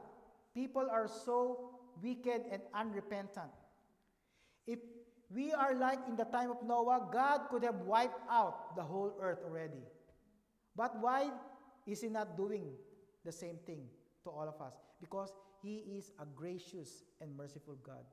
People 0.55 0.89
are 0.91 1.09
so 1.09 1.71
wicked 2.03 2.43
and 2.51 2.63
unrepentant. 2.75 3.51
If 4.67 4.79
we 5.31 5.53
are 5.53 5.75
like 5.75 5.99
in 6.09 6.17
the 6.17 6.25
time 6.25 6.51
of 6.51 6.63
Noah, 6.63 7.09
God 7.13 7.49
could 7.51 7.65
have 7.65 7.83
wiped 7.83 8.21
out 8.31 8.77
the 8.77 8.83
whole 8.83 9.15
earth 9.21 9.41
already. 9.45 9.83
But 10.77 11.01
why 11.01 11.31
is 11.87 12.01
He 12.01 12.09
not 12.09 12.37
doing 12.37 12.71
the 13.25 13.33
same 13.33 13.59
thing 13.67 13.87
to 14.25 14.31
all 14.31 14.47
of 14.49 14.61
us? 14.61 14.75
Because 15.01 15.33
He 15.63 15.83
is 15.99 16.13
a 16.21 16.27
gracious 16.35 17.03
and 17.21 17.37
merciful 17.37 17.77
God. 17.83 18.05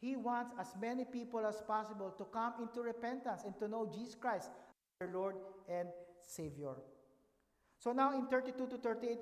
He 0.00 0.14
wants 0.14 0.52
as 0.60 0.68
many 0.80 1.04
people 1.04 1.44
as 1.44 1.60
possible 1.66 2.14
to 2.16 2.24
come 2.24 2.54
into 2.62 2.82
repentance 2.82 3.42
and 3.44 3.58
to 3.58 3.68
know 3.68 3.90
Jesus 3.92 4.14
Christ, 4.14 4.50
their 5.00 5.10
Lord 5.12 5.34
and 5.68 5.88
Savior. 6.20 6.74
So 7.78 7.92
now 7.92 8.16
in 8.16 8.26
32 8.26 8.66
to 8.68 8.76
38, 8.78 9.18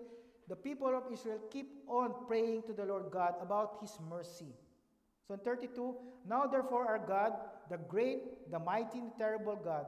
the 0.48 0.56
people 0.56 0.94
of 0.96 1.12
Israel 1.12 1.40
keep 1.50 1.82
on 1.88 2.14
praying 2.26 2.62
to 2.66 2.72
the 2.72 2.84
Lord 2.84 3.10
God 3.10 3.34
about 3.40 3.78
His 3.80 3.98
mercy. 4.08 4.54
So 5.26 5.34
in 5.34 5.40
32, 5.40 5.94
now 6.28 6.46
therefore 6.46 6.86
our 6.86 6.98
God, 6.98 7.32
the 7.70 7.78
great, 7.78 8.50
the 8.50 8.58
mighty, 8.58 8.98
and 8.98 9.12
terrible 9.18 9.56
God, 9.56 9.86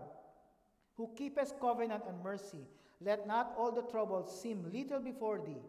who 0.96 1.10
keepeth 1.16 1.60
covenant 1.60 2.02
and 2.08 2.22
mercy, 2.22 2.66
let 3.00 3.26
not 3.26 3.54
all 3.56 3.70
the 3.70 3.82
troubles 3.82 4.42
seem 4.42 4.64
little 4.72 4.98
before 4.98 5.38
thee 5.38 5.62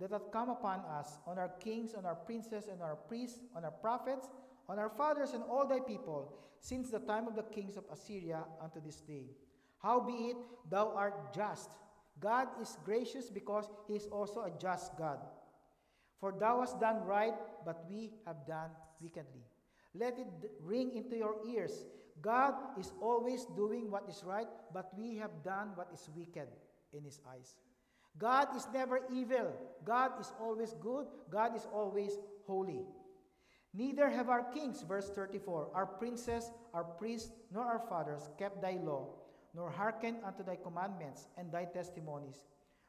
that 0.00 0.10
hath 0.10 0.32
come 0.32 0.48
upon 0.48 0.80
us, 0.80 1.18
on 1.26 1.38
our 1.38 1.50
kings, 1.60 1.92
on 1.92 2.06
our 2.06 2.14
princes, 2.14 2.68
and 2.72 2.80
our 2.80 2.96
priests, 2.96 3.38
on 3.54 3.64
our 3.64 3.70
prophets, 3.70 4.30
on 4.70 4.78
our 4.78 4.88
fathers, 4.88 5.32
and 5.32 5.42
all 5.50 5.66
thy 5.66 5.80
people, 5.80 6.32
since 6.60 6.90
the 6.90 7.00
time 7.00 7.26
of 7.26 7.34
the 7.34 7.42
kings 7.42 7.76
of 7.76 7.82
Assyria 7.92 8.44
unto 8.62 8.80
this 8.80 9.00
day. 9.00 9.26
Howbeit 9.82 10.36
thou 10.70 10.92
art 10.94 11.34
just. 11.34 11.70
God 12.20 12.46
is 12.62 12.78
gracious 12.84 13.30
because 13.30 13.68
he 13.88 13.94
is 13.94 14.06
also 14.12 14.42
a 14.42 14.52
just 14.60 14.96
God. 14.96 15.18
For 16.20 16.32
thou 16.38 16.60
hast 16.60 16.78
done 16.78 17.02
right, 17.04 17.34
but 17.64 17.84
we 17.90 18.12
have 18.26 18.46
done 18.46 18.70
wickedly. 19.02 19.42
Let 19.92 20.18
it 20.18 20.28
ring 20.62 20.92
into 20.94 21.16
your 21.16 21.36
ears. 21.48 21.86
God 22.22 22.54
is 22.78 22.92
always 23.00 23.46
doing 23.56 23.90
what 23.90 24.04
is 24.08 24.22
right, 24.24 24.46
but 24.72 24.92
we 24.96 25.16
have 25.16 25.42
done 25.42 25.70
what 25.74 25.88
is 25.92 26.08
wicked 26.14 26.46
in 26.92 27.02
his 27.02 27.18
eyes. 27.28 27.56
God 28.18 28.48
is 28.54 28.68
never 28.72 29.00
evil. 29.12 29.52
God 29.84 30.12
is 30.20 30.30
always 30.38 30.74
good. 30.80 31.06
God 31.30 31.56
is 31.56 31.66
always 31.72 32.18
holy. 32.46 32.84
Neither 33.72 34.10
have 34.10 34.28
our 34.28 34.42
kings, 34.52 34.82
verse 34.82 35.10
34, 35.10 35.68
our 35.74 35.86
princes, 35.86 36.50
our 36.74 36.84
priests, 36.84 37.30
nor 37.52 37.64
our 37.64 37.82
fathers 37.88 38.28
kept 38.36 38.60
thy 38.60 38.78
law, 38.82 39.08
nor 39.54 39.70
hearkened 39.70 40.18
unto 40.24 40.42
thy 40.42 40.56
commandments 40.56 41.28
and 41.36 41.52
thy 41.52 41.64
testimonies, 41.64 42.46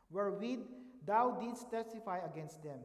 wherewith 0.10 0.60
thou 1.06 1.38
didst 1.40 1.70
testify 1.70 2.20
against 2.26 2.64
them. 2.64 2.80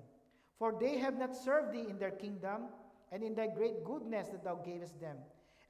For 0.58 0.76
they 0.78 0.98
have 0.98 1.18
not 1.18 1.34
served 1.36 1.72
thee 1.72 1.86
in 1.88 1.98
their 1.98 2.10
kingdom, 2.10 2.68
and 3.12 3.22
in 3.22 3.34
thy 3.34 3.46
great 3.46 3.84
goodness 3.84 4.28
that 4.28 4.44
thou 4.44 4.56
gavest 4.56 5.00
them, 5.00 5.16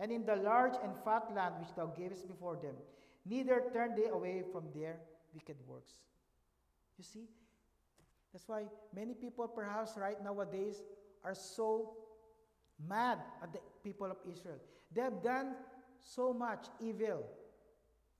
and 0.00 0.10
in 0.10 0.24
the 0.24 0.36
large 0.36 0.74
and 0.82 0.92
fat 1.04 1.32
land 1.34 1.54
which 1.60 1.74
thou 1.76 1.86
gavest 1.86 2.26
before 2.26 2.56
them. 2.56 2.74
Neither 3.24 3.62
turned 3.72 3.96
they 3.96 4.08
away 4.08 4.42
from 4.52 4.64
their 4.74 4.98
wicked 5.34 5.56
works. 5.66 5.92
You 6.98 7.04
see? 7.04 7.28
That's 8.32 8.48
why 8.48 8.64
many 8.94 9.14
people, 9.14 9.48
perhaps 9.48 9.92
right 9.96 10.22
nowadays, 10.22 10.82
are 11.24 11.34
so 11.34 11.96
mad 12.88 13.18
at 13.42 13.52
the 13.52 13.60
people 13.82 14.06
of 14.06 14.16
Israel. 14.30 14.58
They 14.94 15.02
have 15.02 15.22
done 15.22 15.54
so 16.00 16.32
much 16.32 16.66
evil 16.80 17.26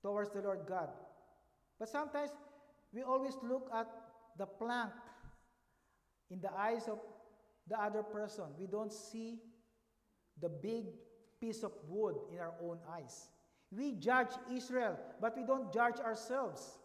towards 0.01 0.31
the 0.31 0.41
Lord 0.41 0.61
God. 0.67 0.89
But 1.79 1.89
sometimes 1.89 2.31
we 2.93 3.03
always 3.03 3.37
look 3.43 3.69
at 3.73 3.87
the 4.37 4.45
plank 4.45 4.91
in 6.29 6.41
the 6.41 6.53
eyes 6.53 6.87
of 6.87 6.99
the 7.67 7.79
other 7.79 8.03
person. 8.03 8.45
We 8.59 8.67
don't 8.67 8.91
see 8.91 9.39
the 10.41 10.49
big 10.49 10.85
piece 11.39 11.63
of 11.63 11.71
wood 11.87 12.15
in 12.31 12.39
our 12.39 12.53
own 12.61 12.79
eyes. 12.91 13.29
We 13.71 13.93
judge 13.93 14.29
Israel, 14.51 14.97
but 15.19 15.35
we 15.35 15.43
don't 15.43 15.73
judge 15.73 15.99
ourselves. 15.99 16.77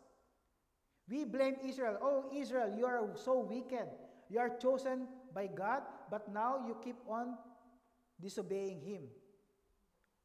We 1.09 1.25
blame 1.25 1.57
Israel. 1.65 1.99
Oh, 2.03 2.25
Israel, 2.35 2.75
you 2.77 2.87
are 2.87 3.09
so 3.15 3.41
wicked. 3.41 3.87
You 4.29 4.41
are 4.41 4.57
chosen 4.57 5.07
by 5.35 5.47
God, 5.47 5.83
but 6.11 6.33
now 6.33 6.65
you 6.67 6.77
keep 6.83 6.97
on 7.09 7.37
disobeying 8.23 8.81
Him. 8.81 9.03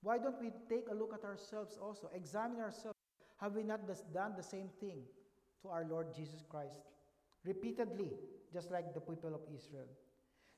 Why 0.01 0.17
don't 0.17 0.39
we 0.39 0.51
take 0.69 0.87
a 0.91 0.93
look 0.93 1.13
at 1.13 1.25
ourselves 1.25 1.77
also? 1.81 2.09
Examine 2.13 2.61
ourselves. 2.61 2.95
Have 3.41 3.55
we 3.55 3.63
not 3.63 3.81
done 4.13 4.33
the 4.37 4.43
same 4.43 4.69
thing 4.79 4.99
to 5.61 5.69
our 5.69 5.85
Lord 5.89 6.13
Jesus 6.15 6.43
Christ? 6.49 6.79
Repeatedly, 7.43 8.11
just 8.53 8.71
like 8.71 8.93
the 8.93 9.01
people 9.01 9.33
of 9.33 9.41
Israel. 9.53 9.87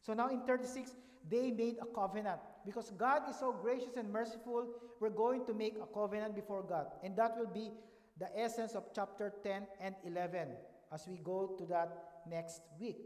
So 0.02 0.14
now 0.14 0.30
in 0.30 0.42
36, 0.42 0.92
they 1.30 1.52
made 1.52 1.78
a 1.82 1.86
covenant. 1.86 2.40
Because 2.66 2.92
God 2.92 3.24
is 3.30 3.38
so 3.40 3.52
gracious 3.52 3.96
and 3.98 4.12
merciful, 4.12 4.68
we're 5.00 5.10
going 5.10 5.46
to 5.46 5.54
make 5.54 5.76
a 5.82 5.86
covenant 5.94 6.36
before 6.36 6.64
God. 6.64 6.88
And 7.04 7.16
that 7.18 7.38
will 7.38 7.52
be 7.54 7.72
the 8.20 8.28
essence 8.38 8.76
of 8.76 8.84
chapter 8.94 9.34
10 9.44 9.68
and 9.82 9.96
11 10.06 10.50
as 10.94 11.08
we 11.08 11.18
go 11.18 11.56
to 11.58 11.66
that 11.66 12.22
next 12.30 12.62
week. 12.80 12.98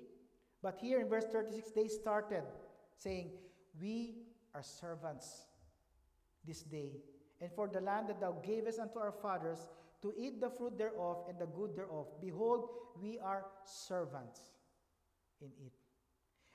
But 0.61 0.77
here 0.79 0.99
in 0.99 1.09
verse 1.09 1.25
36, 1.31 1.71
they 1.71 1.87
started 1.87 2.43
saying, 2.97 3.31
We 3.79 4.15
are 4.53 4.63
servants 4.63 5.45
this 6.45 6.61
day, 6.61 6.91
and 7.41 7.51
for 7.51 7.67
the 7.67 7.81
land 7.81 8.09
that 8.09 8.19
thou 8.19 8.33
gavest 8.45 8.79
unto 8.79 8.99
our 8.99 9.11
fathers 9.11 9.67
to 10.01 10.13
eat 10.17 10.41
the 10.41 10.49
fruit 10.49 10.77
thereof 10.77 11.25
and 11.29 11.39
the 11.39 11.45
good 11.45 11.75
thereof, 11.75 12.07
behold, 12.21 12.69
we 13.01 13.17
are 13.19 13.45
servants 13.65 14.41
in 15.41 15.47
it. 15.65 15.73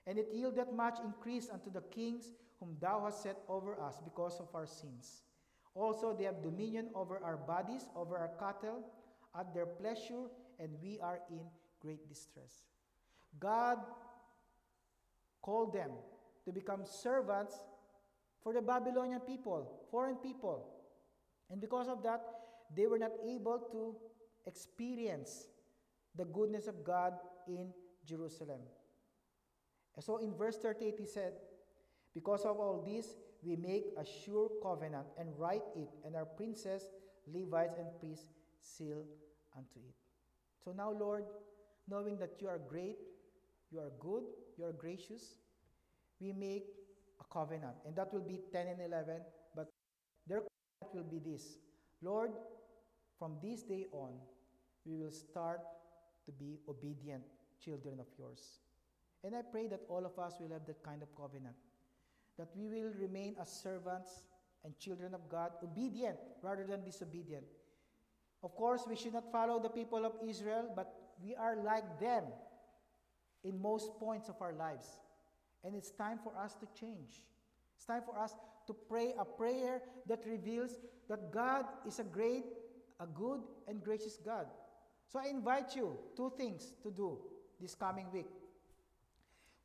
And 0.06 0.18
it 0.18 0.32
yieldeth 0.34 0.72
much 0.72 0.98
increase 1.04 1.48
unto 1.50 1.70
the 1.70 1.80
kings 1.80 2.32
whom 2.60 2.76
thou 2.80 3.04
hast 3.04 3.22
set 3.22 3.38
over 3.48 3.80
us 3.80 3.98
because 4.04 4.38
of 4.40 4.48
our 4.54 4.66
sins. 4.66 5.22
Also, 5.74 6.14
they 6.16 6.24
have 6.24 6.42
dominion 6.42 6.90
over 6.94 7.20
our 7.22 7.36
bodies, 7.36 7.88
over 7.94 8.16
our 8.18 8.30
cattle, 8.38 8.84
at 9.38 9.54
their 9.54 9.66
pleasure, 9.66 10.26
and 10.58 10.70
we 10.82 10.98
are 11.00 11.20
in 11.30 11.40
great 11.80 12.08
distress. 12.08 12.64
God 13.38 13.78
called 15.42 15.72
them 15.72 15.90
to 16.48 16.52
become 16.52 16.80
servants 16.86 17.54
for 18.42 18.54
the 18.54 18.62
Babylonian 18.62 19.20
people, 19.20 19.84
foreign 19.90 20.16
people. 20.16 20.66
And 21.50 21.60
because 21.60 21.88
of 21.88 22.02
that, 22.04 22.24
they 22.74 22.86
were 22.86 22.98
not 22.98 23.12
able 23.22 23.58
to 23.70 23.94
experience 24.46 25.48
the 26.16 26.24
goodness 26.24 26.66
of 26.66 26.82
God 26.82 27.12
in 27.46 27.68
Jerusalem. 28.06 28.60
So 30.00 30.16
in 30.16 30.32
verse 30.34 30.56
38, 30.56 30.94
he 30.98 31.04
said, 31.04 31.32
Because 32.14 32.46
of 32.46 32.56
all 32.58 32.82
this, 32.86 33.14
we 33.42 33.54
make 33.54 33.84
a 33.98 34.04
sure 34.24 34.48
covenant 34.62 35.06
and 35.18 35.28
write 35.36 35.68
it, 35.76 35.90
and 36.06 36.16
our 36.16 36.24
princes, 36.24 36.88
Levites, 37.26 37.76
and 37.78 37.88
priests 38.00 38.32
seal 38.58 39.04
unto 39.54 39.80
it. 39.86 39.94
So 40.64 40.72
now, 40.72 40.92
Lord, 40.92 41.24
knowing 41.86 42.16
that 42.18 42.36
you 42.40 42.48
are 42.48 42.58
great, 42.58 42.96
you 43.70 43.80
are 43.80 43.92
good, 44.00 44.22
you 44.56 44.64
are 44.64 44.72
gracious, 44.72 45.36
we 46.20 46.32
make 46.32 46.66
a 47.20 47.32
covenant. 47.32 47.76
And 47.86 47.94
that 47.96 48.12
will 48.12 48.26
be 48.26 48.40
10 48.52 48.66
and 48.66 48.80
11, 48.80 49.16
but 49.54 49.68
their 50.26 50.42
covenant 50.80 50.94
will 50.94 51.10
be 51.10 51.18
this 51.18 51.58
Lord, 52.02 52.30
from 53.18 53.36
this 53.42 53.62
day 53.62 53.86
on, 53.92 54.12
we 54.86 54.96
will 54.96 55.10
start 55.10 55.60
to 56.26 56.32
be 56.32 56.60
obedient 56.68 57.24
children 57.62 57.98
of 57.98 58.06
yours. 58.16 58.60
And 59.24 59.34
I 59.34 59.42
pray 59.42 59.66
that 59.66 59.80
all 59.88 60.06
of 60.06 60.16
us 60.18 60.34
will 60.40 60.52
have 60.52 60.64
that 60.66 60.82
kind 60.84 61.02
of 61.02 61.08
covenant 61.16 61.56
that 62.38 62.48
we 62.56 62.68
will 62.68 62.92
remain 62.98 63.34
as 63.40 63.50
servants 63.50 64.22
and 64.64 64.78
children 64.78 65.12
of 65.12 65.28
God, 65.28 65.50
obedient 65.62 66.16
rather 66.40 66.64
than 66.64 66.84
disobedient. 66.84 67.44
Of 68.42 68.54
course, 68.54 68.84
we 68.88 68.96
should 68.96 69.12
not 69.12 69.30
follow 69.32 69.60
the 69.60 69.68
people 69.68 70.06
of 70.06 70.12
Israel, 70.26 70.72
but 70.74 70.94
we 71.22 71.34
are 71.34 71.56
like 71.64 72.00
them 72.00 72.24
in 73.42 73.60
most 73.60 73.98
points 73.98 74.28
of 74.28 74.40
our 74.40 74.52
lives. 74.52 74.86
And 75.64 75.74
it's 75.74 75.90
time 75.90 76.18
for 76.22 76.36
us 76.36 76.54
to 76.56 76.66
change. 76.78 77.22
It's 77.76 77.84
time 77.84 78.02
for 78.04 78.18
us 78.18 78.34
to 78.66 78.74
pray 78.88 79.14
a 79.18 79.24
prayer 79.24 79.82
that 80.06 80.24
reveals 80.26 80.78
that 81.08 81.32
God 81.32 81.64
is 81.86 81.98
a 81.98 82.04
great, 82.04 82.44
a 83.00 83.06
good, 83.06 83.40
and 83.66 83.82
gracious 83.82 84.18
God. 84.24 84.46
So 85.06 85.18
I 85.18 85.28
invite 85.28 85.74
you 85.74 85.96
two 86.16 86.32
things 86.36 86.74
to 86.82 86.90
do 86.90 87.18
this 87.60 87.74
coming 87.74 88.06
week. 88.12 88.28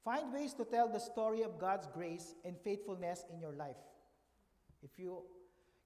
Find 0.03 0.33
ways 0.33 0.53
to 0.55 0.65
tell 0.65 0.89
the 0.89 0.99
story 0.99 1.43
of 1.43 1.59
God's 1.59 1.87
grace 1.87 2.35
and 2.43 2.57
faithfulness 2.63 3.25
in 3.33 3.39
your 3.39 3.53
life. 3.53 3.77
If 4.81 4.91
you 4.97 5.23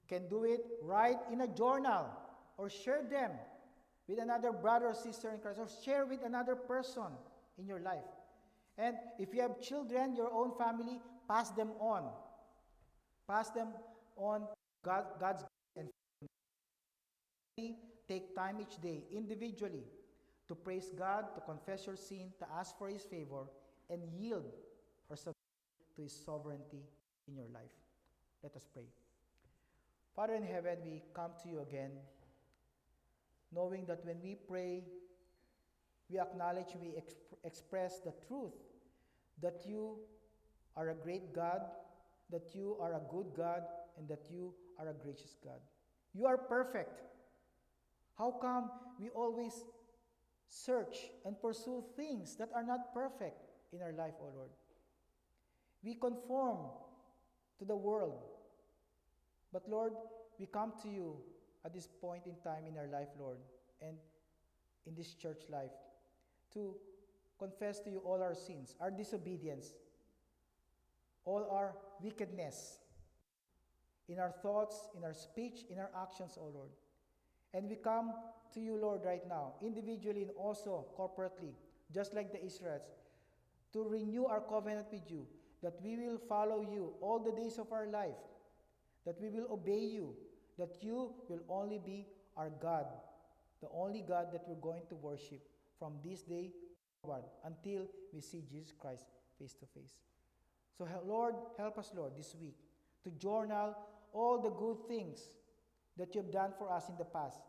can 0.08 0.28
do 0.28 0.44
it, 0.44 0.66
write 0.82 1.18
in 1.32 1.42
a 1.42 1.48
journal 1.48 2.08
or 2.58 2.70
share 2.70 3.04
them 3.04 3.32
with 4.08 4.20
another 4.20 4.52
brother 4.52 4.88
or 4.88 4.94
sister 4.96 5.30
in 5.30 5.40
Christ 5.40 5.60
or 5.60 5.68
share 5.84 6.06
with 6.06 6.24
another 6.26 6.56
person 6.56 7.12
in 7.60 7.68
your 7.68 7.80
life. 7.80 8.06
And 8.78 8.96
if 9.18 9.34
you 9.34 9.42
have 9.42 9.60
children, 9.60 10.16
your 10.16 10.32
own 10.32 10.52
family, 10.58 11.02
pass 11.28 11.50
them 11.52 11.72
on. 11.80 12.10
Pass 13.28 13.50
them 13.50 13.70
on 14.16 14.48
God, 14.86 15.06
God's 15.20 15.44
and 15.76 15.90
take 18.08 18.36
time 18.36 18.58
each 18.62 18.80
day 18.82 19.04
individually 19.12 19.84
to 20.48 20.56
praise 20.56 20.92
God, 20.98 21.34
to 21.36 21.42
confess 21.42 21.88
your 21.88 21.96
sin, 21.96 22.32
to 22.40 22.46
ask 22.58 22.78
for 22.78 22.88
His 22.88 23.04
favor, 23.04 23.46
and 23.90 24.02
yield 24.18 24.46
or 25.10 25.16
submit 25.18 25.36
to 25.96 26.04
His 26.04 26.14
sovereignty 26.14 26.84
in 27.28 27.36
your 27.36 27.48
life. 27.54 27.76
Let 28.44 28.56
us 28.56 28.68
pray. 28.74 28.86
Father 30.16 30.36
in 30.36 30.44
heaven, 30.44 30.78
we 30.86 31.02
come 31.14 31.32
to 31.44 31.50
you 31.50 31.60
again, 31.60 31.92
knowing 33.52 33.86
that 33.88 34.06
when 34.06 34.22
we 34.22 34.36
pray, 34.36 34.84
we 36.10 36.20
acknowledge, 36.20 36.76
we 36.80 36.90
exp- 36.90 37.36
express 37.44 38.00
the 38.00 38.14
truth 38.28 38.54
that 39.42 39.62
you 39.66 39.98
are 40.76 40.90
a 40.90 40.96
great 40.96 41.34
God, 41.34 41.62
that 42.30 42.56
you 42.56 42.78
are 42.82 42.94
a 42.94 43.02
good 43.12 43.28
God, 43.36 43.64
and 43.98 44.08
that 44.08 44.26
you 44.30 44.54
are 44.80 44.90
a 44.90 44.94
gracious 44.94 45.36
God. 45.44 45.60
You 46.14 46.26
are 46.26 46.38
perfect. 46.38 47.02
How 48.18 48.32
come 48.42 48.72
we 49.00 49.10
always 49.10 49.54
search 50.50 50.98
and 51.26 51.40
pursue 51.40 51.84
things 51.96 52.36
that 52.38 52.50
are 52.56 52.64
not 52.64 52.94
perfect 52.94 53.42
in 53.74 53.82
our 53.82 53.94
life, 53.94 54.14
O 54.22 54.26
oh 54.26 54.34
Lord? 54.36 54.50
We 55.84 55.96
conform 55.96 56.58
to 57.60 57.66
the 57.66 57.76
world. 57.76 58.24
But 59.54 59.70
Lord, 59.70 59.94
we 60.40 60.46
come 60.46 60.74
to 60.84 60.90
you 60.90 61.18
at 61.66 61.74
this 61.74 61.88
point 61.88 62.24
in 62.26 62.36
time 62.44 62.66
in 62.68 62.78
our 62.78 62.88
life, 62.88 63.10
Lord, 63.20 63.38
and 63.82 63.98
in 64.86 64.96
this 64.96 65.14
church 65.14 65.44
life 65.50 65.72
to 66.54 66.76
confess 67.40 67.80
to 67.82 67.90
you 67.90 68.00
all 68.00 68.22
our 68.22 68.36
sins, 68.36 68.76
our 68.80 68.92
disobedience, 68.92 69.74
all 71.26 71.48
our 71.52 71.76
wickedness 72.02 72.80
in 74.10 74.20
our 74.20 74.32
thoughts, 74.32 74.88
in 74.96 75.04
our 75.04 75.14
speech, 75.14 75.66
in 75.70 75.78
our 75.80 75.92
actions, 76.02 76.38
O 76.40 76.46
Lord. 76.54 76.70
And 77.54 77.70
we 77.70 77.76
come 77.76 78.14
to 78.54 78.60
you, 78.60 78.76
Lord, 78.76 79.02
right 79.06 79.28
now, 79.28 79.54
individually 79.62 80.22
and 80.22 80.32
also 80.38 80.86
corporately, 80.98 81.54
just 81.94 82.14
like 82.14 82.32
the 82.32 82.44
Israelites, 82.44 82.92
to 83.74 83.84
renew 83.84 84.26
our 84.26 84.42
covenant 84.42 84.88
with 84.92 85.10
you, 85.12 85.28
that 85.62 85.74
we 85.84 85.98
will 85.98 86.18
follow 86.30 86.62
you 86.62 86.94
all 87.02 87.20
the 87.20 87.32
days 87.32 87.58
of 87.58 87.72
our 87.72 87.88
life, 87.88 88.16
that 89.06 89.20
we 89.22 89.30
will 89.30 89.48
obey 89.52 89.80
you, 89.80 90.16
that 90.58 90.78
you 90.82 91.14
will 91.30 91.42
only 91.50 91.80
be 91.80 92.08
our 92.38 92.50
God, 92.62 92.86
the 93.62 93.68
only 93.74 94.02
God 94.08 94.28
that 94.32 94.44
we're 94.48 94.56
going 94.56 94.84
to 94.90 94.96
worship 94.96 95.42
from 95.80 95.94
this 96.04 96.22
day 96.22 96.52
forward 97.02 97.24
until 97.46 97.88
we 98.14 98.22
see 98.22 98.44
Jesus 98.50 98.74
Christ 98.78 99.06
face 99.40 99.54
to 99.54 99.66
face. 99.66 99.94
So, 100.78 100.88
Lord, 101.06 101.36
help 101.58 101.78
us, 101.78 101.92
Lord, 101.96 102.14
this 102.18 102.36
week 102.40 102.56
to 103.04 103.12
journal 103.12 103.76
all 104.14 104.42
the 104.42 104.50
good 104.50 104.88
things 104.88 105.20
that 105.98 106.14
you 106.14 106.22
have 106.22 106.32
done 106.32 106.54
for 106.58 106.72
us 106.72 106.90
in 106.90 106.98
the 106.98 107.06
past 107.06 107.40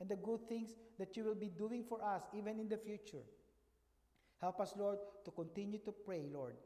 and 0.00 0.08
the 0.08 0.16
good 0.16 0.48
things 0.48 0.70
that 0.98 1.16
you 1.16 1.24
will 1.24 1.34
be 1.34 1.50
doing 1.50 1.84
for 1.88 2.02
us 2.02 2.22
even 2.36 2.58
in 2.58 2.68
the 2.68 2.78
future. 2.78 3.24
Help 4.40 4.60
us, 4.60 4.72
Lord, 4.76 4.98
to 5.24 5.30
continue 5.30 5.78
to 5.84 5.92
pray, 5.92 6.24
Lord, 6.32 6.56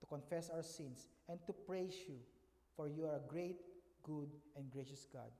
to 0.00 0.06
confess 0.06 0.50
our 0.50 0.62
sins, 0.62 1.08
and 1.28 1.38
to 1.46 1.52
praise 1.52 1.94
you, 2.08 2.16
for 2.76 2.88
you 2.88 3.06
are 3.06 3.16
a 3.16 3.28
great, 3.28 3.56
good, 4.02 4.28
and 4.56 4.70
gracious 4.70 5.06
God. 5.12 5.30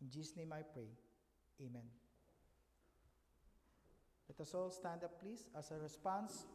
In 0.00 0.10
Jesus' 0.10 0.36
name 0.36 0.52
I 0.52 0.62
pray. 0.62 0.88
Amen. 1.60 2.01
Let 4.32 4.46
us 4.46 4.54
all 4.54 4.70
stand 4.70 5.04
up, 5.04 5.20
please. 5.20 5.44
As 5.54 5.70
a 5.72 5.78
response, 5.78 6.46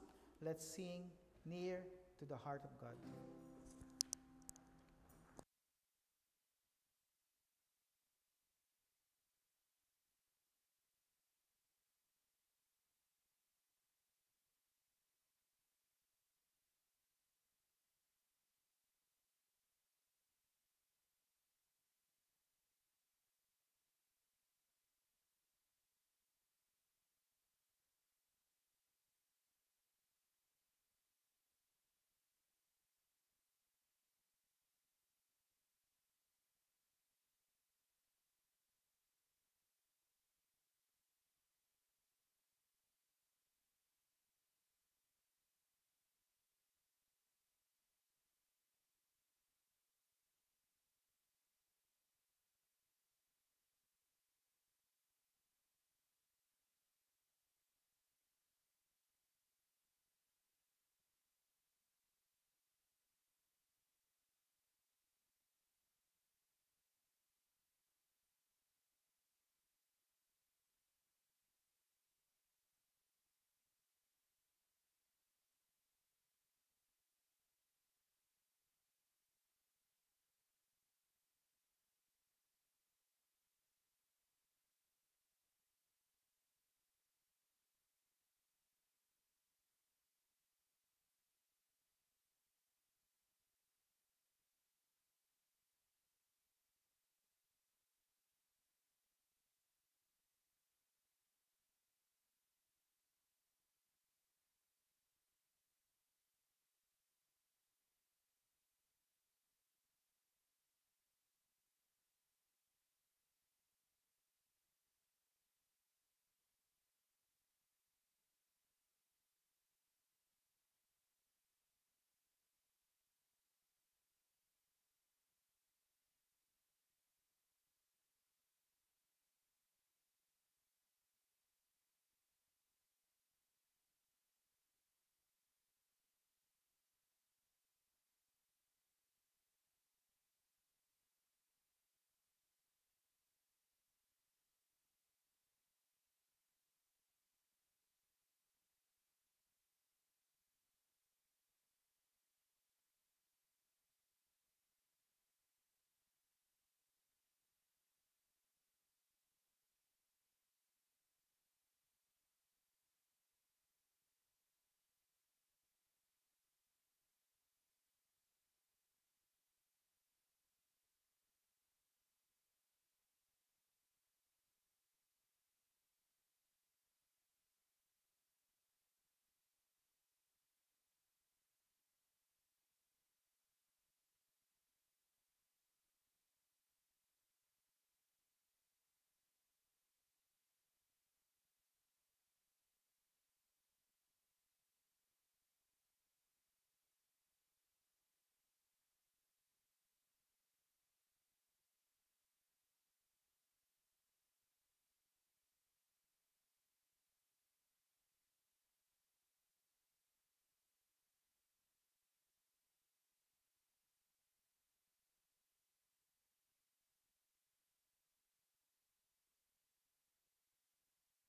let's 0.41 0.65
sing 0.65 1.11
Near 1.45 1.83
to 2.17 2.25
the 2.25 2.35
Heart 2.35 2.61
of 2.63 2.75
God. 2.81 2.97